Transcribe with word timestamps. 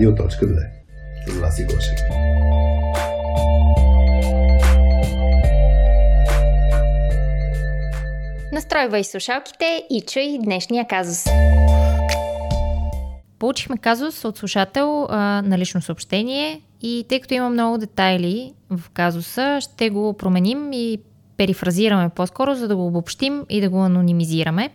Радио.2 0.00 0.66
с 1.26 1.38
Васи 1.40 1.64
Гошев. 1.64 1.98
Настройвай 8.52 9.04
слушалките 9.04 9.84
и 9.90 10.00
чуй 10.00 10.38
днешния 10.44 10.86
казус. 10.88 11.24
Получихме 13.38 13.76
казус 13.76 14.24
от 14.24 14.36
слушател 14.36 15.06
а, 15.10 15.42
на 15.42 15.58
лично 15.58 15.82
съобщение 15.82 16.60
и 16.82 17.06
тъй 17.08 17.20
като 17.20 17.34
има 17.34 17.50
много 17.50 17.78
детайли 17.78 18.52
в 18.70 18.90
казуса, 18.90 19.58
ще 19.60 19.90
го 19.90 20.12
променим 20.12 20.72
и 20.72 20.98
перифразираме 21.36 22.08
по-скоро, 22.08 22.54
за 22.54 22.68
да 22.68 22.76
го 22.76 22.86
обобщим 22.86 23.44
и 23.48 23.60
да 23.60 23.70
го 23.70 23.78
анонимизираме. 23.82 24.70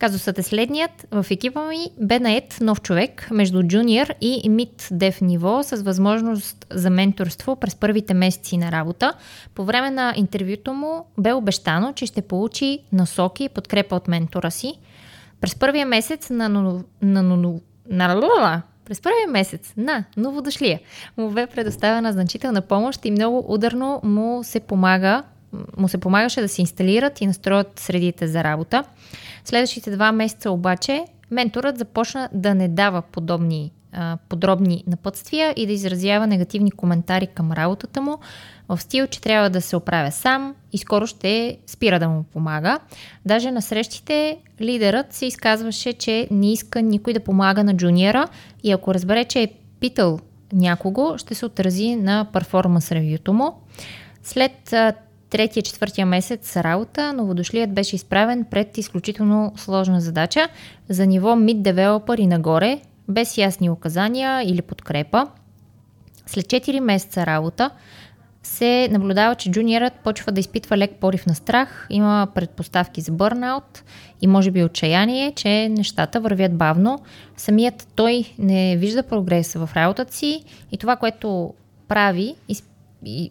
Казусът 0.00 0.38
е 0.38 0.42
следният. 0.42 1.06
В 1.10 1.26
екипа 1.30 1.64
ми 1.64 1.90
бе 2.00 2.18
наед 2.18 2.58
нов 2.60 2.82
човек 2.82 3.28
между 3.30 3.62
джуниор 3.62 4.06
и 4.20 4.48
мид 4.48 4.88
дев 4.90 5.20
ниво 5.20 5.62
с 5.62 5.82
възможност 5.82 6.66
за 6.70 6.90
менторство 6.90 7.56
през 7.56 7.74
първите 7.76 8.14
месеци 8.14 8.56
на 8.56 8.72
работа. 8.72 9.12
По 9.54 9.64
време 9.64 9.90
на 9.90 10.14
интервюто 10.16 10.74
му 10.74 11.06
бе 11.18 11.32
обещано, 11.32 11.92
че 11.92 12.06
ще 12.06 12.22
получи 12.22 12.78
насоки 12.92 13.44
и 13.44 13.48
подкрепа 13.48 13.96
от 13.96 14.08
ментора 14.08 14.50
си. 14.50 14.74
През 15.40 15.54
първия 15.54 15.86
месец 15.86 16.30
на, 16.30 16.48
на, 16.48 16.82
на, 17.02 17.22
на, 17.22 17.60
на 17.90 18.62
през 18.84 19.00
първия 19.00 19.28
месец 19.28 19.72
на 19.76 20.04
новодошлия 20.16 20.80
му 21.16 21.30
бе 21.30 21.46
предоставена 21.46 22.12
значителна 22.12 22.62
помощ 22.62 23.04
и 23.04 23.10
много 23.10 23.54
ударно 23.54 24.00
му 24.04 24.40
се 24.44 24.60
помага 24.60 25.22
му 25.76 25.88
се 25.88 25.98
помагаше 25.98 26.40
да 26.40 26.48
се 26.48 26.60
инсталират 26.60 27.20
и 27.20 27.26
настроят 27.26 27.78
средите 27.78 28.28
за 28.28 28.44
работа. 28.44 28.84
Следващите 29.44 29.90
два 29.90 30.12
месеца 30.12 30.50
обаче 30.50 31.04
менторът 31.30 31.78
започна 31.78 32.28
да 32.32 32.54
не 32.54 32.68
дава 32.68 33.02
подобни 33.02 33.72
подробни 34.28 34.84
напътствия 34.86 35.54
и 35.56 35.66
да 35.66 35.72
изразява 35.72 36.26
негативни 36.26 36.70
коментари 36.70 37.26
към 37.26 37.52
работата 37.52 38.00
му 38.00 38.18
в 38.68 38.80
стил, 38.80 39.06
че 39.06 39.20
трябва 39.20 39.50
да 39.50 39.60
се 39.60 39.76
оправя 39.76 40.12
сам 40.12 40.54
и 40.72 40.78
скоро 40.78 41.06
ще 41.06 41.58
спира 41.66 41.98
да 41.98 42.08
му 42.08 42.22
помага. 42.22 42.78
Даже 43.26 43.50
на 43.50 43.62
срещите 43.62 44.38
лидерът 44.60 45.12
се 45.12 45.26
изказваше, 45.26 45.92
че 45.92 46.28
не 46.30 46.52
иска 46.52 46.82
никой 46.82 47.12
да 47.12 47.20
помага 47.20 47.64
на 47.64 47.76
джуниора 47.76 48.28
и 48.62 48.72
ако 48.72 48.94
разбере, 48.94 49.24
че 49.24 49.42
е 49.42 49.52
питал 49.80 50.18
някого, 50.52 51.18
ще 51.18 51.34
се 51.34 51.46
отрази 51.46 51.96
на 51.96 52.26
перформанс 52.32 52.92
ревюто 52.92 53.32
му. 53.32 53.54
След 54.22 54.74
третия, 55.30 55.62
четвъртия 55.62 56.06
месец 56.06 56.56
работа, 56.56 57.12
новодошлият 57.12 57.74
беше 57.74 57.96
изправен 57.96 58.44
пред 58.50 58.78
изключително 58.78 59.52
сложна 59.56 60.00
задача 60.00 60.48
за 60.88 61.06
ниво 61.06 61.28
mid 61.28 61.62
developer 61.62 62.20
и 62.20 62.26
нагоре, 62.26 62.80
без 63.08 63.38
ясни 63.38 63.70
указания 63.70 64.42
или 64.42 64.62
подкрепа. 64.62 65.26
След 66.26 66.46
4 66.46 66.80
месеца 66.80 67.26
работа 67.26 67.70
се 68.42 68.88
наблюдава, 68.90 69.34
че 69.34 69.50
джуниорът 69.50 69.92
почва 70.04 70.32
да 70.32 70.40
изпитва 70.40 70.78
лек 70.78 70.90
порив 71.00 71.26
на 71.26 71.34
страх, 71.34 71.86
има 71.90 72.28
предпоставки 72.34 73.00
за 73.00 73.12
бърнаут 73.12 73.82
и 74.20 74.26
може 74.26 74.50
би 74.50 74.64
отчаяние, 74.64 75.32
че 75.32 75.68
нещата 75.68 76.20
вървят 76.20 76.56
бавно. 76.56 76.98
Самият 77.36 77.88
той 77.94 78.24
не 78.38 78.76
вижда 78.76 79.02
прогрес 79.02 79.54
в 79.54 79.70
работата 79.76 80.14
си 80.14 80.44
и 80.72 80.78
това, 80.78 80.96
което 80.96 81.54
прави, 81.88 82.34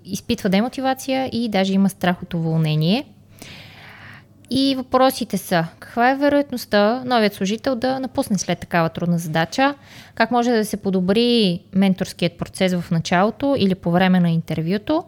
изпитва 0.05 0.49
демотивация 0.49 1.29
и 1.31 1.49
даже 1.49 1.73
има 1.73 1.89
страх 1.89 2.23
от 2.23 2.33
уволнение. 2.33 3.05
И 4.49 4.75
въпросите 4.75 5.37
са, 5.37 5.65
каква 5.79 6.11
е 6.11 6.15
вероятността 6.15 7.03
новият 7.05 7.33
служител 7.33 7.75
да 7.75 7.99
напусне 7.99 8.37
след 8.37 8.59
такава 8.59 8.89
трудна 8.89 9.17
задача? 9.17 9.75
Как 10.15 10.31
може 10.31 10.51
да 10.51 10.65
се 10.65 10.77
подобри 10.77 11.59
менторският 11.73 12.37
процес 12.37 12.73
в 12.73 12.91
началото 12.91 13.55
или 13.59 13.75
по 13.75 13.91
време 13.91 14.19
на 14.19 14.29
интервюто? 14.29 15.03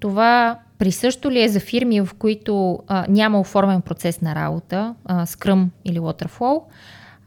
Това 0.00 0.58
присъщо 0.78 1.30
ли 1.30 1.42
е 1.42 1.48
за 1.48 1.60
фирми, 1.60 2.00
в 2.00 2.08
които 2.18 2.78
а, 2.88 3.04
няма 3.08 3.40
оформен 3.40 3.82
процес 3.82 4.20
на 4.20 4.34
работа, 4.34 4.94
а, 5.04 5.26
Scrum 5.26 5.66
или 5.84 5.98
Waterflow? 5.98 6.62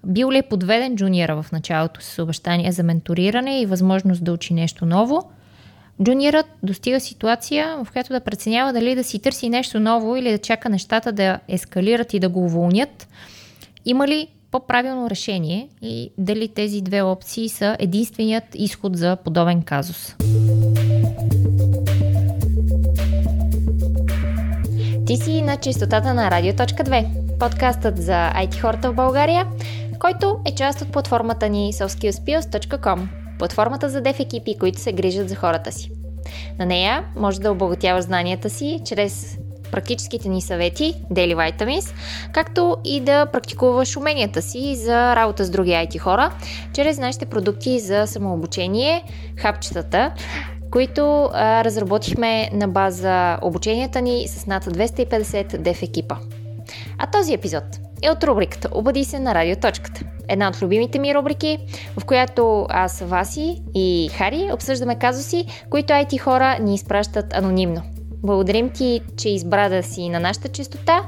Бил 0.06 0.32
ли 0.32 0.38
е 0.38 0.44
подведен 0.44 0.96
джуниора 0.96 1.44
в 1.44 1.52
началото 1.52 2.02
с 2.02 2.24
обещания 2.24 2.72
за 2.72 2.84
менториране 2.84 3.62
и 3.62 3.66
възможност 3.66 4.24
да 4.24 4.34
учи 4.34 4.54
нещо 4.54 4.86
ново? 4.86 5.32
Джуниорът 6.02 6.46
достига 6.64 7.00
ситуация, 7.00 7.78
в 7.84 7.92
която 7.92 8.14
да 8.14 8.20
преценява 8.20 8.74
дали 8.74 8.96
да 8.96 9.04
си 9.04 9.20
търси 9.20 9.50
нещо 9.50 9.80
ново 9.80 10.16
или 10.16 10.32
да 10.32 10.38
чака 10.38 10.70
нещата 10.70 11.12
да 11.12 11.40
ескалират 11.48 12.14
и 12.14 12.20
да 12.20 12.30
го 12.30 12.46
уволнят. 12.46 13.08
Има 13.86 14.08
ли 14.08 14.28
по-правилно 14.52 15.10
решение 15.10 15.70
и 15.82 16.12
дали 16.18 16.48
тези 16.48 16.82
две 16.82 17.02
опции 17.02 17.50
са 17.50 17.76
единственият 17.80 18.44
изход 18.56 18.98
за 18.98 19.16
подобен 19.16 19.62
казус? 19.62 20.16
Ти 25.06 25.18
си 25.18 25.42
на 25.42 25.58
чистотата 25.58 26.14
на 26.14 26.32
Радио.2, 26.32 27.08
подкастът 27.40 27.98
за 27.98 28.32
IT 28.36 28.60
хората 28.60 28.92
в 28.92 28.96
България, 28.96 29.48
който 30.00 30.40
е 30.46 30.56
част 30.56 30.82
от 30.82 30.92
платформата 30.92 31.50
ни 31.50 31.74
soskillspills.com 31.74 33.23
платформата 33.44 33.90
за 33.90 34.02
деф 34.02 34.20
екипи, 34.20 34.58
които 34.60 34.80
се 34.80 34.94
грижат 34.94 35.30
за 35.30 35.36
хората 35.36 35.72
си. 35.72 35.92
На 36.60 36.66
нея 36.66 37.04
може 37.16 37.42
да 37.42 37.52
обогатяваш 37.52 38.04
знанията 38.04 38.50
си 38.50 38.82
чрез 38.86 39.38
практическите 39.72 40.30
ни 40.30 40.42
съвети, 40.42 40.96
Daily 41.12 41.36
Vitamins, 41.36 41.94
както 42.34 42.78
и 42.84 43.00
да 43.00 43.26
практикуваш 43.26 43.98
уменията 43.98 44.42
си 44.42 44.76
за 44.76 45.16
работа 45.16 45.46
с 45.46 45.50
други 45.50 45.72
IT 45.72 46.00
хора, 46.00 46.32
чрез 46.74 46.98
нашите 46.98 47.26
продукти 47.26 47.80
за 47.80 48.08
самообучение, 48.08 49.04
хапчетата, 49.38 50.12
които 50.72 51.30
а, 51.34 51.64
разработихме 51.64 52.50
на 52.54 52.68
база 52.68 53.38
обученията 53.42 54.02
ни 54.02 54.28
с 54.28 54.46
над 54.46 54.66
250 54.66 55.58
деф 55.58 55.84
екипа. 55.84 56.16
А 56.98 57.08
този 57.12 57.34
епизод 57.34 57.64
е 58.02 58.12
от 58.12 58.24
рубриката 58.24 58.70
Обади 58.72 59.06
се 59.06 59.20
на 59.20 59.36
радиоточката. 59.36 60.02
Една 60.28 60.48
от 60.48 60.62
любимите 60.62 61.00
ми 61.00 61.16
рубрики, 61.16 61.58
в 62.00 62.06
която 62.06 62.66
аз, 62.70 63.00
Васи 63.00 63.62
и 63.76 64.10
Хари 64.18 64.50
обсъждаме 64.54 65.00
казуси, 65.00 65.46
които 65.70 65.94
IT 65.94 66.20
хора 66.20 66.58
ни 66.62 66.76
изпращат 66.76 67.34
анонимно. 67.34 67.82
Благодарим 68.24 68.70
ти, 68.70 69.02
че 69.18 69.30
избра 69.30 69.70
да 69.70 69.84
си 69.84 70.10
на 70.10 70.20
нашата 70.20 70.48
частота. 70.50 71.02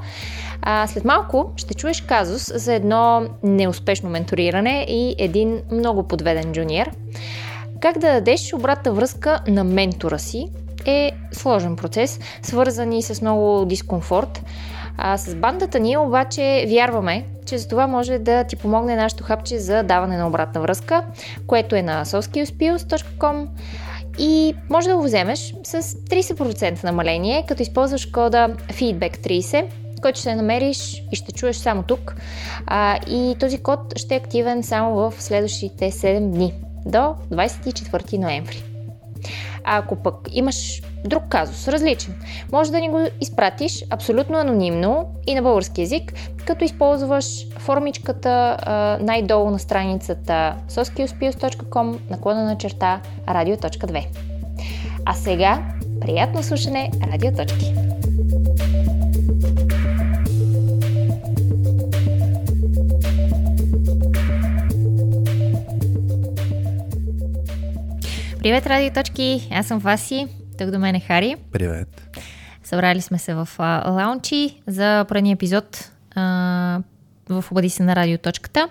А, 0.62 0.88
след 0.88 1.06
малко 1.06 1.52
ще 1.56 1.74
чуеш 1.74 2.02
казус 2.02 2.52
за 2.56 2.74
едно 2.74 3.28
неуспешно 3.44 4.10
менториране 4.10 4.86
и 4.90 5.16
един 5.18 5.62
много 5.72 6.08
подведен 6.08 6.54
джуниор. 6.54 6.92
Как 7.82 7.98
да 7.98 8.14
дадеш 8.14 8.54
обратна 8.54 8.94
връзка 8.94 9.40
на 9.48 9.64
ментора 9.64 10.20
си 10.20 10.48
е 10.86 11.12
сложен 11.32 11.76
процес, 11.76 12.20
свързан 12.42 12.94
и 12.94 13.04
с 13.04 13.22
много 13.22 13.66
дискомфорт. 13.66 14.42
А 14.98 15.18
с 15.18 15.36
бандата 15.36 15.80
ние 15.80 15.98
обаче 15.98 16.66
вярваме, 16.68 17.26
че 17.46 17.58
за 17.58 17.68
това 17.68 17.88
може 17.88 18.20
да 18.20 18.44
ти 18.44 18.56
помогне 18.56 18.96
нашето 18.96 19.24
хапче 19.24 19.60
за 19.60 19.84
даване 19.84 20.18
на 20.18 20.28
обратна 20.28 20.62
връзка, 20.62 21.04
което 21.48 21.76
е 21.76 21.82
на 21.82 22.06
soskillspills.com 22.06 23.48
и 24.20 24.56
може 24.70 24.90
да 24.90 24.98
го 24.98 25.04
вземеш 25.04 25.56
с 25.64 25.82
30% 25.82 26.84
намаление, 26.84 27.46
като 27.48 27.62
използваш 27.62 28.06
кода 28.06 28.50
feedback30, 28.68 29.66
който 30.02 30.20
ще 30.20 30.36
намериш 30.36 31.04
и 31.12 31.16
ще 31.16 31.32
чуеш 31.32 31.56
само 31.56 31.84
тук. 31.84 32.16
А, 32.68 33.00
и 33.08 33.36
този 33.40 33.58
код 33.58 34.00
ще 34.00 34.14
е 34.14 34.18
активен 34.18 34.64
само 34.64 34.96
в 34.96 35.14
следващите 35.20 35.92
7 35.92 36.20
дни 36.20 36.54
до 36.86 37.16
24 37.32 38.18
ноември. 38.18 38.64
А 39.64 39.78
ако 39.78 39.96
пък 39.96 40.16
имаш 40.32 40.82
друг 41.06 41.24
казус, 41.30 41.68
различен, 41.68 42.16
може 42.52 42.72
да 42.72 42.80
ни 42.80 42.90
го 42.90 43.00
изпратиш 43.22 43.84
абсолютно 43.90 44.38
анонимно 44.38 45.06
и 45.28 45.36
на 45.36 45.42
български 45.42 45.82
язик, 45.82 46.14
като 46.46 46.64
използваш 46.64 47.48
формичката 47.60 48.58
а, 48.60 48.98
най-долу 49.02 49.52
на 49.52 49.60
страницата 49.60 50.56
soskillspills.com 50.70 51.98
наклона 52.10 52.44
на 52.44 52.58
черта 52.58 53.02
radio.2. 53.28 54.06
А 55.06 55.14
сега, 55.14 55.64
приятно 56.02 56.44
слушане, 56.44 56.92
радиоточки! 57.14 57.74
Привет, 68.40 68.68
радиоточки! 68.68 69.48
Аз 69.52 69.68
съм 69.68 69.80
Васи. 69.80 70.45
Тук 70.58 70.70
до 70.70 70.80
мен 70.80 70.96
е 70.96 71.00
Хари. 71.00 71.36
Привет. 71.52 72.18
Събрали 72.64 73.02
сме 73.02 73.20
се 73.20 73.34
в 73.34 73.50
а, 73.58 73.92
лаунчи 73.92 74.62
за 74.68 75.06
предния 75.10 75.34
епизод 75.34 75.92
а, 76.16 76.22
в 77.30 77.46
Обади 77.52 77.70
се 77.70 77.84
на 77.84 77.96
радиоточката. 77.96 78.70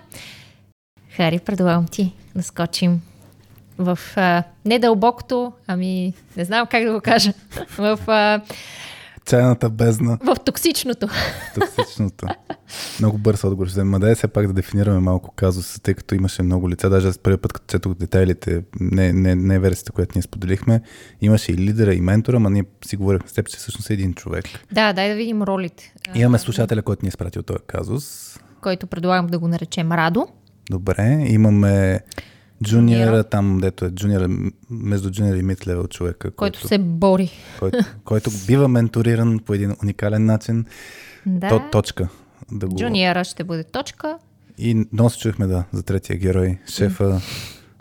Хари, 1.15 1.39
предлагам 1.39 1.85
ти 1.85 2.13
да 2.35 2.43
скочим 2.43 3.01
в 3.77 3.99
а, 4.15 4.43
не 4.65 4.79
дълбокото, 4.79 5.53
ами 5.67 6.13
не 6.37 6.45
знам 6.45 6.67
как 6.67 6.83
да 6.83 6.93
го 6.93 7.01
кажа, 7.01 7.33
в 7.77 7.99
а, 8.07 8.41
чайната 9.25 9.69
бездна, 9.69 10.17
В 10.25 10.35
токсичното. 10.45 11.07
токсичното. 11.55 12.27
Много 12.99 13.17
бърз 13.17 13.43
отговор 13.43 13.67
ще 13.67 13.71
вземем. 13.71 13.91
Ма 13.91 13.99
дай 13.99 14.15
все 14.15 14.27
пак 14.27 14.47
да 14.47 14.53
дефинираме 14.53 14.99
малко 14.99 15.31
казуса, 15.31 15.81
тъй 15.81 15.93
като 15.93 16.15
имаше 16.15 16.43
много 16.43 16.69
лица. 16.69 16.89
Даже 16.89 17.07
аз 17.07 17.17
първи 17.17 17.37
път, 17.37 17.53
като 17.53 17.65
четох 17.67 17.93
детайлите, 17.93 18.63
не, 18.79 19.13
не, 19.13 19.35
не 19.35 19.59
версията, 19.59 19.91
която 19.91 20.11
ние 20.15 20.21
споделихме, 20.21 20.81
имаше 21.21 21.51
и 21.51 21.57
лидера, 21.57 21.93
и 21.93 22.01
ментора, 22.01 22.39
ма 22.39 22.49
ние 22.49 22.63
си 22.85 22.95
говорихме 22.97 23.29
с 23.29 23.33
теб, 23.33 23.49
че 23.49 23.57
всъщност 23.57 23.89
е 23.89 23.93
един 23.93 24.13
човек. 24.13 24.45
Да, 24.71 24.93
дай 24.93 25.09
да 25.09 25.15
видим 25.15 25.43
ролите. 25.43 25.93
Имаме 26.15 26.39
слушателя, 26.39 26.81
който 26.81 27.05
ни 27.05 27.07
е 27.07 27.09
изпратил 27.09 27.43
този 27.43 27.59
казус. 27.67 28.35
Който 28.61 28.87
предлагам 28.87 29.27
да 29.27 29.39
го 29.39 29.47
наречем 29.47 29.91
Радо. 29.91 30.27
Добре, 30.69 31.25
имаме 31.27 31.99
джуниора, 32.63 33.23
там 33.23 33.59
дето 33.61 33.85
е 33.85 33.91
джуниора, 33.91 34.27
между 34.69 35.11
джуниор 35.11 35.35
и 35.35 35.43
мид 35.43 35.67
левел 35.67 35.87
човека, 35.87 36.31
Който 36.31 36.67
се 36.67 36.77
бори. 36.77 37.31
който, 37.59 37.77
който 38.03 38.29
бива 38.47 38.67
менториран 38.67 39.39
по 39.39 39.53
един 39.53 39.75
уникален 39.83 40.25
начин. 40.25 40.65
Да. 41.25 41.49
То, 41.49 41.61
точка. 41.71 42.07
Да 42.51 42.67
го... 42.67 42.75
Джуниора 42.75 43.23
ще 43.23 43.43
бъде 43.43 43.63
точка. 43.63 44.17
И 44.57 44.85
много 44.93 45.09
се 45.09 45.19
чухме, 45.19 45.47
да, 45.47 45.63
за 45.71 45.83
третия 45.83 46.17
герой, 46.17 46.57
шефа. 46.69 47.21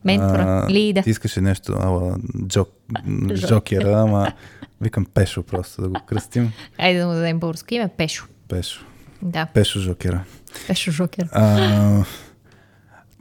Ментора, 0.05 0.67
лида. 0.71 1.03
Ти 1.03 1.11
искаше 1.11 1.41
нещо, 1.41 1.73
ала, 1.81 2.17
джок, 2.47 2.69
жокера, 3.35 4.00
ама 4.00 4.32
викам 4.81 5.05
Пешо 5.05 5.43
просто 5.43 5.82
да 5.82 5.88
го 5.88 6.00
кръстим. 6.06 6.53
Айде 6.79 7.00
да 7.00 7.06
му 7.06 7.12
дадем 7.12 7.38
българско 7.38 7.75
име. 7.75 7.88
Пешо. 7.97 8.26
Пешо. 8.49 8.85
Да, 9.23 9.47
Пешо 9.47 9.81
жокера. 9.81 10.25
Пешо 10.67 10.91
Жокер. 10.91 11.29
А, 11.32 12.05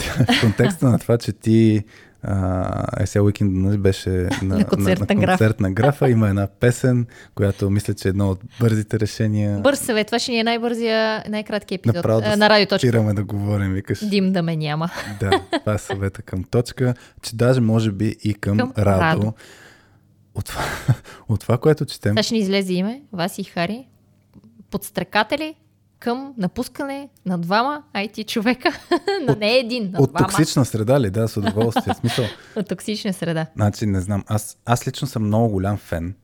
в 0.38 0.42
контекста 0.42 0.90
на 0.90 1.00
това, 1.00 1.18
че 1.18 1.32
ти 1.32 1.84
а, 2.24 3.06
сега 3.06 3.24
уикенд 3.24 3.54
нали, 3.54 3.78
беше 3.78 4.10
на, 4.10 4.58
На 4.58 4.66
концертна 4.66 5.06
на, 5.10 5.16
на 5.16 5.22
графа. 5.22 5.38
концертна 5.38 5.72
графа. 5.72 6.10
Има 6.10 6.30
една 6.30 6.48
песен, 6.48 7.06
която 7.36 7.70
мисля, 7.70 7.94
че 7.94 8.08
е 8.08 8.10
едно 8.10 8.30
от 8.30 8.40
бързите 8.60 9.00
решения. 9.00 9.60
Бърз 9.60 9.80
съвет. 9.80 10.08
Това 10.08 10.20
ще 10.20 10.32
ни 10.32 10.40
е 10.40 10.44
най-бързия, 10.44 11.24
най-кратки 11.30 11.76
епизод 11.76 11.96
Направо 11.96 12.22
да 12.22 12.38
на 12.38 12.50
радио. 12.50 12.78
Спираме 12.78 13.14
да 13.14 13.24
говорим, 13.24 13.74
викаш. 13.74 14.06
Дим 14.06 14.32
да 14.32 14.42
ме 14.42 14.56
няма. 14.56 14.90
Да, 15.20 15.42
това 15.60 15.74
е 15.74 15.78
съвета 15.78 16.22
към 16.22 16.44
точка, 16.44 16.94
че 17.22 17.36
даже 17.36 17.62
може 17.62 17.92
би 17.92 18.16
и 18.24 18.34
към, 18.34 18.58
Към 18.58 18.74
Радо. 18.78 19.02
Радо. 19.02 19.34
От 20.36 20.46
това, 20.46 20.62
от 21.30 21.40
това, 21.40 21.58
което 21.58 21.86
четем, 21.86 22.12
Сега 22.12 22.24
ще 22.24 22.34
ни 22.34 22.40
излезе 22.40 22.74
име, 22.74 23.02
Васи 23.14 23.42
и 23.42 23.44
Хари. 23.44 23.88
Подстрекатели 24.72 25.56
към 26.04 26.34
напускане 26.38 27.10
на 27.26 27.38
двама 27.38 27.84
IT 27.96 28.28
човека. 28.28 28.80
на 29.28 29.36
не 29.36 29.58
един, 29.58 29.92
на 29.92 30.00
от 30.00 30.10
двама. 30.10 30.28
токсична 30.28 30.66
среда 30.66 31.00
ли? 31.00 31.10
Да, 31.10 31.28
с 31.28 31.38
удоволствие. 31.38 31.94
Смисъл, 31.94 32.26
От 32.56 32.68
токсична 32.68 33.14
среда. 33.14 33.46
Значи, 33.56 33.86
не 33.86 34.02
знам. 34.02 34.24
Аз, 34.28 34.58
аз 34.66 34.88
лично 34.88 35.08
съм 35.08 35.24
много 35.24 35.50
голям 35.50 35.78
фен 35.78 36.16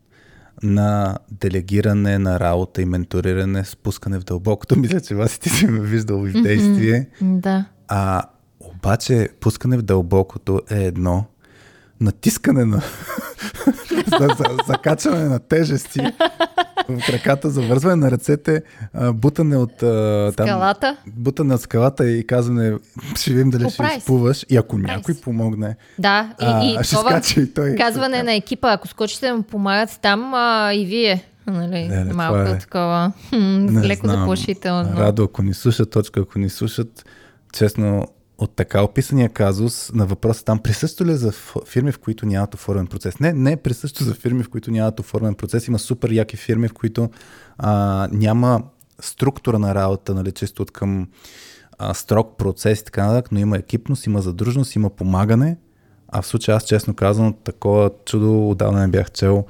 на 0.64 1.18
делегиране 1.32 2.20
на 2.20 2.40
работа 2.40 2.82
и 2.82 2.86
менториране, 2.86 3.66
спускане 3.66 4.20
в 4.20 4.24
дълбокото. 4.24 4.76
Мисля, 4.80 5.02
че 5.02 5.16
вас 5.16 5.40
ти 5.40 5.50
си 5.50 5.68
ме 5.68 5.80
виждал 5.80 6.26
и 6.28 6.30
в 6.30 6.42
действие. 6.42 7.10
Да. 7.22 7.66
А 7.88 8.24
обаче 8.60 9.30
пускане 9.40 9.78
в 9.78 9.82
дълбокото 9.82 10.62
е 10.72 10.84
едно, 10.84 11.26
натискане 12.02 12.66
на 12.66 12.82
за, 14.10 14.28
за, 14.28 14.58
закачване 14.68 15.24
на 15.24 15.40
тежести 15.40 16.00
в 16.90 17.06
краката, 17.06 17.50
завързване 17.50 17.96
на 17.96 18.12
ръцете, 18.12 18.62
а, 18.94 19.14
бутане 19.14 19.58
от 19.58 19.84
а, 19.84 20.32
там, 20.38 20.48
Скалата. 20.48 20.98
бутане 21.08 21.54
от 21.56 21.62
скалата 21.62 22.10
и 22.10 22.28
казване, 22.28 22.78
ще 23.16 23.32
видим 23.32 23.50
дали 23.50 23.64
ще 23.64 23.72
Поправи 23.72 23.92
се. 23.92 23.98
изплуваш. 23.98 24.46
И 24.50 24.58
ако 24.58 24.68
Поправи 24.70 24.88
някой 24.88 25.16
помогне, 25.16 25.76
Да, 26.00 26.34
и, 26.42 26.46
а, 26.46 26.64
и 26.64 26.84
ще 26.84 26.96
това 26.96 27.10
скача 27.12 27.42
и 27.42 27.54
той. 27.54 27.76
казване 27.76 28.24
на 28.24 28.34
екипа, 28.34 28.72
ако 28.72 28.88
скочите 28.88 29.34
му 29.34 29.44
помагат 29.44 30.00
там, 30.02 30.34
а, 30.34 30.74
и 30.74 30.86
вие. 30.86 31.24
Нали, 31.48 31.90
Леле, 31.90 32.04
малко 32.06 32.40
е- 32.42 32.58
такова. 32.58 33.12
Хм, 33.30 33.68
леко 33.78 34.08
знам. 34.08 34.20
заплашително. 34.20 34.98
Радо, 34.98 35.24
ако 35.24 35.42
ни 35.42 35.54
слушат, 35.54 35.92
точка, 35.92 36.20
ако 36.20 36.40
ни 36.40 36.50
слушат, 36.50 37.06
честно, 37.54 38.08
от 38.40 38.56
така 38.56 38.84
описания 38.84 39.30
казус 39.30 39.92
на 39.94 40.06
въпроса 40.06 40.46
там, 40.46 40.60
присъщо 40.60 41.06
ли 41.06 41.16
за 41.16 41.32
фирми, 41.68 41.92
в 41.92 42.00
които 42.00 42.26
нямат 42.26 42.54
оформен 42.54 42.88
процес? 42.88 43.20
Не, 43.20 43.34
не 43.34 43.58
присъщо 43.58 44.04
за 44.04 44.14
фирми, 44.14 44.44
в 44.44 44.50
които 44.50 44.72
нямат 44.72 45.00
оформен 45.00 45.36
процес. 45.36 45.68
Има 45.68 45.80
супер 45.80 46.12
яки 46.12 46.38
фирми, 46.38 46.68
в 46.68 46.74
които 46.74 47.10
а, 47.58 48.08
няма 48.12 48.64
структура 49.02 49.60
на 49.60 49.76
работа, 49.76 50.14
нали, 50.14 50.32
чисто 50.32 50.62
от 50.62 50.72
към 50.72 51.08
а, 51.78 51.94
строг 51.94 52.38
процес 52.38 52.80
и 52.80 52.86
така 52.86 53.06
нататък, 53.06 53.32
но 53.32 53.40
има 53.40 53.58
екипност, 53.58 54.06
има 54.06 54.22
задружност, 54.22 54.76
има 54.76 54.90
помагане. 54.90 55.58
А 56.08 56.22
в 56.22 56.28
случая 56.28 56.58
аз, 56.58 56.64
честно 56.64 56.94
казвам, 56.94 57.36
такова 57.44 57.92
чудо 58.06 58.50
отдавна 58.50 58.80
не 58.80 58.88
бях 58.88 59.12
чел. 59.12 59.46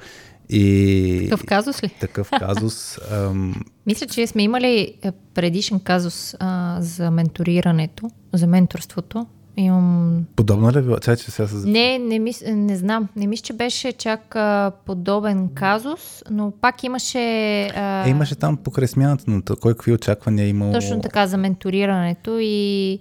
И 0.52 1.26
Такъв 1.30 1.46
казус 1.46 1.82
ли? 1.82 1.88
такъв 2.00 2.30
казус. 2.38 2.98
Ам, 3.12 3.54
Мисля, 3.86 4.06
че 4.06 4.26
сме 4.26 4.42
имали 4.42 4.94
е, 5.02 5.12
предишен 5.34 5.80
казус 5.80 6.34
а, 6.38 6.76
за 6.80 7.10
менторирането, 7.10 8.10
за 8.32 8.46
менторството. 8.46 9.26
Имам... 9.56 10.24
Подобно 10.36 10.72
ли 10.72 10.78
е 10.78 10.82
било? 10.82 10.98
Чай, 10.98 11.16
че 11.16 11.30
сега 11.30 11.48
се... 11.48 11.68
Не, 11.68 11.98
не, 11.98 12.18
мис... 12.18 12.42
не 12.46 12.76
знам. 12.76 13.08
Не 13.16 13.26
мисля, 13.26 13.42
че 13.42 13.52
беше 13.52 13.92
чак 13.92 14.36
а, 14.36 14.72
подобен 14.86 15.48
казус, 15.54 16.22
но 16.30 16.50
пак 16.60 16.84
имаше... 16.84 17.18
А... 17.66 18.06
Е, 18.06 18.10
имаше 18.10 18.34
там 18.34 18.56
покрай 18.56 18.88
смяната, 18.88 19.42
то- 19.44 19.56
кой 19.56 19.74
какви 19.74 19.92
очаквания 19.92 20.44
е 20.44 20.48
имал. 20.48 20.72
Точно 20.72 21.00
така 21.00 21.26
за 21.26 21.36
менторирането 21.36 22.38
и 22.40 22.98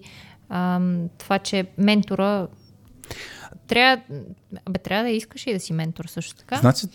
ам, 0.49 1.09
това, 1.17 1.39
че 1.39 1.65
ментора 1.77 2.47
трябва, 3.69 4.03
бе, 4.69 4.79
трябва 4.79 5.03
да 5.03 5.09
искаш 5.09 5.47
и 5.47 5.53
да 5.53 5.59
си 5.59 5.73
ментор 5.73 6.05
също 6.05 6.35
така. 6.35 6.55
Значи, 6.55 6.87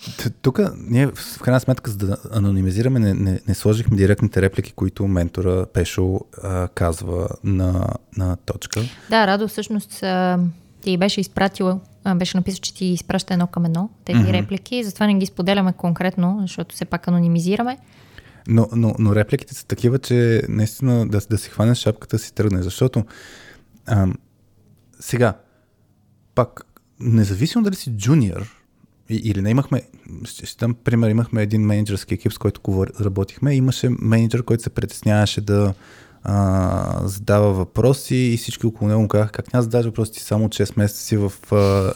тук 0.43 0.61
ние 0.77 1.07
в 1.07 1.41
крайна 1.43 1.61
сметка, 1.61 1.91
за 1.91 1.97
да 1.97 2.17
анонимизираме, 2.33 3.01
не, 3.01 3.15
не, 3.15 3.41
не 3.49 3.55
сложихме 3.55 3.97
директните 3.97 4.43
реплики, 4.43 4.73
които 4.73 5.07
ментора 5.07 5.67
Пешо 5.67 6.21
а, 6.43 6.69
казва 6.69 7.29
на, 7.45 7.87
на 8.17 8.37
точка. 8.37 8.81
Да, 9.11 9.27
Радо 9.27 9.49
всъщност 9.49 10.03
а, 10.03 10.39
ти 10.81 10.97
беше 10.97 11.21
изпратила, 11.21 11.81
а, 12.05 12.15
беше 12.15 12.37
написал, 12.37 12.61
че 12.61 12.75
ти 12.75 12.85
изпраща 12.87 13.35
едно 13.35 13.47
към 13.47 13.65
едно 13.65 13.91
тези 14.05 14.19
mm-hmm. 14.19 14.33
реплики, 14.33 14.85
затова 14.85 15.07
не 15.07 15.15
ги 15.15 15.27
споделяме 15.27 15.73
конкретно, 15.73 16.39
защото 16.41 16.75
все 16.75 16.85
пак 16.85 17.09
анонимизираме. 17.09 17.79
Но, 18.49 18.69
но, 18.73 18.95
но 18.99 19.15
репликите 19.15 19.55
са 19.55 19.67
такива, 19.67 19.99
че 19.99 20.43
наистина 20.49 21.09
да, 21.09 21.21
да 21.31 21.39
си 21.39 21.51
хванеш 21.51 21.79
шапката 21.79 22.19
си 22.19 22.35
тръгне, 22.35 22.63
защото 22.63 23.05
ам, 23.87 24.15
сега, 25.01 25.35
пак, 26.35 26.67
независимо 27.01 27.65
дали 27.65 27.75
си 27.75 27.91
джуниор 27.97 28.61
или 29.09 29.43
не 29.43 29.51
имахме, 29.51 29.83
ще, 30.25 30.57
дам 30.59 30.75
пример, 30.75 31.11
имахме 31.11 31.43
един 31.43 31.63
менеджерски 31.63 32.15
екип, 32.15 32.33
с 32.33 32.39
който 32.39 32.87
работихме, 33.01 33.55
имаше 33.55 33.89
менеджер, 33.89 34.43
който 34.43 34.63
се 34.63 34.71
притесняваше 34.71 35.41
да 35.41 35.75
а, 36.23 37.01
задава 37.09 37.53
въпроси 37.53 38.17
и 38.17 38.37
всички 38.37 38.67
около 38.67 38.89
него 38.89 39.01
му 39.03 39.09
казаха, 39.09 39.33
как 39.33 39.53
няма 39.53 39.61
да 39.61 39.63
задаваш 39.63 39.87
въпроси, 39.87 40.13
ти 40.13 40.21
само 40.21 40.45
от 40.45 40.55
6 40.55 40.79
месеца 40.79 41.03
си 41.03 41.17
в 41.17 41.33
а, 41.53 41.93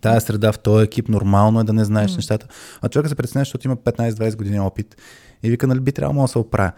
тая 0.00 0.20
среда, 0.20 0.52
в 0.52 0.58
този 0.58 0.84
екип, 0.84 1.08
нормално 1.08 1.60
е 1.60 1.64
да 1.64 1.72
не 1.72 1.84
знаеш 1.84 2.10
mm. 2.10 2.16
нещата. 2.16 2.46
А 2.82 2.88
човека 2.88 3.08
се 3.08 3.14
притеснява, 3.14 3.44
защото 3.44 3.66
има 3.66 3.76
15-20 3.76 4.36
години 4.36 4.60
опит 4.60 4.96
и 5.42 5.50
вика, 5.50 5.66
нали 5.66 5.80
би 5.80 5.92
трябвало 5.92 6.22
да 6.22 6.28
се 6.28 6.38
оправя. 6.38 6.72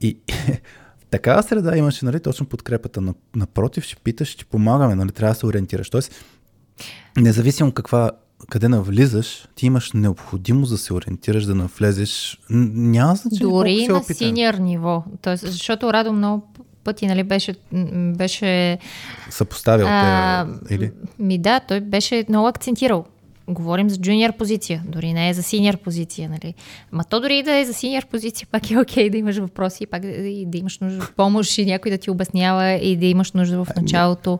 И 0.00 0.18
такава 1.10 1.42
среда 1.42 1.76
имаше 1.76 2.04
нали, 2.04 2.20
точно 2.20 2.46
подкрепата. 2.46 3.00
На, 3.00 3.14
напротив, 3.36 3.84
ще 3.84 3.96
питаш, 3.96 4.28
ще 4.28 4.44
помагаме, 4.44 4.94
нали, 4.94 5.12
трябва 5.12 5.34
да 5.34 5.38
се 5.38 5.46
ориентираш. 5.46 5.90
Тоест, 5.90 6.24
независимо 7.16 7.72
каква, 7.72 8.10
къде 8.48 8.68
навлизаш, 8.68 9.48
ти 9.54 9.66
имаш 9.66 9.92
необходимост 9.92 10.72
да 10.72 10.78
се 10.78 10.94
ориентираш, 10.94 11.44
да 11.44 11.54
навлезеш. 11.54 12.40
Няма 12.50 13.14
значение 13.14 13.52
Дори 13.52 13.88
на 13.88 14.02
синьор 14.02 14.54
ниво. 14.54 15.04
Тоест, 15.22 15.46
защото 15.46 15.92
Радо 15.92 16.12
много 16.12 16.48
пъти 16.84 17.06
нали, 17.06 17.22
беше, 17.22 17.54
беше 18.16 18.78
Съпоставял 19.30 19.86
А, 19.90 20.46
те, 20.68 20.74
или? 20.74 20.92
Ми 21.18 21.38
да, 21.38 21.60
той 21.60 21.80
беше 21.80 22.24
много 22.28 22.48
акцентирал. 22.48 23.04
Говорим 23.48 23.90
за 23.90 24.00
джуниор 24.00 24.32
позиция, 24.32 24.82
дори 24.86 25.12
не 25.12 25.28
е 25.28 25.34
за 25.34 25.42
синьор 25.42 25.76
позиция, 25.76 26.28
нали? 26.28 26.54
Ма 26.92 27.04
то 27.04 27.20
дори 27.20 27.38
и 27.38 27.42
да 27.42 27.56
е 27.56 27.64
за 27.64 27.74
синьор 27.74 28.06
позиция, 28.06 28.48
пак 28.52 28.70
е 28.70 28.78
окей 28.78 29.10
да 29.10 29.16
имаш 29.16 29.38
въпроси, 29.38 29.86
пак 29.86 30.04
и 30.04 30.46
да 30.46 30.58
имаш 30.58 30.78
нужда 30.78 31.04
от 31.04 31.16
помощ 31.16 31.58
и 31.58 31.66
някой 31.66 31.90
да 31.90 31.98
ти 31.98 32.10
обяснява 32.10 32.72
и 32.72 32.96
да 32.96 33.06
имаш 33.06 33.32
нужда 33.32 33.64
в 33.64 33.68
началото 33.76 34.38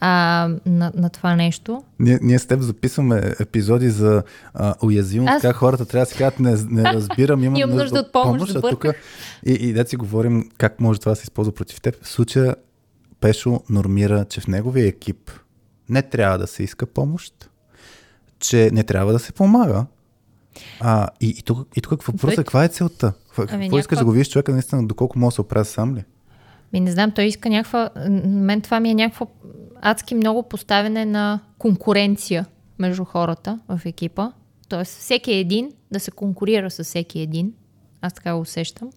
а, 0.00 0.48
на, 0.66 0.92
на 0.94 1.10
това 1.10 1.36
нещо. 1.36 1.82
Ние, 1.98 2.18
ние 2.22 2.38
с 2.38 2.46
теб 2.46 2.60
записваме 2.60 3.34
епизоди 3.40 3.90
за 3.90 4.22
а, 4.54 4.74
уязвимост, 4.82 5.32
Аз- 5.32 5.42
как 5.42 5.56
хората 5.56 5.86
трябва 5.86 6.04
да 6.04 6.10
си 6.10 6.18
кажат, 6.18 6.40
не, 6.40 6.56
не 6.70 6.82
разбирам, 6.82 7.44
имам, 7.44 7.56
Имам 7.60 7.76
нужда 7.76 8.00
от 8.00 8.12
помощ, 8.12 8.54
а 8.56 8.60
тук 8.60 8.86
и, 9.46 9.52
и 9.52 9.72
да 9.72 9.84
си 9.84 9.96
говорим 9.96 10.50
как 10.58 10.80
може 10.80 11.00
това 11.00 11.12
да 11.12 11.16
се 11.16 11.22
използва 11.22 11.52
против 11.52 11.80
теб. 11.80 12.04
В 12.04 12.08
случая 12.08 12.56
Пешо 13.20 13.60
нормира, 13.70 14.24
че 14.24 14.40
в 14.40 14.46
неговия 14.46 14.86
екип 14.86 15.30
не 15.88 16.02
трябва 16.02 16.38
да 16.38 16.46
се 16.46 16.62
иска 16.62 16.86
помощ, 16.86 17.49
че 18.40 18.70
не 18.72 18.82
трябва 18.84 19.12
да 19.12 19.18
се 19.18 19.32
помага. 19.32 19.86
А, 20.80 21.08
и, 21.20 21.28
и 21.38 21.42
тук, 21.42 21.68
и 21.76 21.80
тук 21.80 21.90
какво 21.90 22.12
въпрос 22.12 22.32
е? 22.32 22.36
Каква 22.36 22.64
е 22.64 22.68
целта? 22.68 23.12
Какво 23.26 23.42
Ами, 23.50 23.66
искаш 23.66 23.76
някаква- 23.76 23.98
да 23.98 24.04
го 24.04 24.10
видиш 24.12 24.28
човека 24.28 24.52
наистина 24.52 24.86
доколко 24.86 25.18
може 25.18 25.32
да 25.32 25.34
се 25.34 25.40
оправя 25.40 25.64
сам 25.64 25.96
ли? 25.96 26.04
Ми 26.72 26.80
не 26.80 26.92
знам, 26.92 27.10
той 27.10 27.24
иска 27.24 27.48
някаква... 27.48 27.90
Мен 28.24 28.60
това 28.60 28.80
ми 28.80 28.90
е 28.90 28.94
някакво 28.94 29.26
адски 29.82 30.14
много 30.14 30.42
поставяне 30.42 31.04
на 31.04 31.40
конкуренция 31.58 32.46
между 32.78 33.04
хората 33.04 33.58
в 33.68 33.80
екипа. 33.84 34.32
Тоест, 34.68 34.98
всеки 34.98 35.32
един 35.32 35.72
да 35.92 36.00
се 36.00 36.10
конкурира 36.10 36.70
с 36.70 36.84
всеки 36.84 37.20
един. 37.20 37.52
Аз 38.00 38.12
така 38.12 38.34
го 38.34 38.40
усещам. 38.40 38.90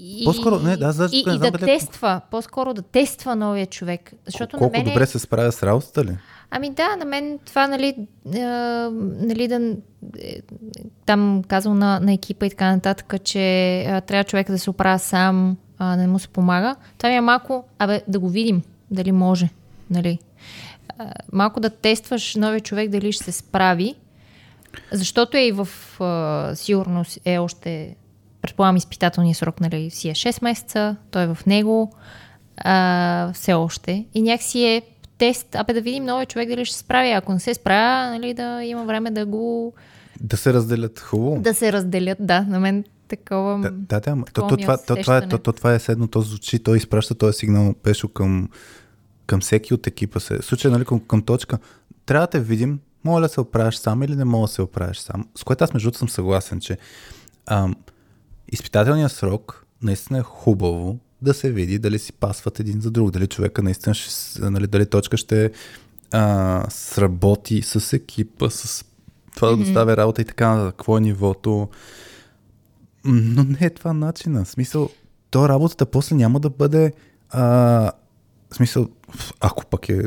И, 0.00 0.24
По-скоро, 0.24 0.58
не, 0.58 0.76
да, 0.76 0.86
аз 0.86 0.96
и, 1.12 1.24
не 1.26 1.34
и 1.34 1.36
знам 1.36 1.40
да 1.40 1.46
е- 1.46 1.78
тества, 1.78 2.20
по-скоро 2.30 2.74
да 2.74 2.82
тества 2.82 3.36
новия 3.36 3.66
човек. 3.66 4.12
Защото 4.26 4.58
Колко 4.58 4.76
на 4.76 4.84
мен 4.84 4.92
добре 4.92 5.06
се 5.06 5.18
справя 5.18 5.52
с 5.52 5.62
работата 5.62 6.04
ли? 6.04 6.16
Ами 6.50 6.70
да, 6.70 6.96
на 6.96 7.04
мен 7.04 7.38
това, 7.46 7.66
нали, 7.66 7.94
а, 8.34 8.38
нали 9.20 9.48
да, 9.48 9.76
е, 10.18 10.40
там 11.06 11.42
казал 11.48 11.74
на, 11.74 12.00
на 12.00 12.12
екипа 12.12 12.46
и 12.46 12.50
така 12.50 12.72
нататък, 12.72 13.14
че 13.24 13.80
а, 13.82 14.00
трябва 14.00 14.24
човек 14.24 14.50
да 14.50 14.58
се 14.58 14.70
оправя 14.70 14.98
сам, 14.98 15.56
а, 15.78 15.96
да 15.96 16.02
не 16.02 16.08
му 16.08 16.18
се 16.18 16.28
помага. 16.28 16.76
Това 16.98 17.10
ми 17.10 17.16
е 17.16 17.20
малко, 17.20 17.64
абе, 17.78 18.02
да 18.08 18.18
го 18.18 18.28
видим, 18.28 18.62
дали 18.90 19.12
може, 19.12 19.48
нали. 19.90 20.18
А, 20.98 21.12
малко 21.32 21.60
да 21.60 21.70
тестваш 21.70 22.34
новия 22.34 22.60
човек 22.60 22.90
дали 22.90 23.12
ще 23.12 23.24
се 23.24 23.32
справи, 23.32 23.94
защото 24.92 25.36
е 25.36 25.40
и 25.40 25.52
в 25.52 25.68
а, 26.00 26.52
сигурност 26.54 27.18
е 27.24 27.38
още, 27.38 27.96
предполагам, 28.48 28.76
изпитателния 28.76 29.34
срок, 29.34 29.60
нали, 29.60 29.90
си 29.90 30.08
е 30.08 30.14
6 30.14 30.42
месеца, 30.42 30.96
той 31.10 31.22
е 31.22 31.34
в 31.34 31.38
него 31.46 31.92
а, 32.56 33.32
все 33.32 33.54
още. 33.54 34.06
И 34.14 34.22
някакси 34.22 34.64
е 34.64 34.82
тест, 35.18 35.54
абе 35.54 35.72
да 35.72 35.80
видим 35.80 36.04
новия 36.04 36.26
човек 36.26 36.48
дали 36.48 36.64
ще 36.64 36.74
се 36.74 36.80
справи. 36.80 37.10
Ако 37.10 37.32
не 37.32 37.40
се 37.40 37.54
справя, 37.54 38.10
нали, 38.10 38.34
да 38.34 38.64
има 38.64 38.84
време 38.84 39.10
да 39.10 39.26
го... 39.26 39.72
Да 40.20 40.36
се 40.36 40.52
разделят 40.52 41.00
хубаво. 41.00 41.40
Да 41.40 41.54
се 41.54 41.72
разделят, 41.72 42.18
да. 42.20 42.40
На 42.40 42.60
мен 42.60 42.84
такова... 43.08 43.70
Да, 43.70 44.00
да, 44.00 44.16
то, 44.32 44.48
то, 44.48 44.54
е 44.54 44.56
това, 44.56 44.76
то, 44.76 44.96
това, 44.96 45.16
е, 45.16 45.28
то, 45.28 45.38
то, 45.38 45.52
това 45.52 45.74
е 45.74 45.78
седно, 45.78 46.08
то 46.08 46.20
звучи, 46.20 46.58
той 46.58 46.76
изпраща 46.76 47.14
този 47.14 47.38
сигнал 47.38 47.74
пешо 47.82 48.08
към, 48.08 48.48
към 49.26 49.40
всеки 49.40 49.74
от 49.74 49.86
екипа 49.86 50.20
се. 50.20 50.42
Случай, 50.42 50.70
нали, 50.70 50.84
към, 50.84 51.00
към 51.00 51.22
точка, 51.22 51.58
трябва 52.06 52.26
да 52.26 52.30
те 52.30 52.40
видим, 52.40 52.80
мога 53.04 53.20
ли 53.20 53.24
да 53.24 53.28
се 53.28 53.40
оправиш 53.40 53.74
сам 53.74 54.02
или 54.02 54.16
не 54.16 54.24
мога 54.24 54.46
да 54.46 54.52
се 54.52 54.62
оправиш 54.62 54.98
сам. 54.98 55.28
С 55.34 55.44
което 55.44 55.64
аз 55.64 55.74
между 55.74 55.92
съм 55.92 56.08
съгласен, 56.08 56.60
че 56.60 56.78
ам, 57.46 57.74
изпитателният 58.52 59.12
срок 59.12 59.66
наистина 59.82 60.18
е 60.18 60.22
хубаво 60.22 60.98
да 61.22 61.34
се 61.34 61.52
види 61.52 61.78
дали 61.78 61.98
си 61.98 62.12
пасват 62.12 62.60
един 62.60 62.80
за 62.80 62.90
друг, 62.90 63.10
дали 63.10 63.26
човека 63.26 63.62
наистина 63.62 63.94
ще, 63.94 64.40
нали, 64.50 64.66
дали 64.66 64.86
точка 64.86 65.16
ще 65.16 65.50
а, 66.12 66.64
сработи 66.70 67.62
с 67.62 67.92
екипа, 67.92 68.50
с 68.50 68.84
това 69.34 69.50
да 69.50 69.56
доставя 69.56 69.96
работа 69.96 70.22
и 70.22 70.24
така, 70.24 70.48
нататък, 70.48 70.76
какво 70.76 70.98
е 70.98 71.00
нивото. 71.00 71.68
Но 73.04 73.44
не 73.44 73.58
е 73.60 73.70
това 73.70 73.92
начина. 73.92 74.44
В 74.44 74.48
смисъл, 74.48 74.90
то 75.30 75.48
работата 75.48 75.86
после 75.86 76.16
няма 76.16 76.40
да 76.40 76.50
бъде. 76.50 76.92
А, 77.30 77.42
в 78.50 78.54
смисъл, 78.54 78.88
ако 79.40 79.66
пък 79.66 79.88
е. 79.88 80.02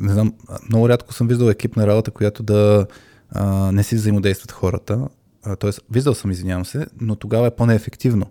Не 0.00 0.12
знам, 0.12 0.34
много 0.68 0.88
рядко 0.88 1.14
съм 1.14 1.28
виждал 1.28 1.46
екипна 1.46 1.86
работа, 1.86 2.10
която 2.10 2.42
да 2.42 2.86
а, 3.30 3.72
не 3.72 3.82
си 3.82 3.94
взаимодействат 3.94 4.52
хората. 4.52 5.08
Тоест, 5.54 5.80
виждал 5.90 6.14
съм, 6.14 6.30
извинявам 6.30 6.64
се, 6.64 6.86
но 7.00 7.16
тогава 7.16 7.46
е 7.46 7.50
по-неефективно. 7.50 8.26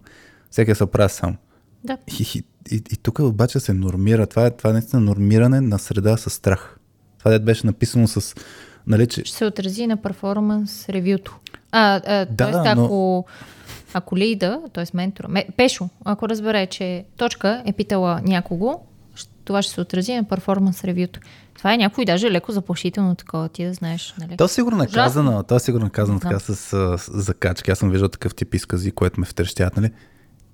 Всеки 0.51 0.75
се 0.75 0.83
оправя 0.83 1.09
сам. 1.09 1.35
Да. 1.83 1.97
И, 2.19 2.23
и, 2.35 2.43
и, 2.75 2.75
и 2.75 2.97
тук 2.97 3.19
обаче 3.19 3.59
се 3.59 3.73
нормира. 3.73 4.27
Това 4.27 4.45
е, 4.45 4.51
това 4.51 4.69
е 4.69 4.73
наистина 4.73 5.01
нормиране 5.01 5.61
на 5.61 5.79
среда 5.79 6.17
с 6.17 6.29
страх. 6.29 6.77
Това 7.19 7.31
дет 7.31 7.45
беше 7.45 7.65
написано 7.67 8.07
с. 8.07 8.35
Нали, 8.87 9.07
че, 9.07 9.25
Ще 9.25 9.37
се 9.37 9.45
отрази 9.45 9.87
на 9.87 9.97
перформанс 9.97 10.89
ревюто. 10.89 11.39
А, 11.71 12.01
а 12.05 12.25
Да, 12.25 12.63
т.е. 12.63 12.75
но- 12.75 12.85
ако, 12.85 13.25
ако 13.93 14.17
лида, 14.17 14.61
т.е. 14.73 14.85
ментора, 14.93 15.27
ме, 15.27 15.47
Пешо, 15.57 15.89
ако 16.05 16.29
разбере, 16.29 16.67
че 16.67 17.05
точка 17.17 17.63
е 17.65 17.73
питала 17.73 18.21
някого, 18.23 18.79
това 19.45 19.61
ще 19.61 19.73
се 19.73 19.81
отрази 19.81 20.15
на 20.15 20.23
перформанс 20.23 20.83
ревюто. 20.83 21.19
Това 21.57 21.73
е 21.73 21.77
някой 21.77 22.05
даже 22.05 22.31
леко 22.31 22.51
заплашително 22.51 23.15
такова, 23.15 23.49
ти 23.49 23.65
да 23.65 23.73
знаеш. 23.73 24.15
Нали? 24.19 24.37
То 24.37 24.47
сигурно 24.47 24.83
е 24.83 24.87
казано, 24.87 25.43
то 25.43 25.59
сигурно 25.59 25.85
е 25.85 25.89
казано 25.89 26.19
така 26.19 26.39
с, 26.39 26.55
с, 26.55 26.97
с 26.97 27.11
закачки. 27.13 27.71
Аз 27.71 27.79
съм 27.79 27.91
виждал 27.91 28.09
такъв 28.09 28.35
тип 28.35 28.53
изкази, 28.53 28.91
което 28.91 29.19
ме 29.19 29.25
втрещят, 29.25 29.77
нали? 29.77 29.91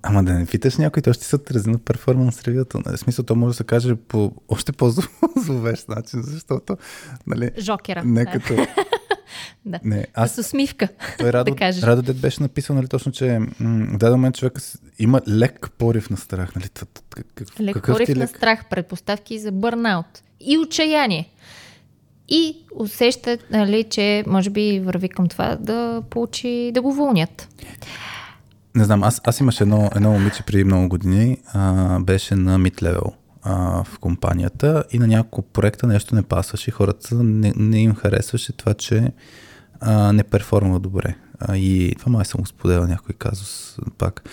Ама 0.02 0.24
да 0.24 0.32
не 0.32 0.46
питаш 0.46 0.76
някой, 0.76 1.02
то 1.02 1.12
ще 1.12 1.24
се 1.24 1.36
отрази 1.36 1.70
на 1.70 1.78
перформанс 1.78 2.42
ревюто. 2.42 2.80
Нали? 2.86 2.98
Смисъл, 2.98 3.24
то 3.24 3.34
може 3.36 3.50
да 3.50 3.56
се 3.56 3.64
каже 3.64 3.94
по 3.94 4.32
още 4.48 4.72
по-зловещ 4.72 5.88
начин, 5.96 6.22
защото, 6.22 6.76
нали, 7.26 7.50
Жокера. 7.58 8.04
не 8.04 8.24
да. 8.24 8.30
като... 8.30 8.54
Да. 9.66 9.80
Не, 9.84 10.06
Аз... 10.14 10.34
С 10.34 10.38
усмивка. 10.38 10.88
той 11.18 11.32
Радо, 11.32 11.50
да 11.50 11.56
кажеш. 11.56 11.82
Радо 11.82 12.02
Дед 12.02 12.16
беше 12.16 12.42
написал, 12.42 12.76
нали, 12.76 12.88
точно, 12.88 13.12
че 13.12 13.38
м- 13.38 13.48
в 13.60 13.96
даден 13.98 14.12
момент 14.12 14.36
човек 14.36 14.58
има 14.98 15.20
лек 15.28 15.70
порив 15.78 16.10
на 16.10 16.16
страх, 16.16 16.54
нали? 16.54 16.68
Как- 17.10 17.60
Лек 17.60 17.74
какъв 17.74 17.94
порив 17.94 18.06
ти 18.06 18.14
на 18.14 18.20
лек? 18.24 18.28
страх, 18.28 18.64
предпоставки 18.70 19.38
за 19.38 19.52
бърнаут 19.52 20.06
и 20.40 20.58
отчаяние. 20.58 21.28
И 22.28 22.56
усеща, 22.74 23.38
нали, 23.50 23.84
че 23.84 24.24
може 24.26 24.50
би 24.50 24.80
върви 24.80 25.08
към 25.08 25.28
това 25.28 25.56
да 25.56 26.02
получи, 26.10 26.70
да 26.74 26.82
го 26.82 26.88
уволнят. 26.88 27.48
Не 28.74 28.84
знам, 28.84 29.02
аз, 29.02 29.20
аз 29.24 29.40
имаше 29.40 29.62
едно, 29.64 29.90
едно 29.96 30.10
момиче 30.12 30.42
преди 30.42 30.64
много 30.64 30.88
години, 30.88 31.38
а, 31.52 31.98
беше 32.00 32.34
на 32.34 32.58
mid-level 32.58 33.12
а, 33.42 33.84
в 33.84 33.98
компанията 33.98 34.84
и 34.92 34.98
на 34.98 35.06
няколко 35.06 35.42
проекта 35.42 35.86
нещо 35.86 36.14
не 36.14 36.22
пасваше. 36.22 36.70
Хората 36.70 37.14
не, 37.14 37.52
не 37.56 37.82
им 37.82 37.94
харесваше 37.94 38.52
това, 38.52 38.74
че 38.74 39.12
а, 39.80 40.12
не 40.12 40.24
перформва 40.24 40.80
добре. 40.80 41.16
А, 41.38 41.56
и 41.56 41.94
това 41.98 42.12
май 42.12 42.24
съм 42.24 42.40
го 42.40 42.46
споделял 42.46 42.86
някой 42.86 43.14
казус 43.14 43.76
пак. 43.98 44.28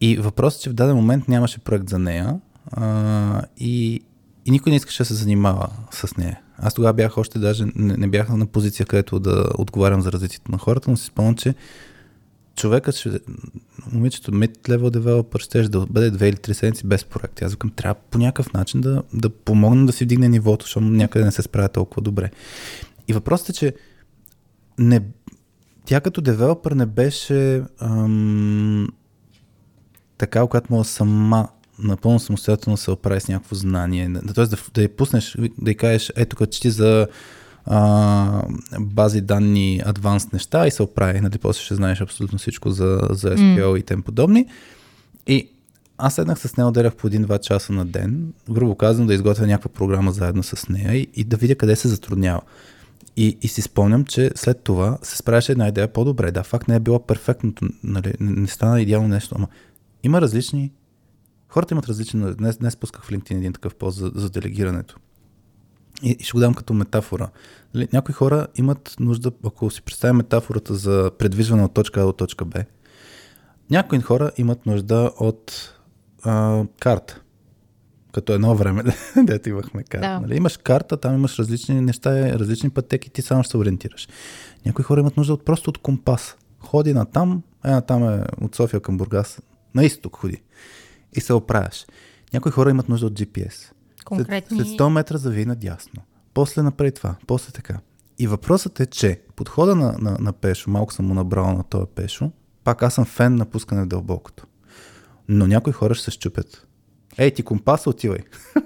И 0.00 0.16
въпросът 0.16 0.60
е, 0.60 0.62
че 0.62 0.70
в 0.70 0.74
даден 0.74 0.96
момент 0.96 1.28
нямаше 1.28 1.58
проект 1.58 1.88
за 1.88 1.98
нея 1.98 2.40
а, 2.70 3.42
и, 3.58 4.00
и 4.44 4.50
никой 4.50 4.70
не 4.70 4.76
искаше 4.76 5.02
да 5.02 5.06
се 5.06 5.14
занимава 5.14 5.68
с 5.90 6.16
нея. 6.16 6.40
Аз 6.58 6.74
тогава 6.74 6.92
бях 6.92 7.18
още 7.18 7.38
даже, 7.38 7.64
не, 7.74 7.96
не 7.96 8.08
бях 8.08 8.28
на 8.28 8.46
позиция, 8.46 8.86
където 8.86 9.20
да 9.20 9.44
отговарям 9.58 10.00
за 10.00 10.12
развитието 10.12 10.52
на 10.52 10.58
хората, 10.58 10.90
но 10.90 10.96
си 10.96 11.06
спомням, 11.06 11.34
че 11.34 11.54
човекът, 12.56 12.94
ще, 12.94 13.20
момичето, 13.92 14.30
mid-level 14.30 14.96
developer, 14.96 15.38
ще 15.38 15.62
да 15.62 15.86
бъде 15.86 16.10
две 16.10 16.28
или 16.28 16.36
три 16.36 16.54
седмици 16.54 16.86
без 16.86 17.04
проект. 17.04 17.42
Аз 17.42 17.52
викам, 17.52 17.70
трябва 17.70 17.94
по 17.94 18.18
някакъв 18.18 18.52
начин 18.52 18.80
да, 18.80 19.02
да 19.14 19.30
помогна 19.30 19.86
да 19.86 19.92
си 19.92 20.04
вдигне 20.04 20.28
нивото, 20.28 20.64
защото 20.64 20.86
някъде 20.86 21.24
не 21.24 21.32
се 21.32 21.42
справя 21.42 21.68
толкова 21.68 22.02
добре. 22.02 22.30
И 23.08 23.12
въпросът 23.12 23.48
е, 23.48 23.52
че 23.52 23.74
не, 24.78 25.02
тя 25.84 26.00
като 26.00 26.20
девелопър 26.20 26.72
не 26.72 26.86
беше 26.86 27.62
ам, 27.80 28.88
така, 30.18 30.46
която 30.46 30.72
може 30.72 30.88
сама 30.88 31.48
напълно 31.78 32.20
самостоятелно 32.20 32.76
се 32.76 32.90
оправи 32.90 33.20
с 33.20 33.28
някакво 33.28 33.54
знание. 33.54 34.10
Тоест 34.34 34.50
да, 34.50 34.58
да 34.74 34.82
я 34.82 34.96
пуснеш, 34.96 35.36
да 35.58 35.70
й 35.70 35.74
кажеш, 35.74 36.12
ето 36.16 36.36
като 36.36 36.52
чети 36.52 36.70
за 36.70 37.06
а, 37.66 38.42
бази 38.80 39.20
данни, 39.20 39.82
адванс 39.84 40.32
неща 40.32 40.66
и 40.66 40.70
се 40.70 40.82
оправи. 40.82 41.20
Нали, 41.20 41.38
после 41.38 41.62
ще 41.62 41.74
знаеш 41.74 42.00
абсолютно 42.00 42.38
всичко 42.38 42.70
за, 42.70 43.00
за 43.10 43.36
SQL 43.36 43.64
mm. 43.64 43.78
и 43.78 43.82
тем 43.82 44.02
подобни. 44.02 44.46
И 45.26 45.48
аз 45.98 46.14
седнах 46.14 46.38
с 46.38 46.56
нея, 46.56 46.68
отделях 46.68 46.94
по 46.94 47.06
един-два 47.06 47.38
часа 47.38 47.72
на 47.72 47.86
ден, 47.86 48.32
грубо 48.50 48.74
казвам, 48.74 49.06
да 49.06 49.14
изготвя 49.14 49.46
някаква 49.46 49.70
програма 49.70 50.12
заедно 50.12 50.42
с 50.42 50.68
нея 50.68 50.94
и, 50.94 51.08
и 51.14 51.24
да 51.24 51.36
видя 51.36 51.54
къде 51.54 51.76
се 51.76 51.88
затруднява. 51.88 52.40
И, 53.16 53.38
и 53.42 53.48
си 53.48 53.62
спомням, 53.62 54.04
че 54.04 54.30
след 54.34 54.62
това 54.62 54.98
се 55.02 55.16
справяше 55.16 55.52
една 55.52 55.68
идея 55.68 55.92
по-добре. 55.92 56.30
Да, 56.30 56.42
факт 56.42 56.68
не 56.68 56.74
е 56.76 56.80
било 56.80 57.06
перфектното, 57.06 57.68
нали, 57.84 58.14
не, 58.20 58.40
не 58.40 58.46
стана 58.46 58.82
идеално 58.82 59.08
нещо, 59.08 59.34
ама 59.38 59.48
има 60.02 60.20
различни... 60.20 60.72
Хората 61.48 61.74
имат 61.74 61.88
различни... 61.88 62.34
Днес, 62.34 62.56
днес 62.56 62.76
пусках 62.76 63.04
в 63.04 63.10
LinkedIn 63.10 63.36
един 63.36 63.52
такъв 63.52 63.74
пост 63.74 63.98
за, 63.98 64.12
за 64.14 64.30
делегирането. 64.30 64.96
И, 66.02 66.16
и 66.20 66.24
ще 66.24 66.32
го 66.32 66.40
дам 66.40 66.54
като 66.54 66.74
метафора. 66.74 67.28
Нали, 67.74 67.88
някои 67.92 68.14
хора 68.14 68.46
имат 68.56 68.96
нужда, 69.00 69.32
ако 69.46 69.70
си 69.70 69.82
представим 69.82 70.16
метафората 70.16 70.74
за 70.74 71.10
предвижване 71.18 71.64
от 71.64 71.74
точка 71.74 72.00
А 72.00 72.04
до 72.04 72.12
точка 72.12 72.44
Б, 72.44 72.64
някои 73.70 74.00
хора 74.00 74.30
имат 74.36 74.66
нужда 74.66 75.12
от 75.18 75.74
а, 76.22 76.64
карта. 76.80 77.20
Като 78.12 78.32
едно 78.32 78.54
време, 78.54 78.82
дето 79.16 79.48
имахме 79.48 79.82
карта. 79.82 80.08
Да. 80.08 80.20
Нали? 80.20 80.36
Имаш 80.36 80.56
карта, 80.56 80.96
там 80.96 81.14
имаш 81.14 81.38
различни 81.38 81.80
неща, 81.80 82.38
различни 82.38 82.70
пътеки, 82.70 83.10
ти 83.10 83.22
само 83.22 83.42
ще 83.42 83.50
се 83.50 83.56
ориентираш. 83.56 84.08
Някои 84.66 84.84
хора 84.84 85.00
имат 85.00 85.16
нужда 85.16 85.32
от 85.32 85.44
просто 85.44 85.70
от 85.70 85.78
компас. 85.78 86.36
Ходи 86.60 86.94
на 86.94 87.04
там, 87.04 87.42
една 87.64 87.80
там 87.80 88.08
е 88.08 88.24
от 88.40 88.54
София 88.54 88.80
към 88.80 88.98
Бургас, 88.98 89.40
на 89.74 89.84
изток 89.84 90.16
ходи. 90.16 90.42
И 91.12 91.20
се 91.20 91.32
оправяш. 91.32 91.86
Някои 92.32 92.52
хора 92.52 92.70
имат 92.70 92.88
нужда 92.88 93.06
от 93.06 93.12
GPS. 93.12 93.72
Конкретни... 94.04 94.56
След, 94.56 94.66
след 94.66 94.78
100 94.78 94.88
метра 94.88 95.18
завий 95.18 95.44
надясно. 95.44 96.02
После 96.34 96.62
направи 96.62 96.92
това, 96.92 97.14
после 97.26 97.52
така. 97.52 97.78
И 98.18 98.26
въпросът 98.26 98.80
е, 98.80 98.86
че 98.86 99.20
подхода 99.36 99.74
на, 99.74 99.94
на, 99.98 100.16
на 100.20 100.32
Пешо, 100.32 100.70
малко 100.70 100.92
съм 100.92 101.06
му 101.06 101.14
набрал 101.14 101.52
на 101.52 101.64
този 101.64 101.86
Пешо, 101.94 102.30
пак 102.64 102.82
аз 102.82 102.94
съм 102.94 103.04
фен 103.04 103.34
на 103.34 103.44
пускане 103.44 103.82
в 103.82 103.86
дълбокото. 103.86 104.46
Но 105.28 105.46
някои 105.46 105.72
хора 105.72 105.94
ще 105.94 106.04
се 106.04 106.10
щупят. 106.10 106.66
Ей, 107.18 107.30
ти 107.30 107.42
компаса 107.42 107.90
отивай. 107.90 108.18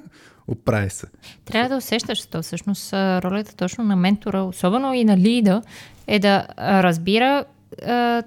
Оправи 0.48 0.90
се. 0.90 1.06
Трябва 1.44 1.68
да 1.68 1.76
усещаш 1.76 2.26
то. 2.26 2.42
Всъщност 2.42 2.92
ролята 2.92 3.56
точно 3.56 3.84
на 3.84 3.96
ментора, 3.96 4.42
особено 4.42 4.94
и 4.94 5.04
на 5.04 5.16
лида, 5.16 5.62
е 6.06 6.18
да 6.18 6.46
разбира 6.58 7.44
а, 7.86 8.22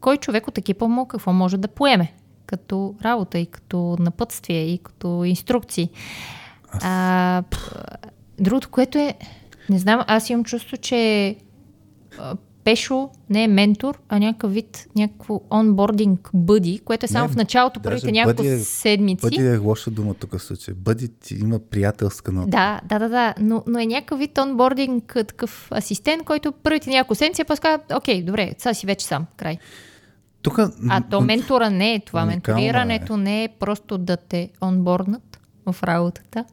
кой 0.00 0.16
човек 0.16 0.48
от 0.48 0.58
екипа 0.58 0.86
му 0.86 1.06
какво 1.06 1.32
може 1.32 1.58
да 1.58 1.68
поеме 1.68 2.12
като 2.46 2.94
работа 3.02 3.38
и 3.38 3.46
като 3.46 3.96
напътствие 4.00 4.62
и 4.62 4.78
като 4.78 5.24
инструкции. 5.24 5.90
А, 6.72 7.42
другото, 8.38 8.68
което 8.68 8.98
е, 8.98 9.14
не 9.70 9.78
знам, 9.78 10.04
аз 10.06 10.30
имам 10.30 10.44
чувство, 10.44 10.76
че 10.76 11.36
а, 12.18 12.36
Пешо 12.66 13.10
не 13.30 13.44
е 13.44 13.48
ментор, 13.48 13.98
а 14.08 14.18
някакъв 14.18 14.52
вид, 14.52 14.86
някакво 14.96 15.40
онбординг 15.52 16.30
бъди, 16.34 16.80
което 16.84 17.04
е 17.04 17.08
само 17.08 17.28
Не, 17.28 17.32
в 17.32 17.36
началото, 17.36 17.80
първите 17.80 18.12
няколко 18.12 18.42
бъди 18.42 18.54
е- 18.54 18.58
седмици. 18.58 19.22
Бъди 19.22 19.46
е 19.46 19.56
лоша 19.56 19.90
дума 19.90 20.14
тук 20.14 20.38
в 20.38 20.42
случая. 20.42 20.74
Бъди 20.74 21.08
ти 21.08 21.34
има 21.34 21.58
приятелска 21.58 22.32
нота. 22.32 22.48
Да, 22.48 22.80
да, 22.88 22.98
да, 22.98 23.08
да, 23.08 23.34
но, 23.40 23.62
но 23.66 23.78
е 23.78 23.86
някакъв 23.86 24.18
вид 24.18 24.38
онбординг, 24.38 25.12
такъв 25.14 25.72
асистент, 25.72 26.24
който 26.24 26.52
първите 26.52 26.90
няколко 26.90 27.14
седмици 27.14 27.44
после 27.44 27.60
казва, 27.60 27.96
окей, 27.96 28.22
добре, 28.22 28.54
сега 28.58 28.74
си 28.74 28.86
вече 28.86 29.06
сам, 29.06 29.26
край. 29.36 29.58
Тук, 30.46 30.58
А 30.88 31.02
то 31.10 31.20
ментора 31.20 31.70
не 31.70 31.94
е 31.94 32.00
това. 32.00 32.22
Уникално 32.22 32.32
е. 32.58 32.62
Менторирането 32.62 33.16
не 33.16 33.44
е 33.44 33.48
просто 33.50 33.98
да 33.98 34.16
те 34.16 34.50
онборднат 34.62 35.40
в 35.66 35.82
работата. 35.82 36.44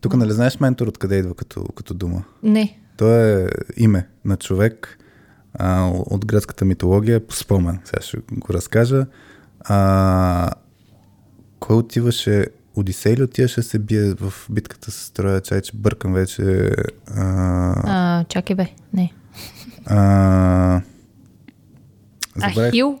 тук 0.00 0.14
нали 0.16 0.32
знаеш 0.32 0.60
ментор 0.60 0.86
откъде 0.86 1.16
идва 1.16 1.34
като, 1.34 1.64
като 1.64 1.94
дума? 1.94 2.24
Не. 2.42 2.78
То 2.96 3.10
е 3.10 3.46
име 3.76 4.08
на 4.24 4.36
човек 4.36 4.98
а, 5.54 5.86
от 5.86 6.26
гръцката 6.26 6.64
митология, 6.64 7.26
по 7.26 7.34
спомен. 7.34 7.80
Сега 7.84 8.02
ще 8.02 8.16
го 8.32 8.52
разкажа. 8.54 9.06
А, 9.60 10.50
кой 11.60 11.76
отиваше? 11.76 12.46
Одисей 12.76 13.16
ли 13.16 13.22
отиваше 13.22 13.62
се 13.62 13.78
бие 13.78 14.14
в 14.14 14.32
битката 14.50 14.90
с 14.90 15.10
Троя? 15.10 15.40
Чай, 15.40 15.60
че 15.60 15.72
бъркам 15.74 16.12
вече. 16.12 16.70
А, 17.10 17.20
А, 17.84 18.24
чакай 18.24 18.56
бе, 18.56 18.66
не. 18.92 19.12
а, 19.86 20.80
забравих. 22.40 22.70
Ахил? 22.70 22.98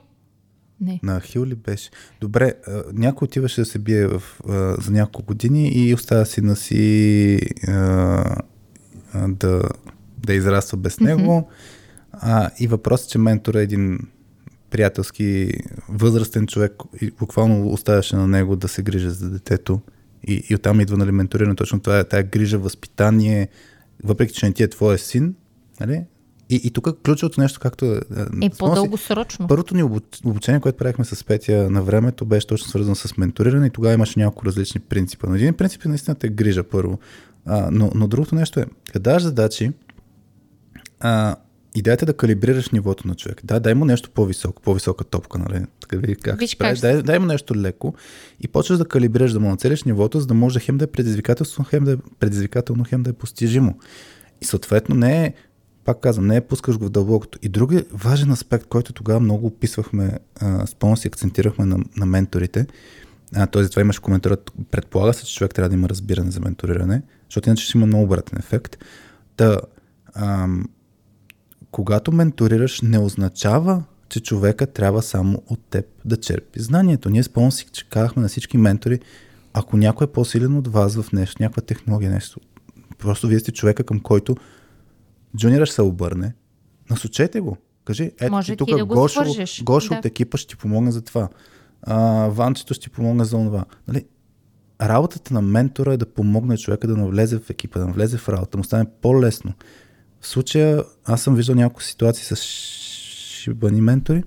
Не. 0.80 1.00
На 1.02 1.20
Ахил 1.20 1.44
ли 1.44 1.54
беше? 1.54 1.90
Добре, 2.20 2.52
някой 2.92 3.26
отиваше 3.26 3.60
да 3.60 3.64
се 3.64 3.78
бие 3.78 4.06
в, 4.06 4.22
за 4.78 4.90
няколко 4.90 5.26
години 5.26 5.68
и 5.68 5.94
оставя 5.94 6.26
сина 6.26 6.56
си 6.56 7.40
а, 7.68 7.72
а, 9.12 9.28
да, 9.28 9.62
да 10.26 10.34
израства 10.34 10.76
без 10.76 11.00
него. 11.00 11.48
А, 12.12 12.50
и 12.58 12.66
въпросът 12.66 13.10
че 13.10 13.18
ментор 13.18 13.54
е 13.54 13.62
един 13.62 13.98
приятелски 14.70 15.52
възрастен 15.88 16.46
човек 16.46 16.72
и 17.00 17.10
буквално 17.10 17.68
оставяше 17.68 18.16
на 18.16 18.28
него 18.28 18.56
да 18.56 18.68
се 18.68 18.82
грижа 18.82 19.10
за 19.10 19.30
детето. 19.30 19.80
И, 20.28 20.42
и 20.50 20.54
оттам 20.54 20.80
идва 20.80 20.96
нали, 20.96 21.12
менториране. 21.12 21.54
Точно 21.54 21.80
това 21.80 21.98
е 21.98 22.04
тая 22.04 22.22
грижа, 22.22 22.58
възпитание, 22.58 23.48
въпреки 24.04 24.34
че 24.34 24.46
не 24.46 24.52
ти 24.52 24.62
е 24.62 24.68
твоя 24.68 24.98
син. 24.98 25.34
Нали? 25.80 26.04
И, 26.50 26.60
и 26.64 26.70
тук 26.70 26.88
ключовото 27.04 27.40
нещо, 27.40 27.60
както 27.60 27.84
е... 27.84 28.00
Е 28.42 28.50
по-дългосрочно. 28.50 29.46
Първото 29.48 29.74
ни 29.76 29.82
обуч- 29.82 30.26
обучение, 30.26 30.60
което 30.60 30.78
правихме 30.78 31.04
с 31.04 31.24
Петя 31.24 31.70
на 31.70 31.82
времето, 31.82 32.24
беше 32.26 32.46
точно 32.46 32.68
свързано 32.68 32.94
с 32.94 33.16
менториране 33.16 33.66
и 33.66 33.70
тогава 33.70 33.94
имаше 33.94 34.18
няколко 34.18 34.46
различни 34.46 34.80
принципа. 34.80 35.26
Но 35.28 35.34
един 35.34 35.54
принцип 35.54 35.84
е 35.84 35.88
наистина 35.88 36.14
те 36.14 36.28
грижа 36.28 36.62
първо. 36.62 36.98
А, 37.46 37.68
но, 37.72 37.90
но 37.94 38.08
другото 38.08 38.34
нещо 38.34 38.60
е, 38.60 38.66
даваш 38.98 39.22
задачи, 39.22 39.72
а, 41.00 41.36
идеята 41.74 42.04
е 42.04 42.06
да 42.06 42.16
калибрираш 42.16 42.70
нивото 42.70 43.08
на 43.08 43.14
човек. 43.14 43.40
Да, 43.44 43.60
дай 43.60 43.74
му 43.74 43.84
нещо 43.84 44.10
по-високо, 44.10 44.62
по-висока 44.62 45.04
топка, 45.04 45.38
нали? 45.38 45.64
Така 45.80 45.96
види 45.96 46.16
как 46.16 46.38
Виж 46.40 46.50
се 46.50 46.56
прави. 46.56 46.70
как 46.70 46.78
се- 46.78 46.86
Дай, 46.86 47.02
дай 47.02 47.18
му 47.18 47.26
нещо 47.26 47.56
леко 47.56 47.94
и 48.40 48.48
почваш 48.48 48.78
да 48.78 48.84
калибрираш, 48.84 49.32
да 49.32 49.40
му 49.40 49.48
нацелиш 49.48 49.84
нивото, 49.84 50.20
за 50.20 50.26
да 50.26 50.34
може 50.34 50.60
хем 50.60 50.78
да 50.78 50.84
е 50.84 50.88
предизвикателство, 50.88 51.64
хем 51.64 51.84
да 51.84 51.92
е 51.92 51.96
предизвикателно, 52.20 52.84
хем 52.84 53.02
да 53.02 53.10
е 53.10 53.14
постижимо. 53.14 53.78
И 54.40 54.44
съответно 54.44 54.94
не 54.94 55.24
е, 55.24 55.34
пак 55.86 56.00
казвам, 56.00 56.26
не 56.26 56.36
е 56.36 56.40
пускаш 56.40 56.78
го 56.78 56.84
в 56.84 56.90
дълбокото. 56.90 57.38
И 57.42 57.48
други 57.48 57.84
важен 57.92 58.30
аспект, 58.30 58.66
който 58.66 58.92
тогава 58.92 59.20
много 59.20 59.46
описвахме, 59.46 60.18
а, 60.40 60.96
си, 60.96 61.08
акцентирахме 61.08 61.64
на, 61.64 61.78
на 61.96 62.06
менторите, 62.06 62.66
а, 63.34 63.46
т.е. 63.46 63.68
това 63.68 63.82
имаш 63.82 63.98
коментар, 63.98 64.36
предполага 64.70 65.14
се, 65.14 65.24
че 65.24 65.34
човек 65.34 65.54
трябва 65.54 65.68
да 65.68 65.74
има 65.74 65.88
разбиране 65.88 66.30
за 66.30 66.40
менториране, 66.40 67.02
защото 67.24 67.48
иначе 67.48 67.64
ще 67.64 67.78
има 67.78 67.86
много 67.86 68.04
обратен 68.04 68.38
ефект. 68.38 68.76
Да, 69.38 69.60
ам, 70.14 70.68
когато 71.70 72.12
менторираш, 72.12 72.80
не 72.80 72.98
означава, 72.98 73.82
че 74.08 74.20
човека 74.20 74.66
трябва 74.66 75.02
само 75.02 75.42
от 75.46 75.60
теб 75.70 75.86
да 76.04 76.16
черпи 76.16 76.60
знанието. 76.60 77.10
Ние 77.10 77.22
спомням 77.22 77.52
си, 77.52 77.66
че 77.72 77.88
казахме 77.88 78.22
на 78.22 78.28
всички 78.28 78.58
ментори, 78.58 79.00
ако 79.52 79.76
някой 79.76 80.04
е 80.04 80.12
по-силен 80.12 80.56
от 80.56 80.68
вас 80.68 80.96
в 80.96 81.12
нещо, 81.12 81.42
някаква 81.42 81.62
технология, 81.62 82.10
нещо, 82.10 82.40
просто 82.98 83.28
вие 83.28 83.38
сте 83.38 83.52
човека, 83.52 83.84
към 83.84 84.00
който 84.00 84.36
джуниора 85.36 85.66
ще 85.66 85.74
се 85.74 85.82
обърне, 85.82 86.34
насочете 86.90 87.40
го. 87.40 87.56
Кажи, 87.84 88.12
ето 88.20 88.32
Може 88.32 88.52
ти 88.52 88.56
тук 88.56 88.70
да 88.70 88.84
го 88.84 88.94
Гошо. 88.94 89.24
Гошо 89.62 89.88
Да. 89.88 89.98
от 89.98 90.04
екипа 90.04 90.38
ще 90.38 90.48
ти 90.48 90.56
помогне 90.56 90.92
за 90.92 91.02
това. 91.02 91.28
А, 91.82 92.28
Ванчето 92.28 92.74
ще 92.74 92.82
ти 92.82 92.90
помогне 92.90 93.24
за 93.24 93.36
това. 93.36 93.64
Нали? 93.88 94.04
Работата 94.82 95.34
на 95.34 95.42
ментора 95.42 95.94
е 95.94 95.96
да 95.96 96.06
помогне 96.06 96.56
човека 96.56 96.86
да 96.86 96.96
навлезе 96.96 97.38
в 97.38 97.50
екипа, 97.50 97.78
да 97.78 97.86
навлезе 97.86 98.18
в 98.18 98.28
работа, 98.28 98.58
му 98.58 98.64
стане 98.64 98.86
по-лесно. 99.02 99.52
В 100.20 100.26
случая 100.26 100.84
аз 101.04 101.22
съм 101.22 101.34
виждал 101.34 101.56
няколко 101.56 101.82
ситуации 101.82 102.24
с 102.24 102.36
шибани 102.36 103.80
ментори, 103.80 104.24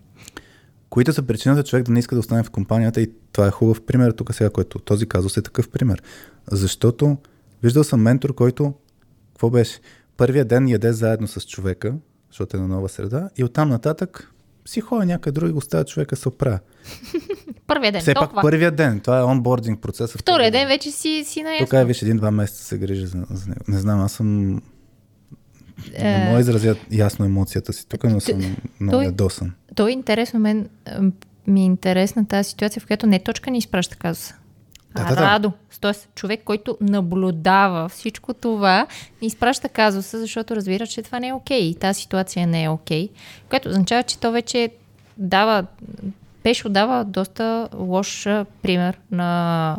които 0.90 1.12
са 1.12 1.22
причината 1.22 1.64
човек 1.64 1.84
да 1.84 1.92
не 1.92 1.98
иска 1.98 2.14
да 2.14 2.20
остане 2.20 2.42
в 2.42 2.50
компанията 2.50 3.00
и 3.00 3.12
това 3.32 3.46
е 3.46 3.50
хубав 3.50 3.82
пример 3.82 4.10
тук 4.10 4.34
сега, 4.34 4.50
който 4.50 4.78
този 4.78 5.06
казус 5.06 5.36
е 5.36 5.42
такъв 5.42 5.68
пример. 5.70 6.02
Защото 6.50 7.16
виждал 7.62 7.84
съм 7.84 8.00
ментор, 8.00 8.34
който, 8.34 8.74
какво 9.28 9.50
беше? 9.50 9.80
Първия 10.18 10.44
ден 10.44 10.68
яде 10.68 10.92
заедно 10.92 11.28
с 11.28 11.40
човека, 11.40 11.94
защото 12.30 12.56
е 12.56 12.60
на 12.60 12.68
нова 12.68 12.88
среда 12.88 13.30
и 13.36 13.44
оттам 13.44 13.68
нататък 13.68 14.32
си 14.66 14.80
ходи 14.80 15.06
някъде 15.06 15.34
други, 15.40 15.52
го 15.52 15.58
оставя 15.58 15.84
човека 15.84 16.16
се 16.16 16.28
оправя. 16.28 16.58
Първия 17.66 17.92
ден, 17.92 18.00
Все 18.00 18.14
пак 18.14 18.30
първия 18.42 18.70
ден, 18.70 19.00
това 19.00 19.18
е 19.18 19.22
онбординг 19.22 19.80
процеса. 19.80 20.18
Втория 20.18 20.50
ден 20.50 20.68
вече 20.68 20.90
си, 20.90 21.24
си 21.26 21.42
наясно. 21.42 21.66
Тук 21.66 21.72
е, 21.72 21.84
виж, 21.84 22.02
един-два 22.02 22.30
месеца 22.30 22.64
се 22.64 22.78
грижи 22.78 23.06
за, 23.06 23.26
за 23.30 23.48
него. 23.48 23.60
Не 23.68 23.78
знам, 23.78 24.00
аз 24.00 24.12
съм... 24.12 24.56
Е, 25.94 26.02
Не 26.02 26.24
мога 26.24 26.34
да 26.34 26.40
изразя 26.40 26.76
ясно 26.90 27.24
емоцията 27.24 27.72
си 27.72 27.88
тук, 27.88 28.04
но 28.04 28.20
съм 28.20 28.56
много 28.80 29.02
ядосан. 29.02 29.52
То 29.74 29.88
е 29.88 29.92
интересно, 29.92 30.40
мен 30.40 30.68
ми 31.46 31.60
е 31.60 31.64
интересна 31.64 32.26
тази 32.26 32.50
ситуация, 32.50 32.82
в 32.82 32.86
която 32.86 33.06
не 33.06 33.18
точка 33.18 33.50
ни 33.50 33.58
изпраща 33.58 33.96
казуса. 33.96 34.34
Да, 34.94 35.02
а 35.02 35.08
да, 35.08 35.14
да. 35.14 35.22
Радо, 35.22 35.52
т.е. 35.80 35.92
човек, 36.14 36.40
който 36.44 36.78
наблюдава 36.80 37.88
всичко 37.88 38.34
това, 38.34 38.86
изпраща 39.20 39.68
казуса, 39.68 40.18
защото 40.18 40.56
разбира, 40.56 40.86
че 40.86 41.02
това 41.02 41.20
не 41.20 41.28
е 41.28 41.32
окей. 41.32 41.60
И 41.60 41.74
тази 41.74 42.00
ситуация 42.00 42.46
не 42.46 42.64
е 42.64 42.68
окей. 42.68 43.08
Което 43.50 43.68
означава, 43.68 44.02
че 44.02 44.18
то 44.18 44.32
вече 44.32 44.70
дава, 45.18 45.66
Пешо 46.42 46.68
дава 46.68 47.04
доста 47.04 47.68
лош 47.76 48.26
а, 48.26 48.46
пример 48.62 48.98
на, 49.10 49.76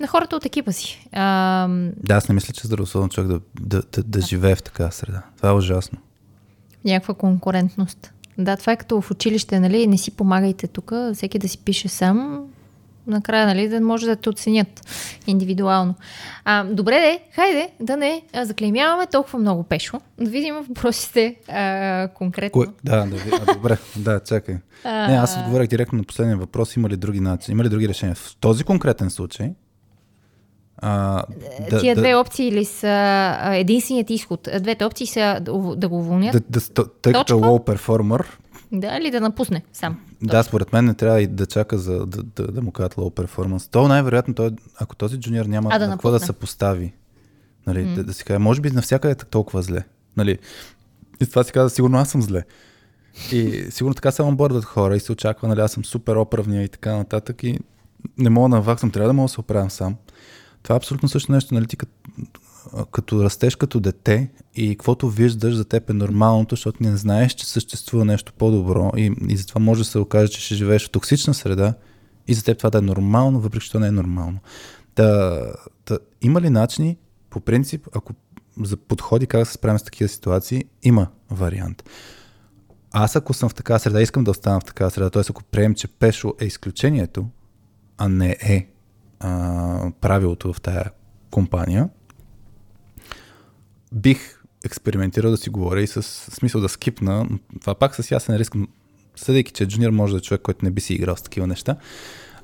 на 0.00 0.06
хората 0.06 0.36
от 0.36 0.44
екипа 0.46 0.72
си. 0.72 1.08
Ам, 1.12 1.90
Да, 1.96 2.14
аз 2.14 2.28
не 2.28 2.34
мисля, 2.34 2.52
че 2.52 2.60
е 2.64 2.66
здравословно 2.66 3.08
човек 3.08 3.28
да, 3.28 3.40
да, 3.60 3.82
да, 3.92 4.02
да 4.02 4.20
живее 4.20 4.54
в 4.54 4.62
такава 4.62 4.92
среда. 4.92 5.22
Това 5.36 5.48
е 5.48 5.52
ужасно. 5.52 5.98
някаква 6.84 7.14
конкурентност. 7.14 8.12
Да, 8.38 8.56
това 8.56 8.72
е 8.72 8.76
като 8.76 9.00
в 9.00 9.10
училище, 9.10 9.60
нали, 9.60 9.86
не 9.86 9.98
си 9.98 10.10
помагайте 10.10 10.66
тук, 10.66 10.92
всеки 11.14 11.38
да 11.38 11.48
си 11.48 11.58
пише 11.58 11.88
сам, 11.88 12.46
накрая, 13.06 13.46
нали, 13.46 13.68
да 13.68 13.80
може 13.80 14.06
да 14.06 14.16
те 14.16 14.28
оценят 14.28 14.80
индивидуално. 15.26 15.94
А, 16.44 16.64
добре 16.64 17.00
де, 17.00 17.20
хайде 17.34 17.70
да 17.80 17.96
не 17.96 18.22
а, 18.32 18.44
заклеймяваме 18.44 19.06
толкова 19.06 19.38
много 19.38 19.62
пешо, 19.62 20.00
да 20.20 20.30
видим 20.30 20.54
въпросите 20.54 21.36
а, 21.48 22.08
конкретно. 22.14 22.52
Кой? 22.52 22.66
Да, 22.84 23.06
да, 23.06 23.16
а, 23.46 23.54
добре, 23.54 23.78
да, 23.96 24.20
чакай. 24.20 24.56
Не, 24.84 25.14
аз 25.14 25.36
отговорях 25.36 25.66
директно 25.66 25.98
на 25.98 26.04
последния 26.04 26.36
въпрос. 26.36 26.76
Има 26.76 26.88
ли 26.88 26.96
други 26.96 27.20
начини? 27.20 27.52
Има 27.52 27.64
ли 27.64 27.68
други 27.68 27.88
решения? 27.88 28.14
В 28.14 28.36
този 28.40 28.64
конкретен 28.64 29.10
случай, 29.10 29.50
а, 30.84 31.22
да, 31.70 31.80
Тия 31.80 31.94
да, 31.94 32.00
две 32.00 32.14
опции 32.14 32.52
ли 32.52 32.64
са 32.64 32.86
а, 33.40 33.54
единственият 33.54 34.10
изход? 34.10 34.48
Двете 34.60 34.84
опции 34.84 35.06
са 35.06 35.38
да, 35.76 35.88
го 35.88 35.98
уволнят, 35.98 36.44
да, 36.50 36.60
да, 36.74 36.88
тъй 36.88 37.12
като 37.12 37.34
е 37.34 37.36
low 37.36 37.76
performer, 37.76 38.26
да, 38.72 38.96
или 38.96 39.10
да 39.10 39.20
напусне 39.20 39.62
сам. 39.72 40.00
Да, 40.22 40.42
според 40.42 40.72
мен 40.72 40.84
не 40.84 40.94
трябва 40.94 41.22
и 41.22 41.26
да 41.26 41.46
чака 41.46 41.78
за 41.78 42.06
да, 42.06 42.22
да, 42.22 42.46
да 42.46 42.62
му 42.62 42.72
кажат 42.72 42.94
low 42.94 43.26
performance. 43.26 43.70
То 43.70 43.88
най-вероятно, 43.88 44.34
той, 44.34 44.50
ако 44.76 44.96
този 44.96 45.20
джуниор 45.20 45.44
няма 45.44 45.70
А, 45.72 45.78
да 45.78 45.86
на 45.86 45.92
какво 45.92 46.10
да 46.10 46.20
се 46.20 46.32
постави, 46.32 46.92
нали, 47.66 47.94
да, 47.94 48.04
да 48.04 48.12
си 48.12 48.24
каже, 48.24 48.38
може 48.38 48.60
би 48.60 48.70
навсякъде 48.70 49.12
е 49.12 49.14
толкова 49.14 49.62
зле. 49.62 49.84
Нали. 50.16 50.38
И 51.20 51.26
това 51.26 51.44
си 51.44 51.52
каза, 51.52 51.70
сигурно 51.70 51.98
аз 51.98 52.10
съм 52.10 52.22
зле. 52.22 52.44
И 53.32 53.66
сигурно 53.70 53.94
така 53.94 54.10
се 54.10 54.22
онбордват 54.22 54.64
хора 54.64 54.96
и 54.96 55.00
се 55.00 55.12
очаква, 55.12 55.48
нали, 55.48 55.60
аз 55.60 55.72
съм 55.72 55.84
супер 55.84 56.16
оправния 56.16 56.62
и 56.62 56.68
така 56.68 56.96
нататък 56.96 57.42
и 57.42 57.58
не 58.18 58.30
мога 58.30 58.48
да 58.48 58.56
наваксам, 58.56 58.90
трябва 58.90 59.08
да 59.08 59.12
мога 59.12 59.24
да 59.24 59.32
се 59.32 59.40
оправям 59.40 59.70
сам. 59.70 59.96
Това 60.62 60.74
е 60.74 60.76
абсолютно 60.76 61.08
също 61.08 61.32
нещо, 61.32 61.54
нали, 61.54 61.66
ти 61.66 61.76
като, 61.76 61.92
като 62.90 63.24
растеш 63.24 63.56
като 63.56 63.80
дете 63.80 64.30
и 64.54 64.68
каквото 64.68 65.08
виждаш 65.08 65.54
за 65.54 65.64
теб 65.64 65.90
е 65.90 65.92
нормалното, 65.92 66.56
защото 66.56 66.82
не 66.82 66.96
знаеш, 66.96 67.32
че 67.32 67.46
съществува 67.46 68.04
нещо 68.04 68.32
по-добро 68.38 68.92
и, 68.96 69.12
и 69.28 69.36
затова 69.36 69.60
може 69.60 69.80
да 69.80 69.84
се 69.84 69.98
окаже, 69.98 70.32
че 70.32 70.40
ще 70.40 70.54
живееш 70.54 70.86
в 70.86 70.90
токсична 70.90 71.34
среда 71.34 71.74
и 72.28 72.34
за 72.34 72.44
теб 72.44 72.58
това 72.58 72.70
да 72.70 72.78
е 72.78 72.80
нормално, 72.80 73.40
въпреки 73.40 73.64
че 73.66 73.72
то 73.72 73.80
не 73.80 73.86
е 73.86 73.90
нормално. 73.90 74.38
Та, 74.94 75.40
та, 75.84 75.98
има 76.22 76.40
ли 76.40 76.50
начини, 76.50 76.96
по 77.30 77.40
принцип, 77.40 77.88
ако 77.94 78.12
за 78.62 78.76
подходи 78.76 79.26
как 79.26 79.40
да 79.40 79.46
се 79.46 79.52
справим 79.52 79.78
с 79.78 79.82
такива 79.82 80.08
ситуации, 80.08 80.64
има 80.82 81.06
вариант. 81.30 81.84
Аз 82.92 83.16
ако 83.16 83.34
съм 83.34 83.48
в 83.48 83.54
такава 83.54 83.78
среда, 83.78 84.02
искам 84.02 84.24
да 84.24 84.30
остана 84.30 84.60
в 84.60 84.64
такава 84.64 84.90
среда, 84.90 85.10
т.е. 85.10 85.22
ако 85.30 85.44
приемем, 85.44 85.74
че 85.74 85.88
пешо 85.88 86.34
е 86.40 86.44
изключението, 86.44 87.26
а 87.98 88.08
не 88.08 88.36
е 88.40 88.66
а, 89.20 89.90
правилото 90.00 90.52
в 90.52 90.60
тая 90.60 90.90
компания, 91.30 91.88
бих 93.92 94.42
експериментирал 94.64 95.30
да 95.30 95.36
си 95.36 95.50
говоря 95.50 95.80
и 95.80 95.86
с 95.86 96.02
смисъл 96.02 96.60
да 96.60 96.68
скипна. 96.68 97.28
Това 97.60 97.74
пак 97.74 97.94
с 97.94 98.10
ясен 98.10 98.36
риск. 98.36 98.54
Съдейки, 99.16 99.52
че 99.52 99.66
джуниор 99.66 99.90
може 99.90 100.12
да 100.12 100.18
е 100.18 100.20
човек, 100.22 100.40
който 100.42 100.64
не 100.64 100.70
би 100.70 100.80
си 100.80 100.94
играл 100.94 101.16
с 101.16 101.22
такива 101.22 101.46
неща. 101.46 101.76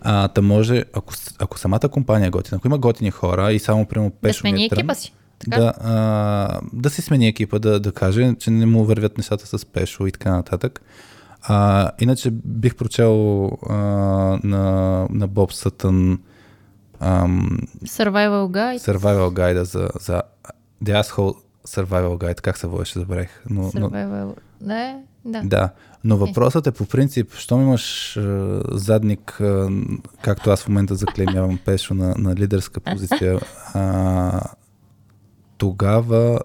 А, 0.01 0.29
да 0.29 0.43
може, 0.43 0.85
ако, 0.95 1.15
ако 1.39 1.59
самата 1.59 1.89
компания 1.91 2.27
е 2.27 2.31
готина, 2.31 2.57
ако 2.57 2.67
има 2.67 2.79
готини 2.79 3.11
хора 3.11 3.53
и 3.53 3.59
само 3.59 3.87
прямо 3.87 4.11
Да 4.11 4.17
пешо 4.17 4.41
смени 4.41 4.65
е 4.65 4.69
трън, 4.69 4.79
екипа 4.79 4.95
си. 4.95 5.15
Така? 5.39 5.61
да, 5.61 5.75
а, 5.81 6.61
да 6.73 6.91
си 6.91 7.03
смени 7.03 7.29
екипа, 7.29 7.59
да, 7.59 7.81
да 7.81 7.93
каже, 7.93 8.35
че 8.39 8.51
не 8.51 8.67
му 8.67 8.85
вървят 8.85 9.19
нещата 9.19 9.59
с 9.59 9.67
пешо 9.67 10.07
и 10.07 10.13
така 10.13 10.31
нататък. 10.31 10.83
А, 11.43 11.91
иначе 11.99 12.31
бих 12.31 12.77
прочел 12.77 13.45
а, 13.69 13.75
на, 14.45 15.07
на 15.11 15.27
Боб 15.27 15.53
Сътън 15.53 16.19
ам, 17.01 17.59
Survival 17.85 18.49
Guide. 18.51 18.79
Survival 18.79 19.29
Guide 19.29 19.63
за, 19.63 19.89
за 20.01 20.23
The 20.85 21.03
Asshole 21.03 21.37
Survival 21.67 22.19
Guide, 22.19 22.41
как 22.41 22.59
се 22.59 22.67
водеше, 22.67 22.99
забравих. 22.99 23.43
Но, 23.51 23.63
но, 23.63 23.71
Survival... 23.71 24.35
Да, 25.25 25.43
да. 25.45 25.71
но 26.05 26.17
въпросът 26.17 26.67
е 26.67 26.73
по 26.73 26.87
принцип, 26.87 27.35
щом 27.35 27.63
имаш 27.63 28.17
а, 28.17 28.63
задник, 28.71 29.41
а, 29.41 29.71
както 30.23 30.51
аз 30.51 30.63
в 30.63 30.69
момента 30.69 30.95
заклемявам 30.95 31.59
пешо 31.65 31.95
на, 31.95 32.15
на 32.19 32.35
лидерска 32.35 32.81
позиция, 32.81 33.41
а, 33.75 34.41
тогава 35.59 36.41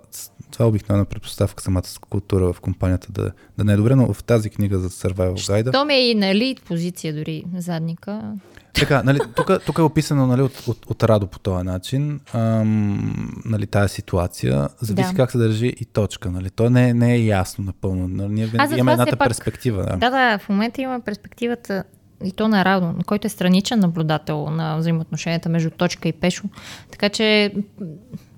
това 0.54 0.66
е 0.66 0.68
обикновена 0.68 1.06
предпоставка 1.06 1.64
самата 1.64 1.84
култура 2.10 2.54
в 2.54 2.62
компанията 2.62 3.12
да, 3.12 3.32
да 3.58 3.64
не 3.64 3.74
е 3.74 3.76
добре, 3.76 3.96
но 3.96 4.14
в 4.14 4.24
тази 4.24 4.50
книга 4.50 4.80
за 4.80 4.90
Survival 4.90 5.34
Guide 5.34 5.72
То 5.72 5.86
ми 5.86 5.94
е 5.94 6.10
и 6.12 6.16
на 6.16 6.36
лид 6.36 6.62
позиция 6.62 7.14
дори 7.14 7.44
задника. 7.58 8.34
Така, 8.74 9.04
нали, 9.04 9.20
тук, 9.66 9.78
е 9.78 9.82
описано 9.82 10.28
нали, 10.28 10.42
от, 10.42 10.64
от, 10.68 10.86
от 10.86 11.04
Радо 11.04 11.28
по 11.28 11.40
този 11.40 11.66
начин, 11.66 12.20
ам, 12.34 13.36
нали, 13.46 13.68
тази 13.68 13.94
ситуация. 13.94 14.70
Зависи 14.82 15.10
Да. 15.12 15.16
как 15.16 15.32
се 15.32 15.38
държи 15.38 15.74
и 15.80 15.86
точка. 15.86 16.32
Нали. 16.32 16.50
То 16.50 16.70
не, 16.70 16.94
не 16.94 17.16
е 17.16 17.26
ясно 17.26 17.64
напълно. 17.64 18.08
Нали, 18.08 18.34
ние 18.34 18.46
затова 18.46 18.78
имаме 18.78 18.92
едната 18.92 19.18
пак- 19.18 19.28
перспектива. 19.28 19.84
Да. 19.84 19.98
Да, 19.98 20.10
да, 20.10 20.38
в 20.38 20.50
момента 20.50 20.82
има 20.82 21.00
перспективата 21.00 21.84
и 22.24 22.32
то 22.32 22.48
на 22.48 22.66
Радо, 22.66 22.94
който 23.06 23.28
е 23.28 23.30
страничен 23.30 23.80
наблюдател 23.80 24.50
на 24.50 24.78
взаимоотношенията 24.78 25.50
между 25.50 25.70
точка 25.70 26.08
и 26.08 26.14
пешо. 26.14 26.44
Така 26.92 27.10
че, 27.10 27.54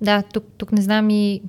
да, 0.00 0.22
тук, 0.22 0.44
тук 0.56 0.72
не 0.72 0.82
знам 0.82 1.10
и 1.10 1.42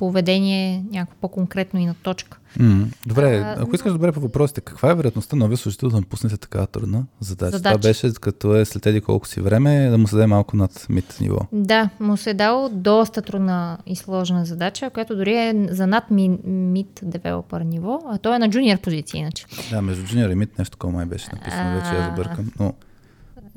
поведение 0.00 0.84
някакво 0.90 1.16
по-конкретно 1.20 1.80
и 1.80 1.86
на 1.86 1.94
точка. 1.94 2.38
М, 2.58 2.86
добре, 3.06 3.38
А, 3.38 3.56
ако 3.58 3.74
искаш 3.74 3.92
добре 3.92 4.12
по 4.12 4.20
въпросите, 4.20 4.60
каква 4.60 4.90
е 4.90 4.94
вероятността 4.94 5.36
новия 5.36 5.56
служител 5.56 5.88
да 5.88 5.96
напуснете 5.96 6.36
такава 6.36 6.66
трудна 6.66 7.04
задача? 7.20 7.56
Задача. 7.56 7.78
Това 7.78 7.88
беше 7.88 8.14
като 8.14 8.56
е 8.56 8.64
след 8.64 8.86
еди 8.86 9.00
колко 9.00 9.26
си 9.26 9.40
време 9.40 9.88
да 9.90 9.98
му 9.98 10.08
се 10.08 10.16
даде 10.16 10.26
малко 10.26 10.56
над 10.56 10.86
мид 10.88 11.16
ниво. 11.20 11.38
Да, 11.52 11.90
му 12.00 12.16
се 12.16 12.30
е 12.30 12.34
дало 12.34 12.68
доста 12.68 13.22
трудна 13.22 13.78
и 13.86 13.96
сложна 13.96 14.44
задача, 14.44 14.90
която 14.90 15.16
дори 15.16 15.36
е 15.36 15.66
за 15.70 15.86
над 15.86 16.10
ми, 16.10 16.28
мид 16.46 17.00
девелопър 17.02 17.60
ниво, 17.60 18.00
а 18.06 18.18
то 18.18 18.34
е 18.34 18.38
на 18.38 18.50
джуниор 18.50 18.78
позиция 18.78 19.18
иначе. 19.18 19.46
Да, 19.70 19.82
между 19.82 20.04
джуниор 20.04 20.30
и 20.30 20.34
мид 20.34 20.58
нещо 20.58 20.72
такова 20.72 20.92
май 20.92 21.06
беше 21.06 21.28
написано, 21.32 21.74
вече 21.74 21.94
я 21.94 22.04
забъркам. 22.04 22.52
Но, 22.60 22.74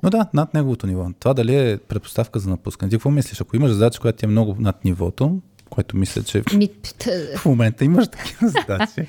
но 0.03 0.09
да, 0.09 0.27
над 0.33 0.53
неговото 0.53 0.87
ниво. 0.87 1.07
Това 1.19 1.33
дали 1.33 1.71
е 1.71 1.77
предпоставка 1.77 2.39
за 2.39 2.49
напускане? 2.49 2.89
Ти 2.89 2.95
какво 2.95 3.11
мислиш? 3.11 3.41
Ако 3.41 3.55
имаш 3.55 3.71
задача, 3.71 3.99
която 3.99 4.17
ти 4.17 4.25
е 4.25 4.27
много 4.27 4.55
над 4.59 4.85
нивото, 4.85 5.39
което 5.73 5.97
мисля, 5.97 6.23
че 6.23 6.43
Мид, 6.55 6.95
т- 6.99 7.37
в 7.37 7.45
момента 7.45 7.85
имаш 7.85 8.07
такива 8.07 8.47
задачи. 8.61 9.07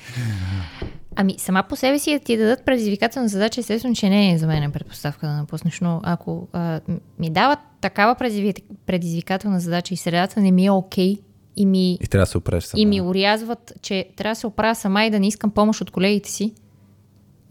Ами, 1.15 1.35
сама 1.37 1.63
по 1.63 1.75
себе 1.75 1.99
си 1.99 2.11
да 2.11 2.19
ти 2.19 2.37
дадат 2.37 2.65
предизвикателна 2.65 3.27
задача, 3.29 3.61
естествено, 3.61 3.95
че 3.95 4.09
не 4.09 4.33
е 4.33 4.37
за 4.37 4.47
мен 4.47 4.63
е 4.63 4.71
предпоставка 4.71 5.27
да 5.27 5.33
напуснеш, 5.33 5.79
но 5.81 6.01
ако 6.03 6.47
а, 6.53 6.79
ми 7.19 7.29
дават 7.29 7.59
такава 7.81 8.15
предизвик- 8.15 8.63
предизвикателна 8.85 9.59
задача 9.59 9.93
и 9.93 9.97
средата 9.97 10.41
не 10.41 10.51
ми 10.51 10.65
е 10.65 10.71
окей 10.71 11.17
и 11.55 11.65
ми, 11.65 11.93
И 11.93 12.07
трябва 12.07 12.21
да 12.21 12.27
се 12.27 12.37
опреш 12.37 12.63
сама. 12.63 12.81
и 12.81 12.85
ми 12.85 13.01
урязват, 13.01 13.73
че 13.81 14.05
трябва 14.15 14.31
да 14.31 14.35
се 14.35 14.47
оправя 14.47 14.75
сама 14.75 15.03
и 15.03 15.09
да 15.09 15.19
не 15.19 15.27
искам 15.27 15.51
помощ 15.51 15.81
от 15.81 15.91
колегите 15.91 16.31
си, 16.31 16.53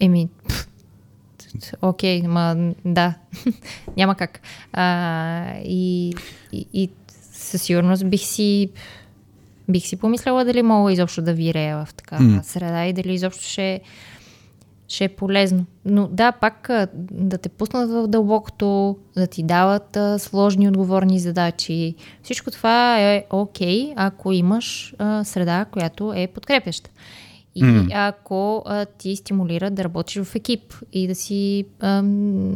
еми, 0.01 0.29
окей, 1.83 2.23
ма 2.23 2.57
да, 2.85 3.15
няма 3.97 4.15
как. 4.15 4.41
А, 4.73 5.45
и, 5.59 6.15
и, 6.53 6.67
и 6.73 6.91
със 7.33 7.63
сигурност 7.63 8.07
бих 8.07 8.21
си 8.23 8.71
бих 9.69 9.87
си 9.87 9.97
помисляла 9.97 10.45
дали 10.45 10.63
мога 10.63 10.93
изобщо 10.93 11.23
да 11.23 11.33
вирея 11.33 11.85
в 11.85 11.95
такава 11.95 12.23
М. 12.23 12.43
среда 12.45 12.87
и 12.87 12.93
дали 12.93 13.15
изобщо 13.15 13.45
ще, 13.45 13.81
ще 14.89 15.05
е 15.05 15.09
полезно. 15.09 15.65
Но 15.85 16.09
да, 16.09 16.33
пак 16.33 16.71
да 17.11 17.39
те 17.39 17.49
пуснат 17.49 17.91
в 17.91 18.09
дълбокото, 18.09 18.97
да 19.17 19.27
ти 19.27 19.43
дават 19.43 19.97
а, 19.97 20.19
сложни 20.19 20.69
отговорни 20.69 21.19
задачи. 21.19 21.95
Всичко 22.23 22.51
това 22.51 23.01
е 23.01 23.25
окей, 23.31 23.93
ако 23.97 24.33
имаш 24.33 24.95
а, 24.99 25.25
среда, 25.25 25.65
която 25.65 26.13
е 26.17 26.27
подкрепяща. 26.27 26.91
И 27.55 27.65
М. 27.65 27.87
ако 27.93 28.63
а, 28.67 28.85
ти 28.85 29.17
стимулира 29.17 29.71
да 29.71 29.85
работиш 29.85 30.23
в 30.23 30.35
екип 30.35 30.75
и 30.93 31.07
да 31.07 31.15
си 31.15 31.65
ам, 31.81 32.55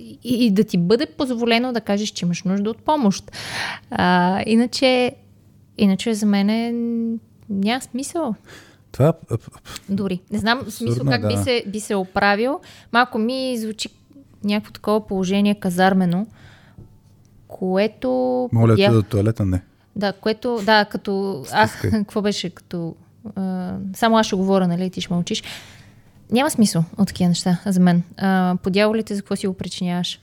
и, 0.00 0.18
и 0.24 0.50
да 0.50 0.64
ти 0.64 0.78
бъде 0.78 1.06
позволено 1.06 1.72
да 1.72 1.80
кажеш, 1.80 2.08
че 2.08 2.24
имаш 2.24 2.42
нужда 2.42 2.70
от 2.70 2.78
помощ. 2.78 3.32
А, 3.90 4.42
иначе, 4.46 5.12
иначе 5.78 6.14
за 6.14 6.26
мен 6.26 6.50
е, 6.50 6.72
няма 7.48 7.80
смисъл. 7.80 8.34
Това 8.92 9.12
Дори. 9.88 10.20
Не 10.30 10.38
знам 10.38 10.58
в 10.58 10.70
смисъл 10.70 10.88
Абсурдно, 10.92 11.10
как 11.12 11.28
би, 11.28 11.34
да. 11.34 11.42
се, 11.42 11.64
би 11.66 11.80
се 11.80 11.94
оправил. 11.94 12.60
Малко 12.92 13.18
ми 13.18 13.58
звучи 13.58 13.88
някакво 14.44 14.72
такова 14.72 15.06
положение 15.06 15.54
казармено, 15.54 16.26
което... 17.48 18.08
моля 18.52 18.72
подя- 18.72 18.88
ти 18.88 18.94
до 18.94 19.02
туалета, 19.02 19.46
не. 19.46 19.62
Да, 19.96 20.12
което, 20.12 20.60
да, 20.64 20.84
като... 20.84 21.44
А, 21.52 21.68
Стискай. 21.68 21.90
какво 21.90 22.22
беше 22.22 22.50
като... 22.50 22.94
А, 23.36 23.74
само 23.94 24.18
аз 24.18 24.26
ще 24.26 24.36
говоря, 24.36 24.68
нали, 24.68 24.90
ти 24.90 25.00
ще 25.00 25.12
мълчиш. 25.12 25.42
Няма 26.30 26.50
смисъл 26.50 26.84
от 26.98 27.08
такива 27.08 27.28
неща 27.28 27.60
за 27.66 27.80
мен. 27.80 28.02
А, 28.16 28.56
по 28.62 28.70
дяволите 28.70 29.14
за 29.14 29.22
какво 29.22 29.36
си 29.36 29.46
го 29.46 29.54
причиняваш? 29.54 30.20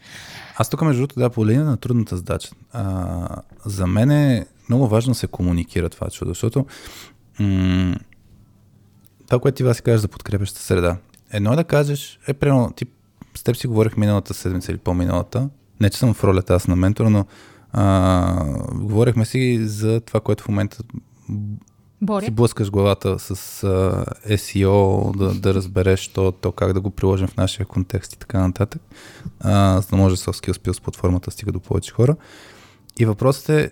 Аз 0.58 0.70
тук, 0.70 0.82
между 0.82 1.02
другото, 1.02 1.20
да, 1.20 1.30
по 1.30 1.46
линия 1.46 1.64
на 1.64 1.78
трудната 1.78 2.18
задача. 2.18 2.50
А, 2.74 3.28
за 3.66 3.88
мен 3.88 4.12
е 4.12 4.46
много 4.72 4.88
важно 4.88 5.16
се 5.16 5.28
комуникира 5.28 5.90
това 5.90 6.10
чудо, 6.10 6.32
защото 6.32 6.66
м- 7.40 7.96
това, 9.28 9.40
което 9.40 9.64
ти 9.64 9.74
си 9.74 9.82
кажеш 9.82 10.02
за 10.02 10.08
подкрепяща 10.08 10.60
среда. 10.60 10.98
Едно 11.32 11.54
е 11.54 11.56
да 11.56 11.64
кажеш, 11.64 12.20
е, 12.28 12.34
примерно, 12.34 12.72
ти 12.76 12.86
с 13.36 13.44
теб 13.44 13.56
си 13.56 13.68
говорих 13.68 13.98
миналата 13.98 14.34
седмица 14.34 14.72
или 14.72 14.78
по-миналата, 14.78 15.50
не 15.80 15.90
че 15.90 15.98
съм 15.98 16.14
в 16.14 16.24
ролята 16.24 16.54
аз 16.54 16.68
на 16.68 16.76
ментор, 16.76 17.06
но 17.06 17.26
а, 17.74 18.46
говорихме 18.74 19.26
си 19.26 19.60
за 19.68 20.02
това, 20.02 20.20
което 20.20 20.44
в 20.44 20.48
момента 20.48 20.78
Боря? 22.02 22.26
си 22.26 22.32
блъскаш 22.32 22.72
главата 22.72 23.20
с 23.20 23.32
а, 23.64 24.06
SEO, 24.30 25.18
да, 25.18 25.34
да 25.40 25.54
разбереш 25.54 26.08
то, 26.08 26.32
то 26.32 26.52
как 26.52 26.74
да 26.74 26.82
го 26.82 26.90
приложим 26.90 27.28
в 27.28 27.38
нашия 27.38 27.66
контекст 27.66 28.14
и 28.14 28.20
така 28.20 28.40
нататък, 28.40 28.82
а, 29.40 29.82
за 29.82 29.88
да 29.88 29.96
може 29.96 30.16
Soft 30.16 30.48
Skills 30.48 30.74
с 30.74 30.82
платформата 30.82 31.32
стига 31.32 31.52
до 31.52 31.60
повече 31.60 31.92
хора. 31.92 32.16
И 33.00 33.06
въпросът 33.06 33.50
е, 33.50 33.72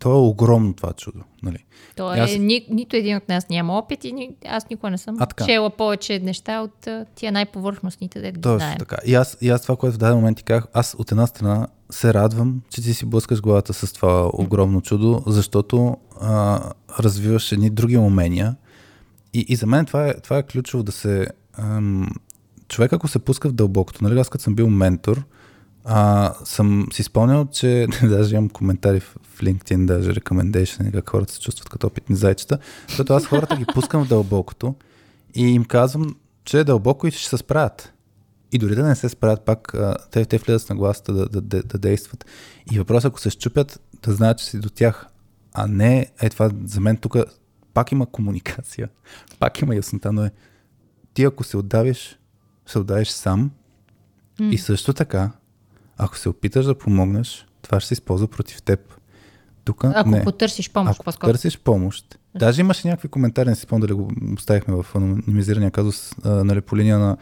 то 0.00 0.10
е 0.10 0.28
огромно 0.28 0.74
това 0.74 0.92
чудо. 0.92 1.18
Нали? 1.42 1.58
То 1.96 2.14
е, 2.14 2.18
аз- 2.18 2.36
ни, 2.38 2.66
нито 2.70 2.96
един 2.96 3.16
от 3.16 3.28
нас 3.28 3.48
няма 3.48 3.78
опит 3.78 4.04
и 4.04 4.12
ни, 4.12 4.30
аз 4.48 4.68
никога 4.70 4.90
не 4.90 4.98
съм 4.98 5.16
А, 5.20 5.26
така. 5.26 5.44
чела 5.46 5.70
повече 5.70 6.18
неща 6.18 6.60
от 6.60 6.88
тия 7.14 7.32
най-повърхностните, 7.32 8.20
да 8.20 8.30
ги 8.30 8.40
Точно 8.40 8.58
знаем. 8.58 8.78
така. 8.78 8.96
И 9.06 9.14
аз, 9.14 9.36
и 9.40 9.50
аз 9.50 9.62
това, 9.62 9.76
което 9.76 9.94
в 9.94 9.98
даден 9.98 10.16
момент 10.16 10.36
ти 10.38 10.44
казах, 10.44 10.66
аз 10.72 10.96
от 10.98 11.10
една 11.10 11.26
страна 11.26 11.66
се 11.90 12.14
радвам, 12.14 12.62
че 12.70 12.82
ти 12.82 12.94
си 12.94 13.06
блъскаш 13.06 13.40
главата 13.40 13.72
с 13.72 13.92
това 13.92 14.30
огромно 14.34 14.80
чудо, 14.80 15.22
защото 15.26 15.96
а, 16.20 16.60
развиваш 16.98 17.52
едни 17.52 17.70
други 17.70 17.96
умения. 17.96 18.56
И, 19.34 19.46
и 19.48 19.56
за 19.56 19.66
мен 19.66 19.86
това 19.86 20.08
е, 20.08 20.14
това 20.14 20.38
е 20.38 20.42
ключово 20.42 20.82
да 20.82 20.92
се... 20.92 21.26
Ам, 21.52 22.08
човек, 22.68 22.92
ако 22.92 23.08
се 23.08 23.18
пуска 23.18 23.48
в 23.48 23.52
дълбокото, 23.52 24.04
нали, 24.04 24.20
аз 24.20 24.28
като 24.28 24.44
съм 24.44 24.54
бил 24.54 24.70
ментор, 24.70 25.22
а, 25.84 26.34
съм 26.44 26.86
си 26.92 27.02
спомнял, 27.02 27.46
че 27.46 27.86
даже 28.02 28.34
имам 28.34 28.48
коментари 28.48 29.00
в, 29.00 29.16
в 29.22 29.40
LinkedIn, 29.40 29.86
даже 29.86 30.14
recommendation, 30.14 30.92
как 30.92 31.10
хората 31.10 31.32
се 31.32 31.40
чувстват 31.40 31.68
като 31.68 31.86
опитни 31.86 32.16
зайчета, 32.16 32.58
защото 32.88 33.12
аз 33.12 33.26
хората 33.26 33.56
ги 33.56 33.64
пускам 33.74 34.04
в 34.04 34.08
дълбокото 34.08 34.74
и 35.34 35.46
им 35.46 35.64
казвам, 35.64 36.16
че 36.44 36.58
е 36.58 36.64
дълбоко 36.64 37.06
и 37.06 37.10
ще 37.10 37.28
се 37.28 37.36
справят. 37.36 37.92
И 38.52 38.58
дори 38.58 38.74
да 38.74 38.82
не 38.82 38.94
се 38.94 39.08
справят 39.08 39.44
пак, 39.44 39.74
те, 40.10 40.24
те 40.24 40.38
влизат 40.38 40.62
с 40.62 40.68
нагласата 40.68 41.12
да, 41.12 41.28
да, 41.28 41.40
да, 41.40 41.62
да 41.62 41.78
действат. 41.78 42.24
И 42.72 42.78
въпросът, 42.78 43.08
ако 43.08 43.20
се 43.20 43.30
щупят, 43.30 43.80
да 44.02 44.12
знаят, 44.12 44.38
че 44.38 44.44
си 44.44 44.60
до 44.60 44.70
тях. 44.70 45.06
А 45.52 45.66
не, 45.66 46.06
е 46.20 46.30
това 46.30 46.50
за 46.64 46.80
мен 46.80 46.96
тук 46.96 47.16
пак 47.74 47.92
има 47.92 48.06
комуникация, 48.06 48.88
пак 49.38 49.60
има 49.60 49.74
яснота, 49.74 50.12
но 50.12 50.24
е 50.24 50.30
ти 51.14 51.24
ако 51.24 51.44
се 51.44 51.56
отдавиш, 51.56 52.18
се 52.66 52.78
отдавиш 52.78 53.08
сам 53.08 53.50
и 54.40 54.58
също 54.58 54.92
така, 54.92 55.30
ако 56.00 56.18
се 56.18 56.28
опиташ 56.28 56.66
да 56.66 56.78
помогнеш, 56.78 57.46
това 57.62 57.80
ще 57.80 57.88
се 57.88 57.94
използва 57.94 58.28
против 58.28 58.62
теб. 58.62 58.80
Тук 59.64 59.84
Ако 59.84 60.08
не. 60.10 60.24
потърсиш 60.24 60.70
помощ, 60.70 60.96
Ако 60.96 61.04
по-скоро. 61.04 61.30
търсиш 61.32 61.58
помощ. 61.58 62.18
Даже 62.34 62.60
имаше 62.60 62.88
някакви 62.88 63.08
коментари, 63.08 63.48
не 63.48 63.54
си 63.54 63.62
спомням 63.62 63.80
дали 63.80 63.92
го 63.92 64.10
оставихме 64.34 64.74
в 64.74 64.86
анонимизирания 64.94 65.70
казус, 65.70 66.12
а, 66.24 66.44
нали, 66.44 66.60
по 66.60 66.76
линия 66.76 66.98
на... 66.98 67.16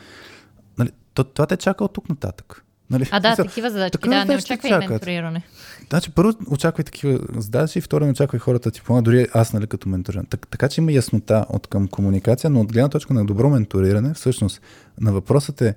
Нали, 0.79 0.91
то, 1.14 1.25
това 1.25 1.47
те 1.47 1.57
чака 1.57 1.85
от 1.85 1.93
тук 1.93 2.09
нататък. 2.09 2.64
Нали, 2.91 3.09
А 3.11 3.21
да, 3.21 3.31
Мисъл, 3.31 3.45
такива 3.45 3.71
задачи. 3.71 3.91
такива 3.93 4.14
Да, 4.14 4.25
не 4.25 4.37
очаквай 4.37 4.71
чакат. 4.71 4.91
менториране. 4.91 5.43
Значи, 5.88 6.11
първо 6.11 6.33
очаквай 6.51 6.85
такива 6.85 7.19
задачи, 7.37 7.81
второ 7.81 8.05
не 8.05 8.11
очаквай 8.11 8.38
хората 8.41 8.71
ти 8.71 8.83
помагат, 8.83 9.05
дори 9.05 9.27
аз, 9.35 9.53
нали, 9.53 9.67
като 9.67 9.88
менториран. 9.88 10.27
Так, 10.27 10.49
така 10.49 10.69
че 10.69 10.81
има 10.81 10.93
яснота 10.93 11.47
от 11.49 11.67
към 11.67 11.88
комуникация, 11.88 12.51
но 12.51 12.61
от 12.61 12.73
гледна 12.73 12.88
точка 12.88 13.14
на 13.14 13.25
добро 13.25 13.51
менториране, 13.51 14.14
всъщност, 14.14 14.61
на 15.01 15.12
въпросът 15.12 15.61
е, 15.61 15.75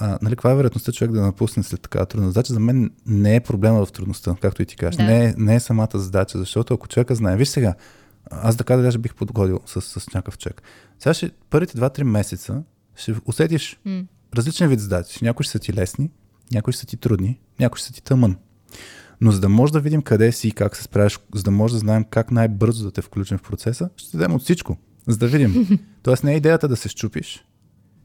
а, 0.00 0.18
нали, 0.22 0.32
каква 0.32 0.50
е 0.50 0.54
вероятността 0.54 0.92
човек 0.92 1.12
да 1.12 1.20
напусне 1.20 1.62
след 1.62 1.80
такава 1.80 2.06
трудна 2.06 2.28
задача? 2.28 2.52
За 2.52 2.60
мен 2.60 2.90
не 3.06 3.36
е 3.36 3.40
проблема 3.40 3.86
в 3.86 3.92
трудността, 3.92 4.36
както 4.40 4.62
и 4.62 4.66
ти 4.66 4.76
кажеш. 4.76 4.96
Да. 4.96 5.02
Не, 5.02 5.24
е, 5.24 5.34
не 5.36 5.54
е 5.54 5.60
самата 5.60 5.88
задача, 5.94 6.38
защото 6.38 6.74
ако 6.74 6.88
човека 6.88 7.14
знае, 7.14 7.36
виж 7.36 7.48
сега, 7.48 7.74
аз 8.30 8.56
така 8.56 8.76
да 8.76 8.82
даже 8.82 8.98
бих 8.98 9.14
подходил 9.14 9.60
с, 9.66 9.80
с 9.80 10.14
някакъв 10.14 10.38
човек. 10.38 10.62
Сега 10.98 11.14
ще, 11.14 11.30
първите 11.50 11.78
2-3 11.78 12.02
месеца 12.02 12.62
ще 12.96 13.14
усетиш 13.24 13.80
М. 13.84 14.02
различен 14.36 14.68
вид 14.68 14.80
задачи. 14.80 15.24
Някои 15.24 15.44
ще 15.44 15.52
са 15.52 15.58
ти 15.58 15.74
лесни, 15.74 16.10
някои 16.52 16.72
ще 16.72 16.80
са 16.80 16.86
ти 16.86 16.96
трудни, 16.96 17.40
някои 17.60 17.78
ще 17.78 17.86
са 17.86 17.92
ти 17.92 18.02
тъмън. 18.02 18.36
Но 19.20 19.30
за 19.30 19.40
да 19.40 19.48
може 19.48 19.72
да 19.72 19.80
видим 19.80 20.02
къде 20.02 20.32
си 20.32 20.48
и 20.48 20.52
как 20.52 20.76
се 20.76 20.82
справиш, 20.82 21.18
за 21.34 21.42
да 21.42 21.50
може 21.50 21.74
да 21.74 21.78
знаем 21.78 22.04
как 22.10 22.30
най-бързо 22.30 22.84
да 22.84 22.90
те 22.90 23.02
включим 23.02 23.38
в 23.38 23.42
процеса, 23.42 23.90
ще 23.96 24.16
дадем 24.16 24.34
от 24.34 24.42
всичко, 24.42 24.76
за 25.06 25.16
да 25.18 25.26
видим. 25.26 25.80
Тоест 26.02 26.24
не 26.24 26.32
е 26.32 26.36
идеята 26.36 26.68
да 26.68 26.76
се 26.76 26.88
щупиш. 26.88 27.44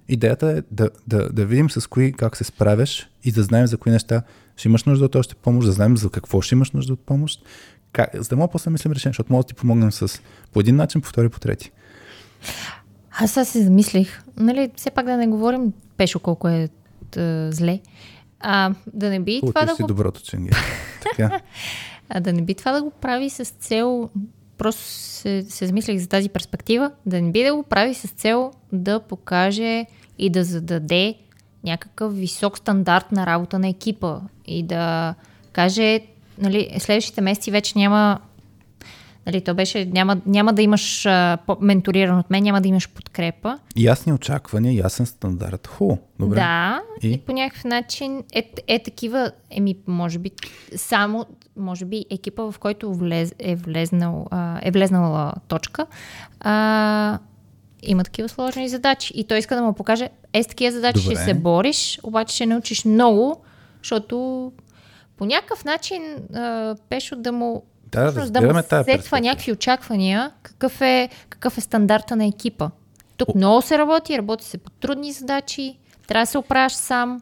Идеята 0.07 0.47
е 0.51 0.61
да, 0.71 0.89
да, 1.07 1.29
да 1.29 1.45
видим 1.45 1.69
с 1.69 1.89
кои 1.89 2.13
как 2.13 2.37
се 2.37 2.43
справяш 2.43 3.09
и 3.23 3.31
да 3.31 3.43
знаем 3.43 3.67
за 3.67 3.77
кои 3.77 3.91
неща 3.91 4.23
ще 4.57 4.67
имаш 4.67 4.83
нужда 4.83 5.05
от 5.05 5.15
още 5.15 5.35
помощ, 5.35 5.65
да 5.65 5.71
знаем 5.71 5.97
за 5.97 6.09
какво 6.09 6.41
ще 6.41 6.55
имаш 6.55 6.71
нужда 6.71 6.93
от 6.93 6.99
помощ, 6.99 7.45
как, 7.91 8.09
за 8.13 8.29
да 8.29 8.35
мога 8.35 8.51
после 8.51 8.71
мислим 8.71 8.91
решение, 8.91 9.11
защото 9.13 9.33
може 9.33 9.43
да 9.43 9.47
ти 9.47 9.53
помогнем 9.53 9.91
с 9.91 10.21
по 10.53 10.59
един 10.59 10.75
начин, 10.75 11.01
по 11.01 11.07
втори, 11.07 11.29
по 11.29 11.39
трети. 11.39 11.71
Аз 13.19 13.31
сега 13.31 13.45
се 13.45 13.63
замислих, 13.63 14.23
нали, 14.37 14.71
все 14.75 14.91
пак 14.91 15.05
да 15.05 15.17
не 15.17 15.27
говорим 15.27 15.73
пешо 15.97 16.19
колко 16.19 16.47
е 16.47 16.69
тъ, 17.11 17.49
зле. 17.51 17.79
А, 18.39 18.73
да 18.93 19.09
не 19.09 19.19
би 19.19 19.39
това 19.41 19.53
Получиш 19.53 19.69
да 19.69 19.75
си 19.75 19.81
го 19.81 19.87
доброто 19.87 20.21
ченге. 20.23 20.51
така. 21.03 21.39
А 22.09 22.19
да 22.19 22.33
не 22.33 22.41
би 22.41 22.55
това 22.55 22.71
да 22.71 22.83
го 22.83 22.91
прави 22.91 23.29
с 23.29 23.45
цел, 23.45 24.09
просто 24.63 24.82
се, 24.82 25.45
се 25.49 25.67
замислих 25.67 25.99
за 25.99 26.10
тази 26.10 26.30
перспектива, 26.30 26.91
да 27.06 27.21
не 27.21 27.32
би 27.32 27.43
да 27.43 27.56
го 27.56 27.63
прави 27.63 27.93
с 27.93 28.08
цел 28.08 28.52
да 28.71 28.99
покаже 28.99 29.86
и 30.19 30.30
да 30.30 30.43
зададе 30.43 31.15
някакъв 31.63 32.15
висок 32.15 32.58
стандарт 32.58 33.12
на 33.12 33.26
работа 33.26 33.60
на 33.60 33.67
екипа 33.67 34.19
и 34.45 34.63
да 34.63 35.15
каже, 35.52 35.99
нали, 36.38 36.76
следващите 36.80 37.21
месеци 37.21 37.52
вече 37.52 37.73
няма 37.76 38.19
Нали, 39.25 39.41
то 39.41 39.53
беше, 39.53 39.86
няма, 39.86 40.17
няма 40.25 40.53
да 40.53 40.62
имаш 40.62 41.05
а, 41.05 41.38
менториран 41.62 42.19
от 42.19 42.29
мен, 42.29 42.43
няма 42.43 42.62
да 42.62 42.67
имаш 42.67 42.89
подкрепа. 42.89 43.59
Ясни 43.77 44.13
очаквания, 44.13 44.73
ясен 44.73 45.05
стандарт. 45.05 45.67
Хубаво. 45.67 45.99
Добре. 46.19 46.36
Да, 46.36 46.81
и? 47.01 47.07
И? 47.07 47.13
и 47.13 47.17
по 47.17 47.31
някакъв 47.31 47.63
начин 47.63 48.23
е, 48.33 48.51
е 48.67 48.83
такива, 48.83 49.31
еми, 49.49 49.75
може 49.88 50.19
би, 50.19 50.31
само, 50.75 51.25
може 51.57 51.86
би, 51.86 52.05
екипа, 52.12 52.43
в 52.43 52.55
който 52.59 52.93
влез, 52.93 53.36
е, 53.39 53.55
влезнал, 53.55 54.27
а, 54.31 54.59
е 54.62 54.71
влезнала 54.71 55.33
точка, 55.47 55.86
а, 56.39 57.19
има 57.83 58.03
такива 58.03 58.29
сложни 58.29 58.69
задачи. 58.69 59.13
И 59.15 59.23
той 59.23 59.38
иска 59.38 59.55
да 59.55 59.62
му 59.62 59.73
покаже, 59.73 60.09
е 60.33 60.43
с 60.43 60.47
такива 60.47 60.71
задачи 60.71 61.03
Добре. 61.03 61.15
ще 61.15 61.23
се 61.23 61.33
бориш, 61.33 61.99
обаче 62.03 62.36
ще 62.36 62.45
научиш 62.45 62.86
много, 62.86 63.43
защото 63.81 64.51
по 65.17 65.25
някакъв 65.25 65.65
начин 65.65 66.01
а, 66.36 66.75
Пешо 66.89 67.15
да 67.15 67.31
му 67.31 67.63
Да, 67.93 68.12
всъщност 68.12 68.34
да 68.34 68.53
му 68.53 68.62
сетва 68.86 69.21
някакви 69.21 69.51
очаквания, 69.51 70.32
какъв 70.43 70.82
е, 70.82 71.10
какъв 71.29 71.58
е 71.58 71.62
стандарта 71.62 72.15
на 72.15 72.25
екипа. 72.25 72.69
Тук 73.17 73.36
много 73.36 73.62
се 73.62 73.77
работи, 73.77 74.17
работи 74.17 74.45
се 74.45 74.58
по 74.58 74.69
трудни 74.69 75.12
задачи, 75.12 75.77
трябва 76.08 76.23
да 76.23 76.27
се 76.27 76.38
оправяш 76.38 76.73
сам. 76.73 77.21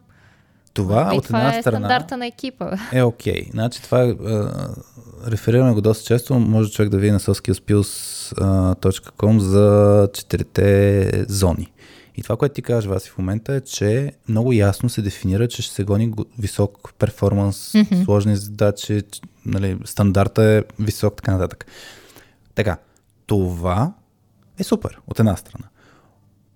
Това 0.74 1.10
и 1.14 1.18
от 1.18 1.24
това 1.24 1.38
една 1.38 1.58
е 1.58 1.62
страна 1.62 1.78
стандарта 1.78 2.16
на 2.16 2.26
екипа. 2.26 2.70
е 2.92 3.02
окей. 3.02 3.46
Значи 3.50 3.82
това 3.82 4.02
е, 4.02 4.08
а, 4.08 4.68
реферираме 5.26 5.72
го 5.72 5.80
доста 5.80 6.04
често, 6.04 6.34
може 6.34 6.70
човек 6.70 6.90
да 6.90 6.98
види 6.98 7.12
на 7.12 7.20
soskillspills.com 7.20 9.38
за 9.38 10.08
четирите 10.14 11.10
зони. 11.28 11.72
И 12.16 12.22
това, 12.22 12.36
което 12.36 12.54
ти 12.54 12.62
кажеш, 12.62 12.88
Васи, 12.88 13.10
в 13.10 13.18
момента 13.18 13.54
е, 13.54 13.60
че 13.60 14.12
много 14.28 14.52
ясно 14.52 14.88
се 14.88 15.02
дефинира, 15.02 15.48
че 15.48 15.62
ще 15.62 15.74
се 15.74 15.84
гони 15.84 16.10
го- 16.10 16.26
висок 16.38 16.94
перформанс, 16.98 17.72
mm-hmm. 17.72 18.04
сложни 18.04 18.36
задачи, 18.36 19.02
нали, 19.46 19.78
стандарта 19.84 20.42
е 20.44 20.62
висок, 20.78 21.16
така 21.16 21.32
нататък. 21.32 21.66
Така, 22.54 22.76
това 23.26 23.92
е 24.58 24.64
супер, 24.64 25.00
от 25.06 25.20
една 25.20 25.36
страна. 25.36 25.64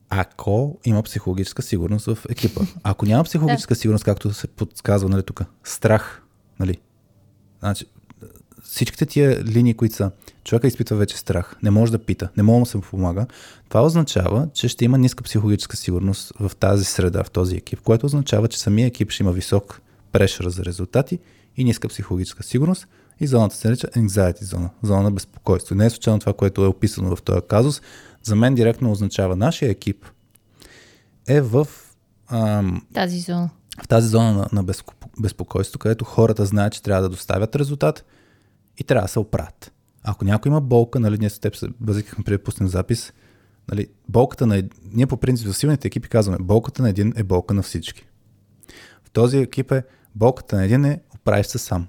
Ако 0.09 0.79
има 0.85 1.03
психологическа 1.03 1.63
сигурност 1.63 2.07
в 2.07 2.19
екипа. 2.29 2.61
Ако 2.83 3.07
няма 3.07 3.25
психологическа 3.25 3.75
сигурност, 3.75 4.05
както 4.05 4.35
се 4.35 4.49
подсказва 4.49 5.09
нали, 5.09 5.23
тук, 5.23 5.43
страх, 5.65 6.23
нали, 6.61 6.79
значи, 7.59 7.87
всичките 8.69 9.07
тия 9.07 9.45
линии, 9.45 9.75
които 9.75 9.95
са, 9.95 10.11
човека 10.45 10.67
изпитва 10.67 10.97
вече 10.97 11.17
страх, 11.17 11.57
не 11.63 11.71
може 11.71 11.93
да 11.93 11.99
пита, 11.99 12.29
не 12.37 12.43
може 12.43 12.55
да 12.55 12.59
му 12.59 12.67
се 12.67 12.81
помага, 12.81 13.27
това 13.69 13.83
означава, 13.83 14.49
че 14.55 14.69
ще 14.69 14.85
има 14.85 14.99
ниска 14.99 15.25
психологическа 15.25 15.77
сигурност 15.77 16.33
в 16.41 16.53
тази 16.57 16.85
среда, 16.85 17.25
в 17.25 17.31
този 17.31 17.57
екип, 17.57 17.81
което 17.81 18.07
означава, 18.07 18.49
че 18.49 18.59
самия 18.59 18.87
екип 18.87 19.11
ще 19.11 19.23
има 19.23 19.33
висок 19.33 19.81
прешър 20.13 20.49
за 20.49 20.65
резултати 20.65 21.19
и 21.57 21.65
ниска 21.65 21.89
психологическа 21.89 22.43
сигурност 22.43 22.87
и 23.21 23.27
зоната 23.27 23.57
се 23.57 23.69
нарича 23.69 23.87
anxiety 23.87 24.45
зона, 24.45 24.71
зона 24.83 25.03
на 25.03 25.11
безпокойство. 25.11 25.75
Не 25.75 25.87
е 25.87 25.91
случайно 25.91 26.21
това, 26.21 26.33
което 26.33 26.65
е 26.65 26.69
описано 26.69 27.17
в 27.17 27.23
този 27.23 27.41
казус. 27.49 27.83
За 28.23 28.37
мен 28.37 28.55
директно 28.55 28.93
означава 28.93 29.37
нашия 29.37 29.71
екип 29.71 30.07
е 31.29 31.41
в 31.41 31.69
ам, 32.29 32.87
Тази 32.95 33.21
зона. 33.21 33.51
в 33.83 33.89
тази 33.89 34.09
зона 34.09 34.33
на, 34.33 34.49
на 34.53 34.65
безпо- 34.65 34.93
безпокойство, 35.21 35.79
където 35.79 36.05
хората 36.05 36.47
знаят, 36.47 36.73
че 36.73 36.83
трябва 36.83 37.03
да 37.03 37.09
доставят 37.09 37.57
резултат 37.57 38.05
и 38.79 38.85
трябва 38.85 39.05
да 39.05 39.09
се 39.09 39.19
оправят. 39.19 39.73
Ако 40.05 40.25
някой 40.25 40.51
има 40.51 40.61
болка, 40.61 41.01
нали, 41.01 41.19
ние 41.19 41.31
с 41.31 41.39
теб 41.39 41.57
се 41.57 41.69
базикахме 41.81 42.25
преди 42.25 42.37
да 42.37 42.43
пуснем 42.43 42.69
запис, 42.69 43.13
нали, 43.71 43.87
болката 44.09 44.47
на... 44.47 44.63
Ние 44.93 45.07
по 45.07 45.17
принцип 45.17 45.49
в 45.49 45.57
силните 45.57 45.89
екипи 45.89 46.09
казваме, 46.09 46.39
болката 46.41 46.83
на 46.83 46.89
един 46.89 47.13
е 47.17 47.23
болка 47.23 47.55
на 47.55 47.63
всички. 47.63 48.07
В 49.05 49.11
този 49.11 49.39
екип 49.39 49.73
е, 49.73 49.83
болката 50.15 50.57
на 50.57 50.65
един 50.65 50.85
е, 50.85 51.01
оправиш 51.15 51.47
се 51.47 51.59
сам. 51.59 51.87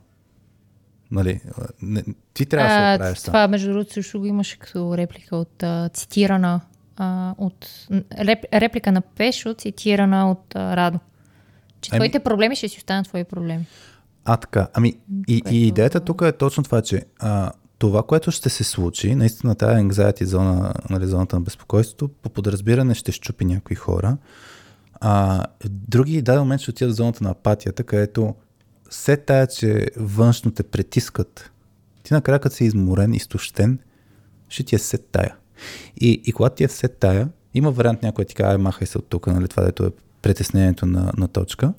Нали, 1.12 1.42
не, 1.82 2.04
ти 2.34 2.46
трябва 2.46 2.70
да 2.70 2.94
се 2.94 2.96
оправиш 2.96 3.18
сам. 3.18 3.32
това, 3.32 3.48
между 3.48 3.72
другото, 3.72 3.94
също 3.94 4.20
го 4.20 4.26
имаше 4.26 4.60
като 4.60 4.98
реплика 4.98 5.36
от 5.36 5.64
а, 5.64 5.90
цитирана 5.90 6.62
а, 6.98 7.36
от 7.38 7.88
реп, 8.20 8.40
реплика 8.54 8.92
на 8.92 9.02
Пешо, 9.02 9.54
цитирана 9.54 10.32
от 10.32 10.56
а, 10.56 10.78
Радо. 10.78 11.00
Че 11.82 11.90
Ами- 11.94 12.00
твоите 12.00 12.20
проблеми 12.20 12.56
ще 12.56 12.70
си 12.70 12.78
останат 12.78 13.08
твои 13.08 13.24
проблеми. 13.24 13.66
А, 14.30 14.38
така. 14.38 14.68
Ами, 14.74 14.94
и, 15.28 15.42
Което- 15.42 15.56
и 15.56 15.68
идеята 15.68 16.00
тук 16.00 16.22
е 16.22 16.32
точно 16.32 16.64
това, 16.64 16.82
че 16.82 17.06
а, 17.20 17.52
това, 17.80 18.04
което 18.04 18.32
ще 18.32 18.50
се 18.50 18.64
случи, 18.64 19.16
наистина 19.16 19.56
тази 19.56 19.84
anxiety 19.84 20.24
зона, 20.24 20.74
нали, 20.90 21.08
зоната 21.08 21.36
на 21.36 21.42
безпокойството, 21.42 22.08
по 22.08 22.30
подразбиране 22.30 22.96
ще 22.96 23.12
щупи 23.12 23.46
някои 23.46 23.76
хора. 23.76 24.18
А, 24.94 25.44
други, 25.66 26.22
даден 26.22 26.42
момент 26.42 26.62
ще 26.62 26.72
отидат 26.72 26.94
в 26.94 26.98
зоната 26.98 27.24
на 27.24 27.30
апатията, 27.30 27.84
където 27.84 28.36
се 28.90 29.18
тая, 29.18 29.48
че 29.48 29.88
външно 29.98 30.52
те 30.52 30.64
притискат. 30.64 31.52
Ти 32.04 32.14
накрая, 32.14 32.40
като 32.40 32.56
си 32.56 32.66
изморен, 32.66 33.14
изтощен, 33.14 33.80
ще 34.50 34.64
ти 34.64 34.76
е 34.76 34.80
се 34.80 34.98
тая. 34.98 35.36
И, 36.02 36.22
и 36.26 36.32
когато 36.32 36.56
ти 36.56 36.64
е 36.64 36.68
все 36.68 36.88
тая, 36.88 37.30
има 37.54 37.72
вариант 37.72 38.04
някой 38.04 38.26
ти 38.26 38.36
каже, 38.36 38.50
«Ай, 38.52 38.58
махай 38.58 38.88
се 38.88 38.98
от 38.98 39.06
тук, 39.10 39.28
нали, 39.28 39.48
това 39.48 39.64
дето 39.64 39.86
е 39.86 39.92
притеснението 40.22 40.86
на, 40.86 41.12
на 41.18 41.28
точка. 41.28 41.74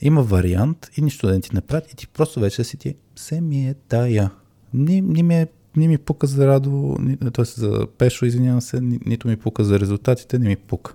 Има 0.00 0.22
вариант 0.22 0.90
и 0.96 1.02
нищо 1.02 1.26
да 1.26 1.32
не 1.32 1.40
ти 1.40 1.54
направят 1.54 1.92
и 1.92 1.96
ти 1.96 2.08
просто 2.08 2.40
вече 2.40 2.64
си 2.64 2.76
ти 2.76 2.94
се 3.16 3.40
ми 3.40 3.68
е 3.68 3.74
тая. 3.74 4.30
Ни, 4.74 5.00
ни, 5.00 5.22
ми, 5.22 5.34
е, 5.34 5.46
ни 5.76 5.88
ми 5.88 5.98
пука 5.98 6.26
за 6.26 6.46
радо, 6.46 6.98
т.е. 7.32 7.44
за 7.44 7.86
пешо, 7.98 8.24
извинявам 8.24 8.60
се, 8.60 8.80
ни, 8.80 9.00
нито 9.06 9.28
ми 9.28 9.36
пука 9.36 9.64
за 9.64 9.80
резултатите, 9.80 10.38
не 10.38 10.48
ми 10.48 10.56
пука. 10.56 10.94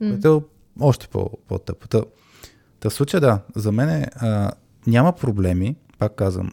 Mm. 0.00 0.10
Което 0.10 0.36
е 0.36 0.40
още 0.80 1.08
по, 1.08 1.30
по-тъпо. 1.48 1.88
Та, 1.88 2.02
та 2.80 2.90
в 2.90 2.94
случая 2.94 3.20
да, 3.20 3.40
за 3.56 3.72
мен 3.72 3.88
е, 3.88 4.08
няма 4.86 5.12
проблеми, 5.12 5.76
пак 5.98 6.14
казвам, 6.14 6.52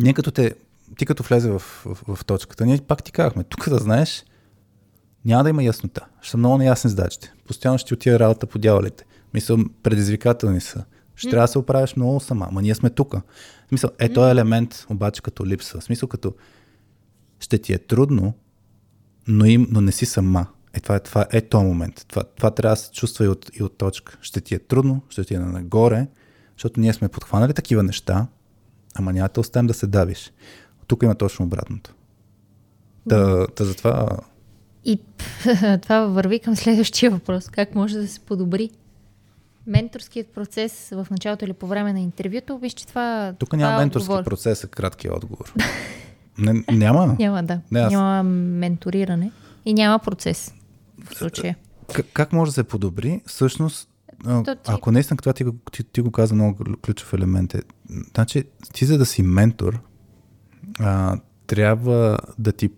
ние 0.00 0.14
като 0.14 0.30
те, 0.30 0.54
ти 0.98 1.06
като 1.06 1.22
влезе 1.22 1.50
в, 1.50 1.58
в, 1.58 2.16
в 2.16 2.24
точката, 2.24 2.66
ние 2.66 2.78
пак 2.78 3.02
ти 3.02 3.12
казахме, 3.12 3.44
тук 3.44 3.68
да 3.68 3.78
знаеш, 3.78 4.24
няма 5.24 5.42
да 5.42 5.50
има 5.50 5.64
яснота. 5.64 6.06
Ще 6.20 6.30
са 6.30 6.36
много 6.36 6.58
неясни 6.58 6.90
задачите. 6.90 7.32
Постоянно 7.46 7.78
ще 7.78 7.88
ти 7.88 7.94
отида 7.94 8.18
работа 8.18 8.46
по 8.46 8.58
дяволите. 8.58 9.04
Мисъл, 9.34 9.58
предизвикателни 9.82 10.60
са. 10.60 10.84
Ще 11.14 11.30
трябва 11.30 11.44
да 11.44 11.48
се 11.48 11.58
оправиш 11.58 11.96
много 11.96 12.20
сама. 12.20 12.48
Ма 12.52 12.62
ние 12.62 12.74
сме 12.74 12.90
тук. 12.90 13.14
Мисъл, 13.72 13.90
е 13.98 14.12
този 14.12 14.30
елемент, 14.30 14.86
обаче 14.90 15.22
като 15.22 15.46
липсва. 15.46 15.82
Смисъл, 15.82 16.08
като 16.08 16.34
ще 17.40 17.58
ти 17.58 17.72
е 17.72 17.78
трудно, 17.78 18.34
но, 19.28 19.44
им, 19.44 19.66
но 19.70 19.80
не 19.80 19.92
си 19.92 20.06
сама. 20.06 20.46
Е, 20.74 20.80
това, 20.80 20.96
е- 20.96 21.00
това 21.00 21.26
е 21.32 21.40
този 21.40 21.66
момент. 21.66 22.04
Това, 22.08 22.24
това 22.24 22.50
трябва 22.50 22.76
да 22.76 22.80
се 22.80 22.92
чувства 22.92 23.24
и 23.24 23.28
от, 23.28 23.50
и 23.54 23.62
от 23.62 23.78
точка. 23.78 24.18
Ще 24.20 24.40
ти 24.40 24.54
е 24.54 24.58
трудно, 24.58 25.02
ще 25.08 25.24
ти 25.24 25.34
е 25.34 25.38
нагоре, 25.38 26.06
защото 26.56 26.80
ние 26.80 26.92
сме 26.92 27.08
подхванали 27.08 27.54
такива 27.54 27.82
неща, 27.82 28.26
ама 28.94 29.12
няма 29.12 29.28
да 29.34 29.40
оставим 29.40 29.66
да 29.66 29.74
се 29.74 29.86
давиш. 29.86 30.32
Тук 30.86 31.02
има 31.02 31.14
точно 31.14 31.44
обратното. 31.44 31.94
Та, 33.08 33.46
та 33.46 33.64
затова 33.64 34.08
И 34.84 35.00
това 35.82 36.00
върви 36.00 36.38
към 36.38 36.56
следващия 36.56 37.10
въпрос. 37.10 37.48
Как 37.48 37.74
може 37.74 37.98
да 37.98 38.08
се 38.08 38.20
подобри? 38.20 38.70
Менторският 39.68 40.28
процес 40.28 40.88
в 40.90 41.06
началото 41.10 41.44
или 41.44 41.52
по 41.52 41.66
време 41.66 41.92
на 41.92 42.00
интервюто, 42.00 42.58
виж, 42.58 42.72
че 42.72 42.86
това. 42.86 43.34
Тук 43.38 43.48
това 43.48 43.58
няма 43.58 43.78
менторски 43.78 44.04
отговор. 44.04 44.24
процес, 44.24 44.64
а 44.64 44.68
краткия 44.68 45.14
отговор. 45.14 45.52
Не, 46.38 46.64
няма. 46.72 47.06
Няма, 47.18 47.42
да. 47.42 47.60
Не, 47.70 47.80
аз- 47.80 47.92
Няма 47.92 48.22
менториране 48.22 49.32
и 49.64 49.74
няма 49.74 49.98
процес 49.98 50.54
в 51.04 51.14
случая. 51.14 51.56
Как, 51.94 52.06
как 52.12 52.32
може 52.32 52.48
да 52.48 52.54
се 52.54 52.64
подобри? 52.64 53.20
Всъщност, 53.26 53.88
ти- 54.44 54.50
ако 54.66 54.92
наистина 54.92 55.16
това 55.16 55.32
ти, 55.32 55.44
ти, 55.72 55.84
ти 55.84 56.00
го 56.00 56.10
каза 56.10 56.34
много 56.34 56.56
ключов 56.76 57.12
елемент 57.12 57.54
е, 57.54 57.62
значи 58.14 58.44
ти 58.72 58.84
за 58.84 58.98
да 58.98 59.06
си 59.06 59.22
ментор, 59.22 59.80
а, 60.80 61.18
трябва 61.46 62.18
да 62.38 62.52
ти 62.52 62.70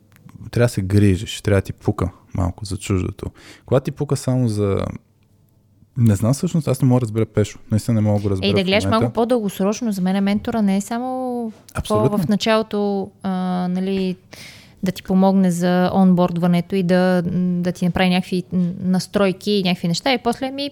трябва 0.50 0.64
да 0.64 0.68
се 0.68 0.82
грижиш, 0.82 1.40
трябва 1.40 1.60
да 1.60 1.64
ти 1.64 1.72
пука 1.72 2.10
малко 2.34 2.64
за 2.64 2.76
чуждото. 2.76 3.26
Когато 3.66 3.84
ти 3.84 3.90
пука 3.90 4.16
само 4.16 4.48
за... 4.48 4.84
Не 6.00 6.14
знам 6.14 6.32
всъщност, 6.34 6.68
аз 6.68 6.82
не 6.82 6.88
мога 6.88 7.00
да 7.00 7.04
разбера 7.04 7.26
Пешо. 7.26 7.58
Наистина 7.70 7.94
не 7.94 8.00
мога 8.00 8.18
да 8.18 8.22
го 8.22 8.30
разбера 8.30 8.48
Ей, 8.48 8.54
да 8.54 8.64
гледаш 8.64 8.84
малко 8.84 9.12
по-дългосрочно. 9.12 9.92
За 9.92 10.02
мен 10.02 10.24
ментора 10.24 10.62
не 10.62 10.76
е 10.76 10.80
само 10.80 11.52
Абсолютно. 11.74 12.18
в 12.18 12.28
началото, 12.28 13.10
а, 13.22 13.30
нали, 13.70 14.16
да 14.82 14.92
ти 14.92 15.02
помогне 15.02 15.50
за 15.50 15.90
онбордването 15.94 16.74
и 16.74 16.82
да, 16.82 17.22
да 17.62 17.72
ти 17.72 17.84
направи 17.84 18.08
някакви 18.08 18.44
настройки 18.80 19.50
и 19.50 19.62
някакви 19.62 19.88
неща 19.88 20.12
и 20.12 20.18
после 20.18 20.50
ми... 20.50 20.70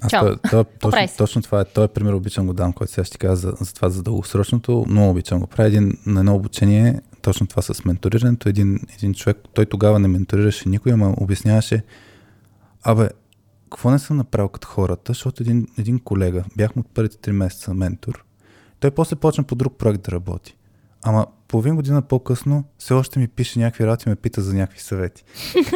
Аз 0.00 0.10
Чао. 0.10 0.26
той, 0.26 0.36
той, 0.50 0.64
точно, 0.80 1.08
точно 1.18 1.42
това 1.42 1.60
е. 1.60 1.64
Той 1.64 1.84
е 1.84 1.88
пример, 1.88 2.12
обичам 2.12 2.46
го 2.46 2.52
дам, 2.52 2.72
който 2.72 2.92
сега 2.92 3.04
ще 3.04 3.12
ти 3.12 3.18
кажа 3.18 3.36
за, 3.36 3.52
за 3.60 3.74
това 3.74 3.88
за 3.88 4.02
дългосрочното. 4.02 4.84
Много 4.88 5.10
обичам 5.10 5.40
го. 5.40 5.46
Прави 5.46 5.68
един 5.68 5.98
на 6.06 6.20
едно 6.20 6.34
обучение, 6.34 7.00
точно 7.22 7.46
това 7.46 7.62
с 7.62 7.84
менторирането. 7.84 8.48
Един, 8.48 8.80
един 8.96 9.14
човек, 9.14 9.36
той 9.54 9.66
тогава 9.66 9.98
не 9.98 10.08
менторираше 10.08 10.68
никой, 10.68 10.92
ама 10.92 11.14
обясняваше, 11.16 11.82
абе, 12.82 13.08
какво 13.68 13.90
не 13.90 13.98
съм 13.98 14.16
направил 14.16 14.48
като 14.48 14.68
хората, 14.68 15.12
защото 15.12 15.42
един, 15.42 15.66
един 15.78 15.98
колега, 15.98 16.44
бях 16.56 16.76
му 16.76 16.80
от 16.80 16.94
първите 16.94 17.18
три 17.18 17.32
месеца 17.32 17.74
ментор, 17.74 18.24
той 18.80 18.90
после 18.90 19.16
почна 19.16 19.44
по 19.44 19.54
друг 19.54 19.78
проект 19.78 20.02
да 20.02 20.12
работи. 20.12 20.56
Ама 21.02 21.26
половин 21.48 21.76
година 21.76 22.02
по-късно 22.02 22.64
все 22.78 22.94
още 22.94 23.18
ми 23.18 23.28
пише 23.28 23.58
някакви 23.58 23.86
работи 23.86 24.04
и 24.06 24.10
ме 24.10 24.16
пита 24.16 24.42
за 24.42 24.54
някакви 24.54 24.80
съвети. 24.80 25.24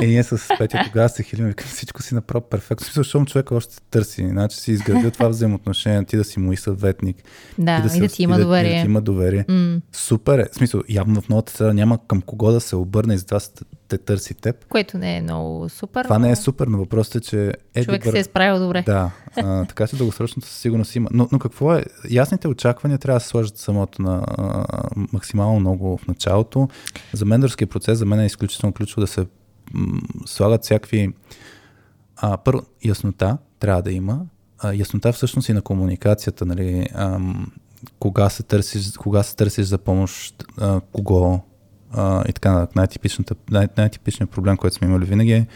И 0.03 0.07
ние 0.07 0.23
с 0.23 0.49
Петя 0.59 0.81
тогава 0.87 1.09
се 1.09 1.23
хилим, 1.23 1.47
викам, 1.47 1.67
всичко 1.67 2.03
си 2.03 2.15
направил 2.15 2.41
перфектно. 2.41 2.85
Смисъл, 2.85 3.01
защото 3.01 3.25
човека 3.25 3.55
още 3.55 3.77
търси. 3.91 4.29
Значи 4.29 4.57
си 4.57 4.73
изградил 4.73 5.11
това 5.11 5.29
взаимоотношение, 5.29 6.05
ти 6.05 6.17
да 6.17 6.25
си 6.25 6.41
и 6.53 6.57
съветник. 6.57 7.17
Да, 7.59 7.79
и 7.79 7.83
да, 7.83 7.89
се- 7.89 8.09
ти 8.09 8.23
има 8.23 8.35
и 8.35 8.39
да, 8.39 8.45
доверие. 8.45 8.71
И 8.71 8.75
да 8.75 8.81
ти 8.81 8.87
има 8.87 9.01
доверие. 9.01 9.45
М, 9.49 9.81
Супер 9.93 10.39
е. 10.39 10.49
В 10.53 10.55
смисъл, 10.55 10.83
явно 10.89 11.21
в 11.21 11.29
новата 11.29 11.53
среда 11.53 11.73
няма 11.73 11.99
към 12.09 12.23
кого 12.23 12.53
да 12.53 12.61
се 12.61 12.77
обърне 12.77 13.15
и 13.15 13.19
затова 13.19 13.41
се- 13.41 13.51
те 13.89 13.99
търси 13.99 14.35
теб. 14.35 14.65
което 14.65 14.99
не 14.99 15.17
е 15.17 15.23
много 15.23 15.69
супер. 15.69 16.05
Това 16.05 16.19
не 16.19 16.27
но 16.27 16.33
е 16.33 16.37
супер, 16.37 16.67
но 16.67 16.79
въпросът 16.79 17.15
е, 17.15 17.21
че 17.21 17.53
е 17.75 17.85
Човек 17.85 18.03
добър. 18.03 18.15
се 18.15 18.21
е 18.21 18.25
справил 18.25 18.59
добре. 18.59 18.83
Да, 18.87 19.11
а, 19.37 19.65
така 19.65 19.87
че 19.87 19.97
дългосрочното 19.97 20.49
със 20.49 20.57
сигурност 20.57 20.97
има. 20.97 21.09
Но, 21.13 21.29
но 21.33 21.39
какво 21.39 21.75
е? 21.75 21.85
Ясните 22.11 22.49
очаквания 22.49 22.99
трябва 22.99 23.17
да 23.17 23.23
се 23.23 23.29
сложат 23.29 23.59
самото 23.59 24.03
на 24.03 24.25
а, 24.29 24.65
максимално 25.13 25.61
много 25.63 25.99
в 25.99 26.07
началото. 26.07 26.69
За 27.13 27.25
менторския 27.25 27.69
процес 27.69 27.99
за 27.99 28.07
мен 28.07 28.21
е 28.21 28.27
изключително 28.27 28.73
ключово 28.73 29.01
да 29.01 29.07
се 29.07 29.27
слагат 30.27 30.63
всякакви... 30.63 31.13
А, 32.17 32.37
първо, 32.37 32.63
яснота 32.85 33.39
трябва 33.59 33.83
да 33.83 33.93
има. 33.93 34.21
А, 34.59 34.75
яснота 34.75 35.13
всъщност 35.13 35.49
и 35.49 35.53
на 35.53 35.63
комуникацията, 35.63 36.47
нали? 36.47 36.87
Ам, 36.95 37.53
кога 37.99 38.31
се 38.31 38.43
търсиш, 38.43 38.93
кога 38.93 39.23
се 39.23 39.37
търсиш 39.37 39.67
за 39.67 39.79
помощ, 39.79 40.45
а, 40.59 40.81
кого 40.93 41.41
а, 41.93 42.25
и 42.29 42.33
така 42.33 42.53
нататък. 42.53 43.39
Най- 43.51 43.69
най-типичният 43.77 44.31
проблем, 44.31 44.57
който 44.57 44.77
сме 44.77 44.87
имали 44.87 45.05
винаги 45.05 45.33
е 45.33 45.47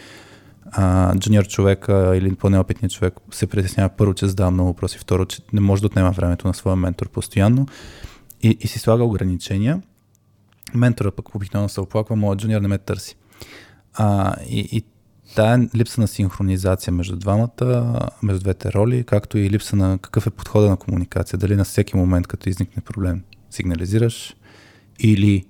джуниор 1.19 1.47
човека 1.47 2.13
или 2.15 2.35
по-неопитният 2.35 2.93
човек 2.93 3.13
се 3.31 3.47
притеснява 3.47 3.89
първо, 3.89 4.13
че 4.13 4.27
задава 4.27 4.51
много 4.51 4.67
въпроси, 4.67 4.97
второ, 4.97 5.25
че 5.25 5.41
не 5.53 5.61
може 5.61 5.81
да 5.81 5.85
отнема 5.85 6.11
времето 6.11 6.47
на 6.47 6.53
своя 6.53 6.75
ментор 6.75 7.09
постоянно 7.09 7.67
и, 8.43 8.57
и 8.59 8.67
си 8.67 8.79
слага 8.79 9.03
ограничения. 9.03 9.81
Ментора 10.73 11.11
пък 11.11 11.35
обикновено 11.35 11.69
се 11.69 11.81
оплаква, 11.81 12.15
моят 12.15 12.39
джуниор 12.39 12.61
не 12.61 12.67
ме 12.67 12.77
търси. 12.77 13.15
А, 13.93 14.35
и, 14.49 14.59
и 14.71 14.83
тая 15.35 15.69
липса 15.75 16.01
на 16.01 16.07
синхронизация 16.07 16.93
между 16.93 17.15
двамата, 17.15 17.99
между 18.23 18.43
двете 18.43 18.73
роли, 18.73 19.03
както 19.03 19.37
и 19.37 19.49
липса 19.49 19.75
на 19.75 19.97
какъв 19.97 20.27
е 20.27 20.29
подхода 20.29 20.69
на 20.69 20.77
комуникация, 20.77 21.39
дали 21.39 21.55
на 21.55 21.63
всеки 21.63 21.97
момент, 21.97 22.27
като 22.27 22.49
изникне 22.49 22.81
проблем, 22.81 23.23
сигнализираш 23.49 24.35
или 24.99 25.45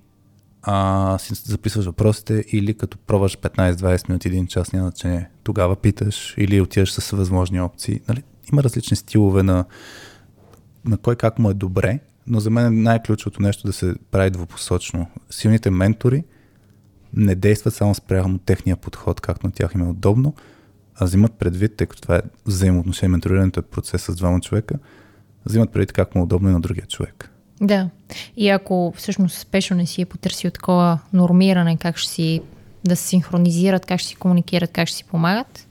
а, 0.62 1.18
си 1.18 1.34
записваш 1.34 1.86
въпросите 1.86 2.44
или 2.48 2.74
като 2.74 2.98
пробваш 2.98 3.38
15-20 3.38 4.08
минути, 4.08 4.28
един 4.28 4.46
час, 4.46 4.72
няма 4.72 4.88
значение, 4.88 5.30
тогава 5.42 5.76
питаш 5.76 6.34
или 6.38 6.60
отиваш 6.60 6.92
с 6.92 7.10
възможни 7.10 7.60
опции. 7.60 8.00
Нали? 8.08 8.22
Има 8.52 8.62
различни 8.62 8.96
стилове 8.96 9.42
на, 9.42 9.64
на 10.84 10.98
кой 10.98 11.16
как 11.16 11.38
му 11.38 11.50
е 11.50 11.54
добре, 11.54 12.00
но 12.28 12.40
за 12.40 12.50
мен 12.50 12.66
е 12.66 12.70
най-ключовото 12.70 13.42
нещо 13.42 13.66
да 13.66 13.72
се 13.72 13.94
прави 14.10 14.30
двупосочно. 14.30 15.06
Силните 15.30 15.70
ментори 15.70 16.24
не 17.12 17.34
действат 17.34 17.74
само 17.74 17.94
спрямо 17.94 18.38
техния 18.38 18.76
подход, 18.76 19.20
както 19.20 19.46
на 19.46 19.52
тях 19.52 19.74
им 19.74 19.80
е 19.80 19.88
удобно, 19.88 20.34
а 20.94 21.04
взимат 21.04 21.32
предвид, 21.32 21.76
тъй 21.76 21.86
като 21.86 22.02
това 22.02 22.16
е 22.16 22.22
взаимоотношение, 22.46 23.08
менторирането 23.08 23.60
е 23.60 23.62
процес 23.62 24.02
с 24.02 24.16
двама 24.16 24.40
човека, 24.40 24.78
взимат 25.46 25.72
предвид 25.72 25.92
как 25.92 26.14
му 26.14 26.20
е 26.20 26.24
удобно 26.24 26.48
и 26.48 26.52
на 26.52 26.60
другия 26.60 26.86
човек. 26.86 27.30
Да. 27.60 27.90
И 28.36 28.48
ако 28.48 28.94
всъщност 28.96 29.38
спешно 29.38 29.76
не 29.76 29.86
си 29.86 30.02
е 30.02 30.06
потърсил 30.06 30.50
такова 30.50 30.98
нормиране, 31.12 31.76
как 31.76 31.96
ще 31.96 32.10
си 32.10 32.40
да 32.84 32.96
се 32.96 33.08
синхронизират, 33.08 33.86
как 33.86 34.00
ще 34.00 34.08
си 34.08 34.16
комуникират, 34.16 34.70
как 34.70 34.88
ще 34.88 34.96
си 34.96 35.04
помагат, 35.04 35.67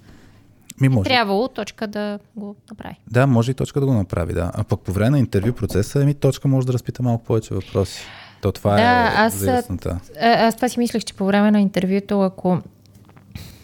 Ми 0.81 0.89
може. 0.89 1.09
трябвало 1.09 1.47
точка 1.47 1.87
да 1.87 2.19
го 2.35 2.55
направи. 2.71 2.95
Да, 3.07 3.27
може 3.27 3.51
и 3.51 3.53
точка 3.53 3.79
да 3.79 3.85
го 3.85 3.93
направи, 3.93 4.33
да. 4.33 4.51
А 4.53 4.63
пък 4.63 4.79
по 4.79 4.91
време 4.91 5.09
на 5.09 5.19
интервю 5.19 5.53
процеса, 5.53 6.01
еми 6.01 6.13
точка 6.13 6.47
може 6.47 6.67
да 6.67 6.73
разпита 6.73 7.03
малко 7.03 7.23
повече 7.23 7.53
въпроси. 7.53 8.01
То 8.41 8.51
това 8.51 8.71
Да, 8.71 8.81
е 8.81 8.85
аз- 9.15 9.33
за 9.33 9.51
яснота. 9.51 9.99
А, 10.21 10.47
аз 10.47 10.55
това 10.55 10.69
си 10.69 10.79
мислех, 10.79 11.03
че 11.03 11.13
по 11.13 11.25
време 11.25 11.51
на 11.51 11.61
интервюто, 11.61 12.21
ако 12.21 12.59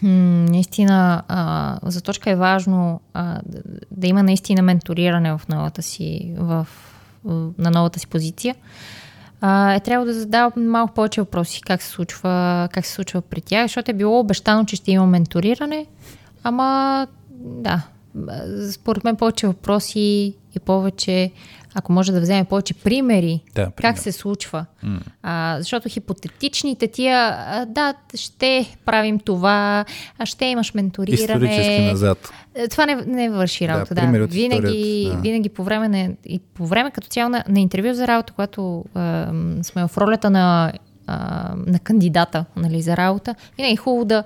наистина 0.02 1.22
а, 1.28 1.78
за 1.82 2.00
точка 2.02 2.30
е 2.30 2.36
важно 2.36 3.00
а, 3.14 3.40
да, 3.46 3.58
да 3.90 4.06
има 4.06 4.22
наистина 4.22 4.62
менториране 4.62 5.32
в 5.32 5.40
новата 5.48 5.82
си, 5.82 6.34
в, 6.38 6.66
на 7.58 7.70
новата 7.70 7.98
си 8.00 8.06
позиция, 8.06 8.54
а, 9.40 9.74
е 9.74 9.80
трябвало 9.80 10.06
да 10.06 10.14
задава 10.14 10.52
малко 10.56 10.94
повече 10.94 11.20
въпроси, 11.20 11.60
как 11.62 11.82
се 11.82 11.88
случва, 11.90 12.68
как 12.72 12.86
се 12.86 12.92
случва 12.92 13.20
при 13.22 13.40
тях, 13.40 13.64
защото 13.64 13.90
е 13.90 13.94
било 13.94 14.20
обещано, 14.20 14.64
че 14.64 14.76
ще 14.76 14.90
има 14.90 15.06
менториране, 15.06 15.86
ама 16.44 17.06
да, 17.34 17.82
според 18.72 19.04
мен 19.04 19.16
повече 19.16 19.46
въпроси 19.46 20.34
и 20.56 20.60
повече, 20.64 21.30
ако 21.74 21.92
може 21.92 22.12
да 22.12 22.20
вземе 22.20 22.44
повече 22.44 22.74
примери, 22.74 23.40
Да, 23.54 23.64
как 23.64 23.74
пример. 23.76 23.96
се 23.96 24.12
случва. 24.12 24.66
А, 25.22 25.56
защото 25.58 25.88
хипотетичните 25.88 26.88
тия, 26.88 27.18
а, 27.38 27.66
да, 27.66 27.94
ще 28.14 28.76
правим 28.84 29.18
това, 29.18 29.84
а 30.18 30.26
ще 30.26 30.44
имаш 30.44 30.74
менториране. 30.74 31.44
Исторически 31.44 31.80
назад. 31.80 32.30
Е, 32.54 32.68
Това 32.68 32.86
не, 32.86 32.94
не 32.94 33.30
върши 33.30 33.66
Да, 33.66 33.72
работа. 33.72 33.94
Да, 33.94 34.22
от 34.24 34.32
Винаги, 34.32 35.10
да. 35.12 35.20
винаги 35.20 35.48
по 35.48 35.64
време 35.64 35.88
на, 35.88 36.10
и 36.24 36.38
по 36.38 36.66
време 36.66 36.90
като 36.90 37.08
цяло 37.08 37.28
на, 37.28 37.44
на 37.48 37.60
интервю 37.60 37.94
за 37.94 38.06
работа, 38.06 38.32
когато 38.32 38.84
а, 38.94 39.26
сме 39.62 39.88
в 39.88 39.98
ролята 39.98 40.30
на, 40.30 40.72
а, 41.06 41.52
на 41.66 41.78
кандидата 41.78 42.44
нали, 42.56 42.82
за 42.82 42.96
работа, 42.96 43.34
винаги 43.56 43.74
е 43.74 43.76
хубаво 43.76 44.04
да, 44.04 44.24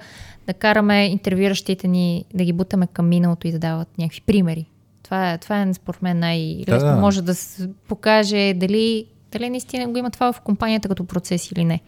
да 0.48 0.54
караме 0.54 1.06
интервюиращите 1.06 1.88
ни, 1.88 2.24
да 2.34 2.44
ги 2.44 2.52
бутаме 2.52 2.86
към 2.86 3.08
миналото 3.08 3.48
и 3.48 3.52
да 3.52 3.58
дават 3.58 3.98
някакви 3.98 4.20
примери. 4.20 4.66
Това 5.02 5.32
е, 5.32 5.38
това 5.38 5.62
е 5.62 5.74
според 5.74 6.02
мен 6.02 6.18
най-лесно. 6.18 6.88
Да, 6.88 6.94
да. 6.94 7.00
Може 7.00 7.22
да 7.22 7.34
се 7.34 7.70
покаже 7.88 8.54
дали, 8.54 9.06
дали 9.32 9.50
наистина 9.50 9.88
го 9.88 9.98
има 9.98 10.10
това 10.10 10.32
в 10.32 10.40
компанията 10.40 10.88
като 10.88 11.04
процес 11.04 11.50
или 11.50 11.64
не. 11.64 11.80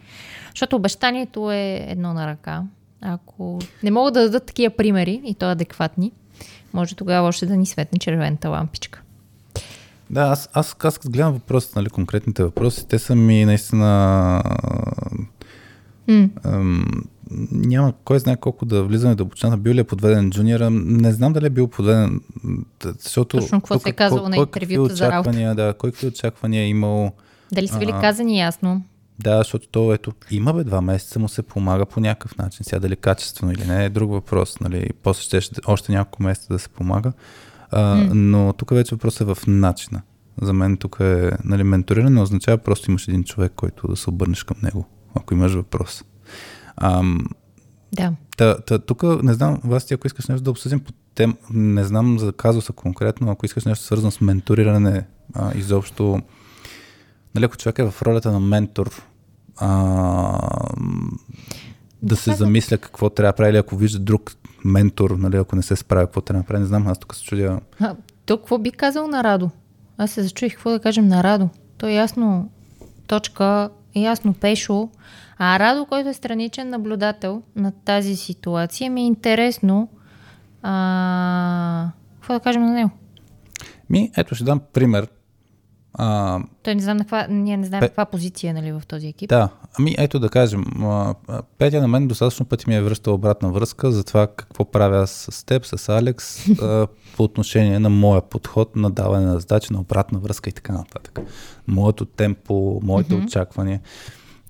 Защото 0.49 0.75
обещанието 0.75 1.51
е 1.51 1.85
едно 1.89 2.13
на 2.13 2.27
ръка. 2.27 2.63
Ако 3.01 3.59
не 3.83 3.91
могат 3.91 4.13
да 4.13 4.21
дадат 4.23 4.45
такива 4.45 4.75
примери, 4.75 5.21
и 5.25 5.35
то 5.35 5.51
адекватни, 5.51 6.11
може 6.73 6.95
тогава 6.95 7.27
още 7.27 7.45
да 7.45 7.57
ни 7.57 7.65
светне 7.65 7.99
червената 7.99 8.49
лампичка. 8.49 9.01
Да, 10.09 10.21
аз, 10.21 10.49
аз, 10.53 10.75
аз 10.83 10.99
гледам 11.09 11.33
въпросите, 11.33 11.73
нали, 11.75 11.89
конкретните 11.89 12.43
въпроси, 12.43 12.87
те 12.87 12.99
са 12.99 13.15
ми 13.15 13.45
наистина... 13.45 14.43
М. 16.07 16.29
Ам, 16.43 16.85
няма 17.51 17.93
кой 18.03 18.19
знае 18.19 18.37
колко 18.37 18.65
да 18.65 18.83
влизаме 18.83 19.15
дълбочина. 19.15 19.57
Бил 19.57 19.73
ли 19.73 19.79
е 19.79 19.83
подведен 19.83 20.31
джуниора? 20.31 20.69
Не 20.69 21.11
знам 21.11 21.33
дали 21.33 21.45
е 21.45 21.49
бил 21.49 21.67
подведен, 21.67 22.21
защото... 22.99 23.37
Точно 23.37 23.61
какво 23.61 23.75
тук 23.75 23.83
се 23.83 23.89
е 23.89 23.93
казало 23.93 24.29
на 24.29 24.37
интервюта 24.37 24.95
за 24.95 25.11
работа. 25.11 25.55
Да, 25.55 25.73
кой 25.73 25.91
какви 25.91 26.07
очаквания 26.07 26.63
е 26.63 26.67
имал. 26.67 27.11
Дали 27.51 27.67
са 27.67 27.79
били 27.79 27.91
А. 27.93 28.01
казани 28.01 28.39
ясно? 28.39 28.83
Да, 29.19 29.37
защото 29.37 29.67
то 29.67 29.93
ето, 29.93 30.11
има 30.31 30.53
бе 30.53 30.63
два 30.63 30.81
месеца 30.81 31.19
му 31.19 31.29
се 31.29 31.41
помага 31.41 31.85
по 31.85 31.99
някакъв 31.99 32.37
начин. 32.37 32.63
Сега 32.63 32.79
дали 32.79 32.95
качествено 32.95 33.51
или 33.51 33.65
не 33.65 33.85
е 33.85 33.89
друг 33.89 34.11
въпрос. 34.11 34.59
Нали? 34.59 34.89
После 35.03 35.21
ще, 35.21 35.41
ще 35.41 35.61
още 35.67 35.91
няколко 35.91 36.23
месеца 36.23 36.53
да 36.53 36.59
се 36.59 36.69
помага. 36.69 37.13
А, 37.71 37.95
Но 38.13 38.53
тук 38.53 38.69
вече 38.69 38.95
въпросът 38.95 39.21
е 39.21 39.33
в 39.35 39.47
начина. 39.47 40.01
За 40.41 40.53
мен 40.53 40.77
тук 40.77 40.97
е 40.99 41.31
нали, 41.43 41.63
менториране, 41.63 42.09
не 42.09 42.21
означава 42.21 42.57
просто 42.57 42.91
имаш 42.91 43.07
един 43.07 43.23
човек, 43.23 43.51
който 43.55 43.87
да 43.87 43.95
се 43.95 44.09
обърнеш 44.09 44.43
към 44.43 44.57
него, 44.63 44.85
ако 45.15 45.33
имаш 45.33 45.53
въпрос. 45.53 46.03
Ам, 46.77 47.27
Да. 47.91 48.13
Та, 48.37 48.61
та, 48.61 48.79
тук 48.79 49.03
не 49.23 49.33
знам, 49.33 49.61
вас 49.63 49.91
ако 49.91 50.07
искаш 50.07 50.27
нещо 50.27 50.43
да 50.43 50.51
обсъдим 50.51 50.79
по 50.79 50.91
тем, 51.15 51.37
не 51.49 51.83
знам 51.83 52.19
за 52.19 52.33
казуса 52.33 52.73
конкретно, 52.73 53.31
ако 53.31 53.45
искаш 53.45 53.65
нещо 53.65 53.85
свързано 53.85 54.11
с 54.11 54.21
менториране, 54.21 55.05
а, 55.33 55.51
изобщо, 55.55 56.21
нали, 57.35 57.45
ако 57.45 57.57
човек 57.57 57.79
е 57.79 57.91
в 57.91 58.01
ролята 58.01 58.31
на 58.31 58.39
ментор, 58.39 59.01
а, 59.57 60.39
да 62.01 62.15
се 62.15 62.33
замисля 62.33 62.77
какво 62.77 63.09
трябва 63.09 63.31
да 63.31 63.35
прави, 63.35 63.49
или 63.49 63.57
ако 63.57 63.75
вижда 63.75 63.99
друг 63.99 64.31
ментор, 64.65 65.11
нали, 65.11 65.37
ако 65.37 65.55
не 65.55 65.61
се 65.61 65.75
справя, 65.75 66.05
какво 66.05 66.21
трябва 66.21 66.41
да 66.41 66.47
прави, 66.47 66.59
не 66.59 66.65
знам, 66.65 66.87
аз 66.87 66.99
тук 66.99 67.15
се 67.15 67.23
чудя. 67.23 67.59
А, 67.79 67.95
то 68.25 68.37
какво 68.37 68.57
би 68.57 68.71
казал 68.71 69.07
на 69.07 69.23
Радо? 69.23 69.49
Аз 69.97 70.11
се 70.11 70.23
зачуих 70.23 70.53
какво 70.53 70.69
да 70.69 70.79
кажем 70.79 71.07
на 71.07 71.23
Радо. 71.23 71.49
То 71.77 71.87
е 71.87 71.93
ясно 71.93 72.49
точка, 73.07 73.69
ясно 73.95 74.33
пешо. 74.33 74.89
А 75.37 75.59
Радо, 75.59 75.85
който 75.85 76.09
е 76.09 76.13
страничен 76.13 76.69
наблюдател 76.69 77.41
на 77.55 77.71
тази 77.71 78.15
ситуация, 78.15 78.91
ми 78.91 79.01
е 79.01 79.05
интересно 79.05 79.89
а, 80.63 81.89
какво 82.19 82.33
да 82.33 82.39
кажем 82.39 82.61
на 82.61 82.73
него. 82.73 82.89
Ми, 83.89 84.11
ето 84.17 84.35
ще 84.35 84.43
дам 84.43 84.61
пример. 84.73 85.07
А, 85.93 86.39
Той 86.63 86.75
не 86.75 86.81
знам 86.81 86.97
на 86.97 87.03
каква, 87.03 87.27
ние 87.29 87.57
не 87.57 87.65
знаем 87.65 87.83
Пе- 87.83 87.87
каква 87.87 88.05
позиция 88.05 88.53
нали, 88.53 88.71
в 88.71 88.81
този 88.87 89.07
екип. 89.07 89.29
Да, 89.29 89.49
ами 89.79 89.95
ето 89.97 90.19
да 90.19 90.29
кажем, 90.29 90.65
Петя 91.57 91.81
на 91.81 91.87
мен 91.87 92.07
достатъчно 92.07 92.45
пъти 92.45 92.69
ми 92.69 92.75
е 92.75 92.81
връщал 92.81 93.13
обратна 93.13 93.51
връзка 93.51 93.91
за 93.91 94.03
това 94.03 94.27
какво 94.27 94.65
правя 94.65 94.97
аз 94.97 95.27
с 95.31 95.43
теб, 95.43 95.65
с 95.65 95.89
Алекс, 95.89 96.45
по 97.15 97.23
отношение 97.23 97.79
на 97.79 97.89
моя 97.89 98.21
подход 98.21 98.75
на 98.75 98.91
даване 98.91 99.25
на 99.25 99.39
задачи, 99.39 99.73
на 99.73 99.79
обратна 99.79 100.19
връзка 100.19 100.49
и 100.49 100.53
така 100.53 100.73
нататък. 100.73 101.19
Моето 101.67 102.05
темпо, 102.05 102.79
моите 102.83 103.15
очаквания. 103.15 103.81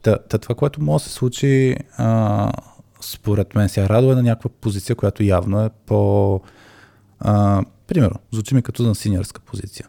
Та, 0.02 0.18
та 0.18 0.38
това, 0.38 0.56
което 0.56 0.82
може 0.82 1.04
да 1.04 1.10
се 1.10 1.16
случи, 1.16 1.76
а, 1.98 2.52
според 3.02 3.56
мен 3.56 3.70
сега 3.70 3.90
радо 3.90 4.12
е 4.12 4.16
на 4.16 4.24
някаква 4.24 4.50
позиция, 4.62 4.96
която 4.96 5.24
явно 5.24 5.66
е 5.66 5.70
по... 5.86 6.42
А, 7.20 7.64
примерно, 7.88 8.16
звучи 8.32 8.56
ми 8.56 8.62
като 8.62 8.84
на 8.84 8.96
синьорска 8.96 9.42
позиция. 9.42 9.88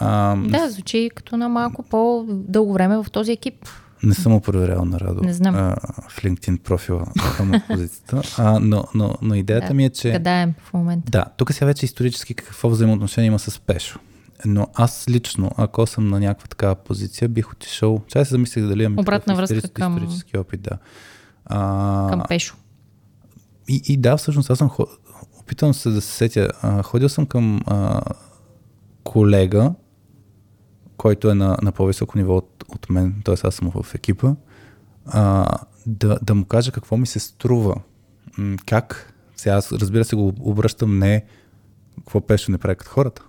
А, 0.00 0.36
Да, 0.36 0.70
звучи 0.70 1.10
като 1.14 1.36
на 1.36 1.48
малко 1.48 1.82
по-дълго 1.82 2.72
време 2.72 2.96
в 2.96 3.06
този 3.12 3.32
екип. 3.32 3.54
Не 4.02 4.14
съм 4.14 4.32
го 4.32 4.40
проверял 4.40 4.84
на 4.84 5.00
Радо 5.00 5.20
Не 5.24 5.32
знам. 5.32 5.54
А, 5.54 5.76
в 6.08 6.16
LinkedIn 6.22 6.58
профила 6.58 7.06
на 7.44 7.62
позицията, 7.68 8.22
а, 8.38 8.60
но, 8.60 8.84
но, 8.94 9.14
но 9.22 9.34
идеята 9.34 9.66
Да, 9.68 9.74
ми 9.74 9.84
е, 9.84 9.90
че... 9.90 10.10
Гадаем 10.12 10.54
в 10.58 10.72
момента. 10.72 11.10
Да, 11.10 11.24
тук 11.36 11.52
сега 11.52 11.66
вече 11.66 11.84
исторически 11.84 12.34
какво 12.34 12.68
взаимоотношение 12.70 13.26
има 13.28 13.38
с 13.38 13.60
Пешо. 13.60 13.98
Но 14.44 14.66
аз 14.74 15.06
лично, 15.08 15.50
ако 15.56 15.86
съм 15.86 16.08
на 16.08 16.20
някаква 16.20 16.46
такава 16.46 16.74
позиция, 16.74 17.28
бих 17.28 17.52
отишъл... 17.52 18.00
Чай 18.08 18.24
се 18.24 18.30
замислих 18.30 18.66
дали 18.66 18.82
имам 18.82 18.98
Обратна 18.98 19.34
връзка 19.34 19.60
към- 19.68 19.96
исторически 19.96 20.38
опит, 20.38 20.62
да. 20.62 20.78
А, 21.46 22.06
Към 22.10 22.22
Пешо. 22.28 22.56
и, 23.68 23.82
и 23.88 23.96
да, 23.96 24.16
всъщност 24.16 24.50
аз 24.50 24.58
съм 24.58 24.70
опитвам 25.40 25.74
се 25.74 25.90
да 25.90 26.00
се 26.00 26.12
сетя. 26.12 26.48
А, 26.62 26.82
ходил 26.82 27.08
съм 27.08 27.26
към 27.26 27.60
а, 27.66 28.00
колега, 29.04 29.72
който 31.06 31.30
е 31.30 31.34
на, 31.34 31.56
на 31.62 31.72
по-високо 31.72 32.18
ниво 32.18 32.36
от, 32.36 32.64
от 32.68 32.90
мен, 32.90 33.14
т.е. 33.24 33.34
аз 33.44 33.54
съм 33.54 33.70
в 33.70 33.94
екипа, 33.94 34.34
а, 35.06 35.46
да, 35.86 36.18
да 36.22 36.34
му 36.34 36.44
кажа 36.44 36.72
какво 36.72 36.96
ми 36.96 37.06
се 37.06 37.18
струва. 37.18 37.74
Как? 38.66 39.14
Сега 39.36 39.54
аз 39.54 39.72
разбира 39.72 40.04
се 40.04 40.16
го 40.16 40.32
обръщам 40.40 40.98
не 40.98 41.24
какво 41.98 42.20
пеше 42.20 42.50
не 42.50 42.58
прави 42.58 42.76
като 42.76 42.90
хората, 42.90 43.22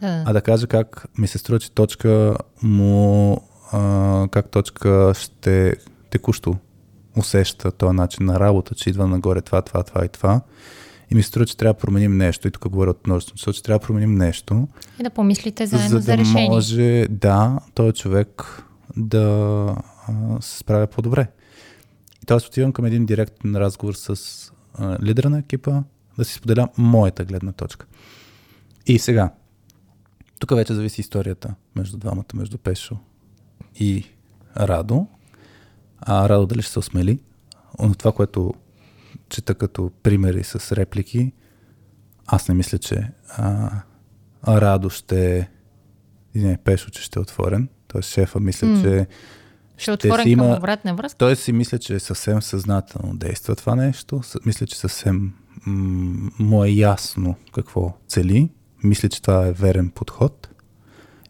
Да, 0.00 0.24
а 0.26 0.32
да 0.32 0.40
кажа 0.40 0.66
как 0.66 1.06
ми 1.18 1.28
се 1.28 1.38
струва, 1.38 1.60
че 1.60 1.72
точка 1.72 2.36
му, 2.62 3.36
а, 3.72 4.28
как 4.30 4.50
точка 4.50 5.12
ще 5.18 5.76
текущо 6.10 6.56
усеща 7.16 7.72
този 7.72 7.96
начин 7.96 8.26
на 8.26 8.40
работа, 8.40 8.74
че 8.74 8.90
идва 8.90 9.06
нагоре 9.06 9.40
това, 9.40 9.62
това, 9.62 9.82
това 9.82 10.04
и 10.04 10.08
това. 10.08 10.40
И 11.10 11.14
ми 11.14 11.22
се 11.22 11.28
струва, 11.28 11.46
че 11.46 11.56
трябва 11.56 11.74
да 11.74 11.78
променим 11.78 12.16
нещо. 12.16 12.48
И 12.48 12.50
тук 12.50 12.68
говоря 12.68 12.90
от 12.90 13.06
множество 13.06 13.52
че 13.52 13.62
трябва 13.62 13.78
да 13.78 13.86
променим 13.86 14.14
нещо, 14.14 14.68
И 15.00 15.02
да 15.02 15.10
помислите 15.10 15.66
заедно 15.66 15.88
за 15.88 15.98
за, 15.98 16.06
да 16.06 16.18
решение. 16.18 16.48
може, 16.48 17.06
да, 17.10 17.60
този 17.74 17.92
човек 17.92 18.62
да 18.96 19.24
а, 20.08 20.42
се 20.42 20.58
справя 20.58 20.86
по-добре. 20.86 21.26
И 22.22 22.26
т.е. 22.26 22.36
отивам 22.36 22.72
към 22.72 22.84
един 22.84 23.06
директен 23.06 23.56
разговор 23.56 23.94
с 23.94 24.18
а, 24.74 24.98
лидера 25.02 25.30
на 25.30 25.38
екипа, 25.38 25.82
да 26.18 26.24
си 26.24 26.34
споделя 26.34 26.68
моята 26.78 27.24
гледна 27.24 27.52
точка. 27.52 27.86
И 28.86 28.98
сега, 28.98 29.30
тук 30.38 30.50
вече 30.50 30.74
зависи 30.74 31.00
историята 31.00 31.54
между 31.76 31.96
двамата, 31.96 32.24
между 32.34 32.58
Пешо 32.58 32.96
и 33.76 34.04
Радо. 34.56 35.06
А 36.00 36.28
Радо 36.28 36.46
дали 36.46 36.62
ще 36.62 36.72
се 36.72 36.78
осмели? 36.78 37.18
Но 37.82 37.94
това, 37.94 38.12
което 38.12 38.54
чета 39.28 39.54
като 39.54 39.90
примери 40.02 40.44
с 40.44 40.72
реплики, 40.72 41.32
аз 42.26 42.48
не 42.48 42.54
мисля, 42.54 42.78
че 42.78 43.10
а, 43.28 43.70
Радо 44.48 44.90
ще... 44.90 45.50
Не, 46.34 46.58
Пешо, 46.58 46.90
че 46.90 47.02
ще 47.02 47.18
е 47.18 47.22
отворен. 47.22 47.68
Тоест 47.88 48.10
шефа 48.10 48.40
мисля, 48.40 48.66
М. 48.66 48.82
че 48.82 49.06
Ще 49.76 49.92
отворен 49.92 50.24
си 50.24 50.34
към 50.34 50.44
има- 50.44 50.56
обратна 50.56 50.94
връзка. 50.94 51.18
той 51.18 51.36
си 51.36 51.52
мисля, 51.52 51.78
че 51.78 51.98
съвсем 51.98 52.42
съзнателно 52.42 53.16
действа 53.16 53.56
това 53.56 53.74
нещо. 53.74 54.20
Мисля, 54.46 54.66
че 54.66 54.78
съвсем 54.78 55.32
м- 55.66 56.30
му 56.38 56.64
е 56.64 56.68
ясно 56.68 57.34
какво 57.54 57.96
цели. 58.08 58.50
Мисля, 58.84 59.08
че 59.08 59.22
това 59.22 59.46
е 59.46 59.52
верен 59.52 59.90
подход. 59.90 60.48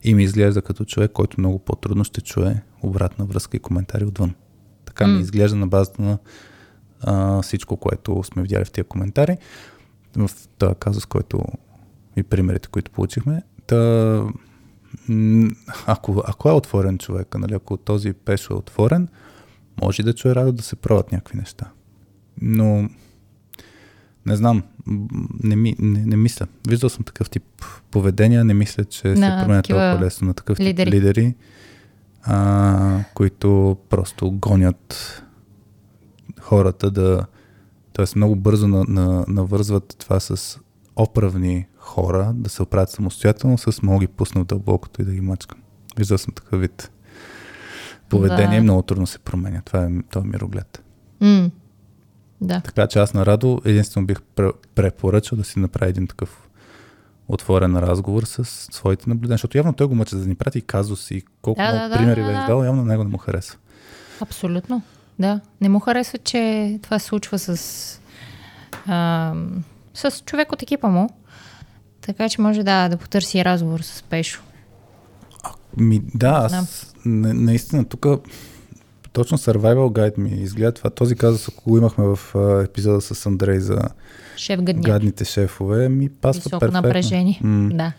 И 0.02 0.14
ми 0.14 0.22
изглежда 0.22 0.62
като 0.62 0.84
човек, 0.84 1.12
който 1.12 1.40
много 1.40 1.58
по-трудно 1.58 2.04
ще 2.04 2.20
чуе 2.20 2.62
обратна 2.82 3.24
връзка 3.24 3.56
и 3.56 3.60
коментари 3.60 4.04
отвън. 4.04 4.34
Така 4.84 5.06
ми 5.06 5.14
М. 5.14 5.20
изглежда 5.20 5.56
на 5.56 5.66
базата 5.66 6.02
на 6.02 6.18
а, 7.00 7.42
всичко, 7.42 7.76
което 7.76 8.22
сме 8.22 8.42
видяли 8.42 8.64
в 8.64 8.70
тия 8.70 8.84
коментари. 8.84 9.36
В 10.16 10.30
този 10.58 10.74
казус, 10.80 11.06
който 11.06 11.42
и 12.16 12.22
примерите, 12.22 12.68
които 12.68 12.90
получихме. 12.90 13.42
Та, 13.66 14.22
ако, 15.86 16.22
ако 16.26 16.48
е 16.48 16.52
отворен 16.52 16.98
човек, 16.98 17.34
нали, 17.38 17.54
ако 17.54 17.76
този 17.76 18.12
пешо 18.12 18.54
е 18.54 18.56
отворен, 18.56 19.08
може 19.82 20.02
да 20.02 20.14
чуе 20.14 20.34
радо 20.34 20.52
да 20.52 20.62
се 20.62 20.76
пробват 20.76 21.12
някакви 21.12 21.38
неща. 21.38 21.70
Но 22.42 22.88
не 24.26 24.36
знам, 24.36 24.62
не, 25.44 25.56
ми, 25.56 25.76
не, 25.78 26.06
не 26.06 26.16
мисля. 26.16 26.46
Виждал 26.68 26.90
съм 26.90 27.04
такъв 27.04 27.30
тип 27.30 27.44
поведения, 27.90 28.44
не 28.44 28.54
мисля, 28.54 28.84
че 28.84 29.00
се 29.00 29.14
променя 29.14 29.62
толкова 29.62 29.98
лесно 30.00 30.28
на 30.28 30.34
такъв 30.34 30.58
тип 30.58 30.66
лидери. 30.66 30.90
лидери, 30.90 31.34
а, 32.22 33.04
които 33.14 33.78
просто 33.88 34.30
гонят 34.30 35.22
хората 36.48 36.90
да... 36.90 37.26
Тоест 37.92 38.16
много 38.16 38.36
бързо 38.36 38.68
на, 38.68 38.84
на, 38.88 39.24
навързват 39.28 39.96
това 39.98 40.20
с 40.20 40.58
оправни 40.96 41.66
хора, 41.76 42.32
да 42.34 42.50
се 42.50 42.62
оправят 42.62 42.90
самостоятелно, 42.90 43.58
с 43.58 43.82
мога 43.82 44.00
ги 44.00 44.06
пусна 44.06 44.40
в 44.40 44.46
дълбокото 44.46 45.02
и 45.02 45.04
да 45.04 45.12
ги 45.12 45.20
мачкам. 45.20 45.58
Виждал 45.96 46.18
съм 46.18 46.34
такъв 46.34 46.60
вид 46.60 46.90
поведение, 48.08 48.58
Да. 48.58 48.62
много 48.62 48.82
трудно 48.82 49.06
се 49.06 49.18
променя. 49.18 49.62
Това 49.62 49.84
е, 49.84 49.88
това 50.10 50.20
е 50.20 50.28
мироглед. 50.28 50.82
М. 51.20 51.50
Да. 52.40 52.60
Така 52.60 52.86
че 52.86 52.98
аз 52.98 53.14
на 53.14 53.26
Радо 53.26 53.60
единствено 53.64 54.06
бих 54.06 54.18
пре- 54.36 54.52
препоръчал 54.74 55.38
да 55.38 55.44
си 55.44 55.58
направи 55.58 55.90
един 55.90 56.06
такъв 56.06 56.48
отворен 57.28 57.76
разговор 57.76 58.22
с 58.22 58.44
своите 58.72 59.08
наблюдения, 59.08 59.34
защото 59.34 59.58
явно 59.58 59.72
той 59.72 59.86
го 59.86 59.94
мъчи 59.94 60.16
да 60.16 60.26
ни 60.26 60.34
прати 60.34 60.60
казус 60.60 61.10
и 61.10 61.22
колко 61.42 61.60
Да, 61.60 61.68
много 61.68 61.78
да, 61.78 61.88
да, 61.88 61.96
примери 61.96 62.20
да, 62.20 62.26
беше 62.26 62.40
да. 62.40 62.46
дал, 62.46 62.64
явно 62.64 62.82
на 62.82 62.88
него 62.88 63.04
не 63.04 63.10
му 63.10 63.18
харесва. 63.18 63.58
Абсолютно. 64.20 64.82
Да. 65.18 65.40
Не 65.60 65.68
му 65.68 65.80
харесва, 65.80 66.18
че 66.18 66.78
това 66.82 66.98
се 66.98 67.06
случва 67.06 67.38
с, 67.38 68.00
а, 68.86 69.34
с 69.94 70.22
човек 70.26 70.52
от 70.52 70.62
екипа 70.62 70.88
му. 70.88 71.10
Така 72.00 72.28
че 72.28 72.40
може 72.40 72.62
да, 72.62 72.88
да 72.88 72.96
потърси 72.96 73.44
разговор 73.44 73.80
с 73.80 74.02
Пешо. 74.02 74.42
Ми, 75.76 76.02
да, 76.14 76.28
аз 76.28 76.94
на, 77.04 77.34
наистина 77.34 77.84
тук 77.84 78.06
точно 79.12 79.38
Survival 79.38 79.88
Guide 79.88 80.18
ми 80.18 80.30
изгледа 80.30 80.72
това. 80.72 80.90
Този 80.90 81.16
казус, 81.16 81.48
ако 81.48 81.70
го 81.70 81.78
имахме 81.78 82.04
в 82.04 82.34
а, 82.34 82.62
епизода 82.62 83.00
с 83.00 83.26
Андрей 83.26 83.58
за 83.58 83.78
Шеф 84.36 84.60
гадните 84.62 85.24
шефове, 85.24 85.88
ми 85.88 86.08
пасва 86.08 86.38
Високо 86.40 86.60
перфектно. 86.60 86.82
напрежение. 86.82 87.40
М. 87.42 87.68
Да. 87.72 87.92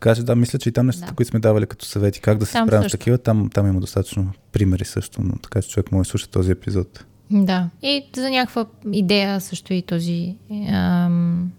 Така 0.00 0.14
че 0.14 0.22
да, 0.22 0.36
мисля, 0.36 0.58
че 0.58 0.68
и 0.68 0.72
там 0.72 0.86
нещата, 0.86 1.06
Да. 1.06 1.14
които 1.14 1.30
сме 1.30 1.40
давали 1.40 1.66
като 1.66 1.84
съвети, 1.86 2.20
как 2.20 2.38
да 2.38 2.46
се 2.46 2.52
справим 2.52 2.88
с 2.88 2.92
такива, 2.92 3.18
там, 3.18 3.50
там 3.54 3.66
има 3.66 3.80
достатъчно 3.80 4.32
примери 4.52 4.84
също, 4.84 5.22
но 5.22 5.32
така 5.42 5.62
че 5.62 5.68
човек 5.68 5.92
може 5.92 6.06
да 6.06 6.10
слуша 6.10 6.28
този 6.28 6.50
епизод. 6.50 7.04
Да. 7.30 7.68
И 7.82 8.06
за 8.16 8.30
някаква 8.30 8.66
идея 8.92 9.40
също 9.40 9.74
и 9.74 9.82
този 9.82 10.36
ам, 10.72 11.52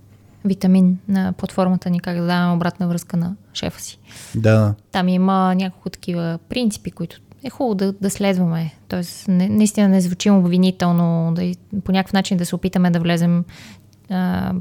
витамин 0.46 0.98
на 1.08 1.34
платформата 1.34 1.90
ни, 1.90 2.00
как 2.00 2.18
да 2.18 2.26
даваме 2.26 2.56
обратна 2.56 2.88
връзка 2.88 3.18
на 3.18 3.36
шефа 3.54 3.82
си. 3.82 4.00
Да, 4.36 4.74
Там 4.92 5.08
има 5.08 5.56
няколко 5.56 5.90
такива 5.90 6.40
принципи, 6.50 6.92
които 6.92 7.18
е 7.44 7.50
хубаво 7.50 7.76
да, 7.76 7.94
да 7.94 8.10
следваме. 8.10 8.74
Тоест, 8.88 9.28
не, 9.28 9.50
наистина 9.50 9.88
не 9.88 10.02
звучим 10.02 10.38
обвинително, 10.38 11.34
да, 11.36 11.52
по 11.84 11.92
някакъв 11.92 12.14
начин 12.14 12.38
да 12.38 12.46
се 12.46 12.56
опитаме 12.56 12.92
да 12.92 13.00
влезем 13.00 13.46
а, 14.10 14.54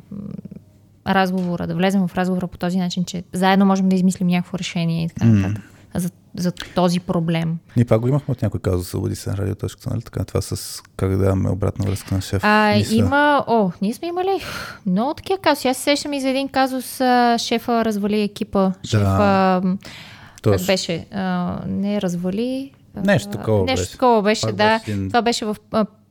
разговора, 1.08 1.66
да 1.66 1.74
влезем 1.74 2.08
в 2.08 2.14
разговора 2.16 2.46
по 2.46 2.58
този 2.58 2.78
начин, 2.78 3.04
че 3.04 3.22
заедно 3.32 3.66
можем 3.66 3.88
да 3.88 3.96
измислим 3.96 4.28
някакво 4.28 4.58
решение 4.58 5.04
и 5.04 5.08
така 5.08 5.24
нататък. 5.26 5.64
А 5.94 5.98
за 6.00 6.10
за 6.36 6.52
този 6.52 7.00
проблем. 7.00 7.58
Ние 7.76 7.84
пак 7.84 8.00
го 8.00 8.08
имахме 8.08 8.32
от 8.32 8.42
някой 8.42 8.60
казус, 8.60 8.88
събуди 8.88 9.16
се 9.16 9.30
на 9.30 9.36
радиоточката, 9.36 9.90
нали 9.90 10.02
така? 10.02 10.24
Това 10.24 10.40
с 10.40 10.82
как 10.96 11.10
да 11.10 11.18
даваме 11.18 11.50
обратна 11.50 11.86
връзка 11.86 12.14
на 12.14 12.20
шеф. 12.20 12.44
А, 12.44 12.74
Мисля. 12.76 12.96
има... 12.96 13.44
О, 13.46 13.70
ние 13.82 13.94
сме 13.94 14.08
имали 14.08 14.40
много 14.86 15.14
такива 15.14 15.38
казуси. 15.38 15.68
Аз 15.68 15.76
се 15.76 15.82
сещам 15.82 16.12
и 16.12 16.20
за 16.20 16.28
един 16.28 16.48
казус, 16.48 16.96
шефа 17.38 17.84
развали 17.84 18.22
екипа. 18.22 18.72
Шефа... 18.84 19.62
Как 19.62 20.42
Точно. 20.42 20.66
беше? 20.66 21.06
А, 21.12 21.58
не 21.66 22.00
развали... 22.00 22.72
Нещо 23.04 23.30
такова 23.30 23.64
Нещо 23.64 23.82
беше. 23.82 23.92
такова 23.92 24.22
беше, 24.22 24.46
Пак 24.46 24.54
да. 24.54 24.80
беше 24.86 25.08
Това 25.08 25.22
беше 25.22 25.44
в 25.44 25.56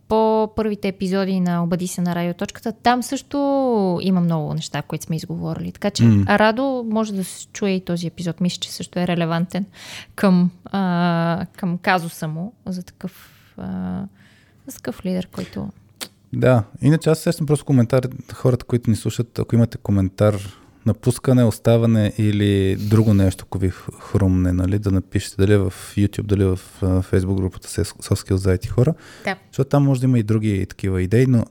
по 0.08 0.54
първите 0.56 0.88
епизоди 0.88 1.40
на 1.40 1.64
Обади 1.64 1.88
се 1.88 2.02
на 2.02 2.16
радиоточката. 2.16 2.72
Там 2.72 3.04
също 3.04 3.38
има 4.02 4.22
много 4.22 4.54
неща, 4.54 4.82
които 4.82 5.06
сме 5.06 5.16
изговорили. 5.16 5.72
Така 5.72 5.90
че 5.90 6.04
а 6.26 6.40
Радо 6.40 6.86
може 6.90 7.14
да 7.14 7.24
се 7.24 7.48
чуе 7.48 7.70
и 7.70 7.82
този 7.82 8.08
епизод. 8.08 8.42
Мисля, 8.42 8.60
че 8.60 8.72
също 8.72 9.00
е 9.00 9.08
релевантен 9.08 9.66
към, 10.16 10.52
а, 10.66 11.46
към 11.58 11.78
казуса 11.78 12.28
му 12.28 12.54
за 12.66 12.84
такъв, 12.84 13.44
а, 13.58 14.02
за 14.68 14.76
такъв 14.76 15.06
лидер, 15.06 15.28
който... 15.28 15.70
Да, 16.34 16.64
иначе 16.82 17.10
аз 17.10 17.20
сещам 17.20 17.46
просто 17.46 17.66
коментар, 17.66 18.04
хората, 18.34 18.66
които 18.66 18.90
ни 18.90 18.96
слушат, 18.96 19.40
ако 19.40 19.56
имате 19.56 19.78
коментар, 19.78 20.36
напускане, 20.88 21.44
оставане 21.44 22.14
или 22.18 22.76
друго 22.76 23.14
нещо, 23.14 23.46
ако 23.48 23.58
ви 23.58 23.72
хрумне, 24.00 24.52
нали, 24.54 24.80
да 24.80 24.92
напишете 24.92 25.36
дали 25.38 25.54
е 25.54 25.58
в 25.58 25.74
YouTube, 25.98 26.22
дали 26.24 26.44
е 26.44 26.48
в 26.48 26.60
Facebook 26.82 27.36
групата 27.36 27.68
Soft 27.68 27.94
Skills 28.16 28.36
за 28.36 28.58
IT 28.58 28.68
хора, 28.68 28.94
Да. 29.24 29.36
защото 29.52 29.70
там 29.70 29.84
може 29.84 30.00
да 30.00 30.06
има 30.06 30.20
и 30.20 30.24
други 30.24 30.66
такива 30.66 31.02
идеи, 31.02 31.26
но 31.28 31.46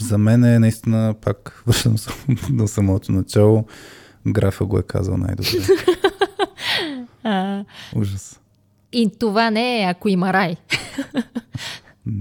за 0.00 0.18
мен 0.18 0.44
е 0.44 0.58
наистина, 0.58 1.14
пак 1.20 1.64
се 1.72 1.90
до 2.50 2.68
самото 2.68 3.12
начало, 3.12 3.64
графа 4.26 4.64
го 4.64 4.78
е 4.78 4.82
казал 4.82 5.16
най-добре. 5.16 5.50
Ужас. 7.96 8.40
и 8.92 9.10
това 9.18 9.50
не 9.50 9.82
е 9.82 9.84
ако 9.84 10.08
има 10.08 10.32
рай. 10.32 10.56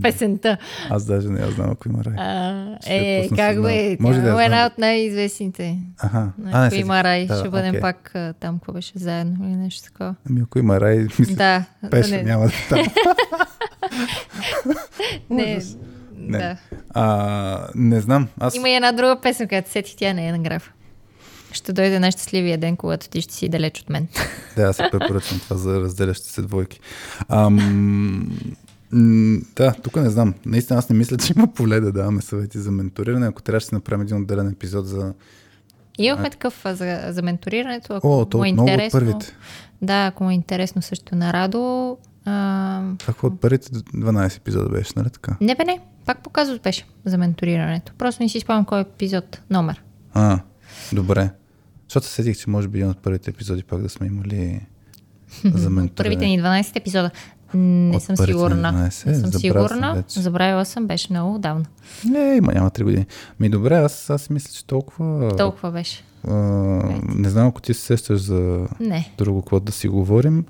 Песента. 0.02 0.58
Аз 0.90 1.06
даже 1.06 1.30
не 1.30 1.40
я 1.42 1.52
знам, 1.52 1.70
ако 1.72 1.90
има 1.90 2.04
рай. 2.04 2.14
А, 2.18 2.78
е, 2.88 3.30
как 3.36 3.62
бе? 3.62 3.98
Може 4.00 4.22
да 4.22 4.42
е 4.42 4.46
една 4.46 4.66
от 4.66 4.78
най-известните. 4.78 5.78
Аха. 6.00 6.32
Ако 6.46 6.64
сетих. 6.66 6.80
има 6.80 7.04
рай, 7.04 7.26
Да, 7.26 7.40
ще 7.40 7.50
бъдем 7.50 7.70
окей. 7.70 7.82
пак 7.82 8.12
а, 8.16 8.34
там, 8.34 8.56
какво 8.60 8.74
беше, 8.74 8.92
заедно 8.96 9.46
или 9.46 9.56
нещо 9.56 9.84
такова. 9.84 10.16
Ами 10.30 10.42
ако 10.44 10.60
има 10.60 10.82
рай, 10.82 11.08
мисля, 11.20 11.36
Да. 11.36 11.66
пеше, 11.92 12.18
не, 12.18 12.24
няма 12.24 12.46
да 12.46 12.52
там. 12.70 12.86
не, 15.30 15.44
Ужас. 15.58 15.78
да. 16.18 16.58
А, 16.90 17.68
не 17.76 18.02
знам. 18.02 18.28
Аз 18.40 18.56
Има 18.56 18.70
и 18.70 18.74
една 18.74 18.92
друга 18.92 19.18
песен, 19.22 19.48
която 19.48 19.72
сетих, 19.72 19.96
тя 19.96 20.14
не 20.14 20.28
е 20.28 20.32
на 20.32 20.40
графа. 20.40 20.72
Ще 21.52 21.74
дойде 21.74 22.00
най-щастливия 22.00 22.58
ден, 22.58 22.78
когато 22.78 23.10
ти 23.10 23.22
ще 23.22 23.34
си 23.34 23.50
далеч 23.50 23.82
от 23.82 23.90
мен. 23.90 24.08
Да, 24.56 24.62
аз 24.64 24.76
се 24.76 24.84
препоръчвам 24.92 25.40
това 25.40 25.56
за 25.56 25.80
разделящите 25.80 26.32
се 26.32 26.42
двойки. 26.42 26.80
Ам, 27.30 28.32
да, 29.56 29.74
тук 29.84 29.96
не 29.96 30.10
знам. 30.10 30.34
Наистина 30.46 30.80
аз 30.80 30.90
не 30.90 30.96
мисля, 30.96 31.18
че 31.18 31.34
има 31.38 31.54
поле 31.54 31.80
да 31.80 31.92
даваме 31.92 32.22
съвети 32.22 32.60
за 32.60 32.72
менториране. 32.72 33.28
Ако 33.28 33.42
трябваше 33.42 33.70
да 33.70 33.76
направим 33.76 34.02
един 34.02 34.22
отделен 34.22 34.48
епизод 34.48 34.88
за... 34.88 35.14
Имахме 35.98 36.30
такъв 36.30 36.62
за, 36.66 37.06
за 37.10 37.22
менторирането. 37.22 37.94
Ако 37.94 38.20
О, 38.20 38.26
то 38.26 38.38
му 38.38 38.46
е 38.46 38.48
от 38.48 38.54
много 38.54 38.68
от 38.68 38.72
интересно. 38.72 39.00
първите. 39.00 39.34
Да, 39.82 40.06
ако 40.06 40.24
му 40.24 40.30
е 40.30 40.34
интересно 40.34 40.82
също 40.82 41.16
на 41.16 41.34
Радо. 41.34 41.98
А... 42.26 42.82
Какво 43.06 43.28
от 43.28 43.42
първите 43.42 43.70
12 43.70 44.38
епизода 44.38 44.70
беше, 44.70 44.94
нали 44.96 45.10
така? 45.10 45.38
Не 45.42 45.56
бе, 45.56 45.64
не. 45.64 45.80
Пак 46.06 46.24
показват 46.24 46.62
беше 46.62 46.86
за 47.06 47.18
менторирането. 47.18 47.94
Просто 47.98 48.24
не 48.24 48.30
си 48.30 48.40
спомням 48.40 48.66
кой 48.66 48.78
е 48.80 48.82
епизод, 48.82 49.42
номер. 49.50 49.84
А, 50.14 50.40
добре. 50.94 51.30
Защото 51.88 52.08
се 52.08 52.14
сетих, 52.14 52.38
че 52.38 52.50
може 52.50 52.68
би 52.68 52.80
един 52.80 52.90
от 52.90 52.98
първите 52.98 53.30
епизоди 53.30 53.64
пак 53.64 53.82
да 53.82 53.90
сме 53.90 54.08
имали 54.08 54.62
за 55.44 55.70
менториране. 55.70 55.90
Първите 55.96 56.26
ни 56.26 56.42
12 56.42 56.76
епизода. 56.76 57.12
Не 57.54 57.95
От 57.95 58.04
съм 58.04 58.18
сигурна. 58.18 58.74
12, 58.74 59.06
Не 59.06 59.16
съм 59.16 59.32
сигурна. 59.32 59.93
вече. 59.93 60.20
Забравила 60.20 60.66
съм, 60.66 60.88
беше 60.88 61.08
много 61.10 61.36
отдавна. 61.36 61.66
Не, 62.06 62.36
има, 62.36 62.54
няма 62.54 62.72
3 62.72 62.84
години. 62.84 63.06
Ми 63.39 63.50
добре, 63.50 63.76
аз, 63.76 64.10
аз 64.10 64.30
мисля, 64.30 64.52
че 64.52 64.66
толкова... 64.66 65.36
Толкова 65.38 65.72
беше. 65.72 66.04
А, 66.28 66.34
не 67.10 67.30
знам, 67.30 67.47
ако 67.47 67.62
ти 67.62 67.74
се 67.74 67.82
сещаш 67.82 68.20
за 68.20 68.68
Не, 68.80 69.12
друго, 69.18 69.41
какво 69.41 69.60
да 69.60 69.72
си 69.72 69.88
говорим. 69.88 70.45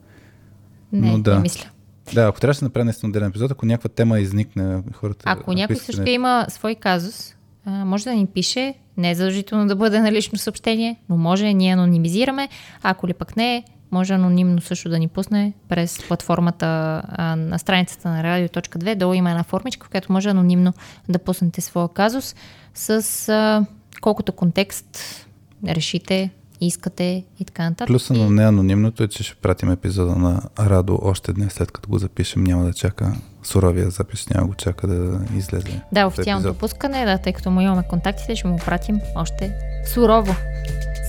не, 0.93 1.11
Но 1.11 1.19
да. 1.19 1.35
не 1.35 1.39
мисля. 1.41 1.65
Да, 2.13 2.23
ако 2.23 2.39
трябваше 2.39 2.59
да 2.59 2.65
направя 2.65 2.85
наистина 2.85 3.09
отделен 3.09 3.27
епизод, 3.27 3.51
ако 3.51 3.65
някаква 3.65 3.89
тема 3.89 4.19
изникне, 4.19 4.81
хората... 4.93 5.23
Ако 5.25 5.53
някой 5.53 5.75
също 5.75 5.91
нещо- 5.91 6.09
има 6.09 6.45
свой 6.49 6.75
казус, 6.75 7.35
а, 7.65 7.85
може 7.85 8.03
да 8.03 8.13
ни 8.13 8.25
пише. 8.25 8.73
Не 8.97 9.11
е 9.11 9.15
задължително 9.15 9.67
да 9.67 9.75
бъде 9.75 9.99
на 9.99 10.11
лично 10.11 10.37
съобщение, 10.37 10.95
но 11.09 11.17
може 11.17 11.53
ние 11.53 11.73
анонимизираме. 11.73 12.49
А 12.83 12.89
ако 12.89 13.07
ли 13.07 13.13
пък 13.13 13.35
не, 13.37 13.63
може 13.91 14.13
анонимно 14.13 14.61
също 14.61 14.89
да 14.89 14.99
ни 14.99 15.07
пусне 15.07 15.53
през 15.69 16.07
платформата 16.07 17.01
а, 17.07 17.35
на 17.35 17.59
страницата 17.59 18.09
на 18.09 18.23
Radio.2. 18.23 18.95
Долу 18.95 19.13
има 19.13 19.29
една 19.29 19.43
формичка, 19.43 19.87
в 19.87 19.89
която 19.89 20.11
може 20.11 20.29
анонимно 20.29 20.73
да 21.09 21.19
пуснете 21.19 21.61
своя 21.61 21.87
казус 21.87 22.35
с 22.73 23.29
а, 23.29 23.65
колкото 24.01 24.31
контекст 24.31 25.25
решите, 25.67 26.29
искате 26.61 27.23
и 27.39 27.45
така 27.45 27.63
нататък. 27.63 27.87
Плюса 27.87 28.13
на 28.13 28.29
неанонимното 28.29 29.03
е, 29.03 29.07
че 29.07 29.23
ще 29.23 29.35
пратим 29.35 29.71
епизода 29.71 30.15
на 30.15 30.41
Радо 30.59 30.99
още 31.01 31.33
днес, 31.33 31.53
след 31.53 31.71
като 31.71 31.89
го 31.89 31.97
запишем. 31.97 32.43
Няма 32.43 32.65
да 32.65 32.73
чака 32.73 33.13
суровия 33.43 33.89
запис, 33.89 34.29
няма 34.29 34.47
го 34.47 34.53
чака 34.53 34.87
да 34.87 35.19
излезе. 35.37 35.81
Да, 35.91 36.05
официалното 36.05 36.53
пускане, 36.53 37.05
да, 37.05 37.17
тъй 37.17 37.33
като 37.33 37.51
му 37.51 37.61
имаме 37.61 37.83
контактите, 37.89 38.35
ще 38.35 38.47
му 38.47 38.57
пратим 38.65 38.99
още 39.15 39.53
сурово. 39.93 40.35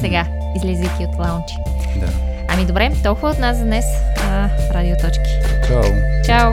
Сега, 0.01 0.29
излизайки 0.57 1.05
от 1.05 1.19
лаунчи. 1.19 1.55
Да. 2.01 2.30
Ами 2.53 2.65
добре, 2.65 2.91
толкова 3.03 3.31
от 3.31 3.39
нас 3.39 3.57
за 3.57 3.65
днес. 3.65 3.85
А, 4.31 4.49
радиоточки. 4.73 5.31
Чао! 5.69 5.85
Чао! 6.27 6.53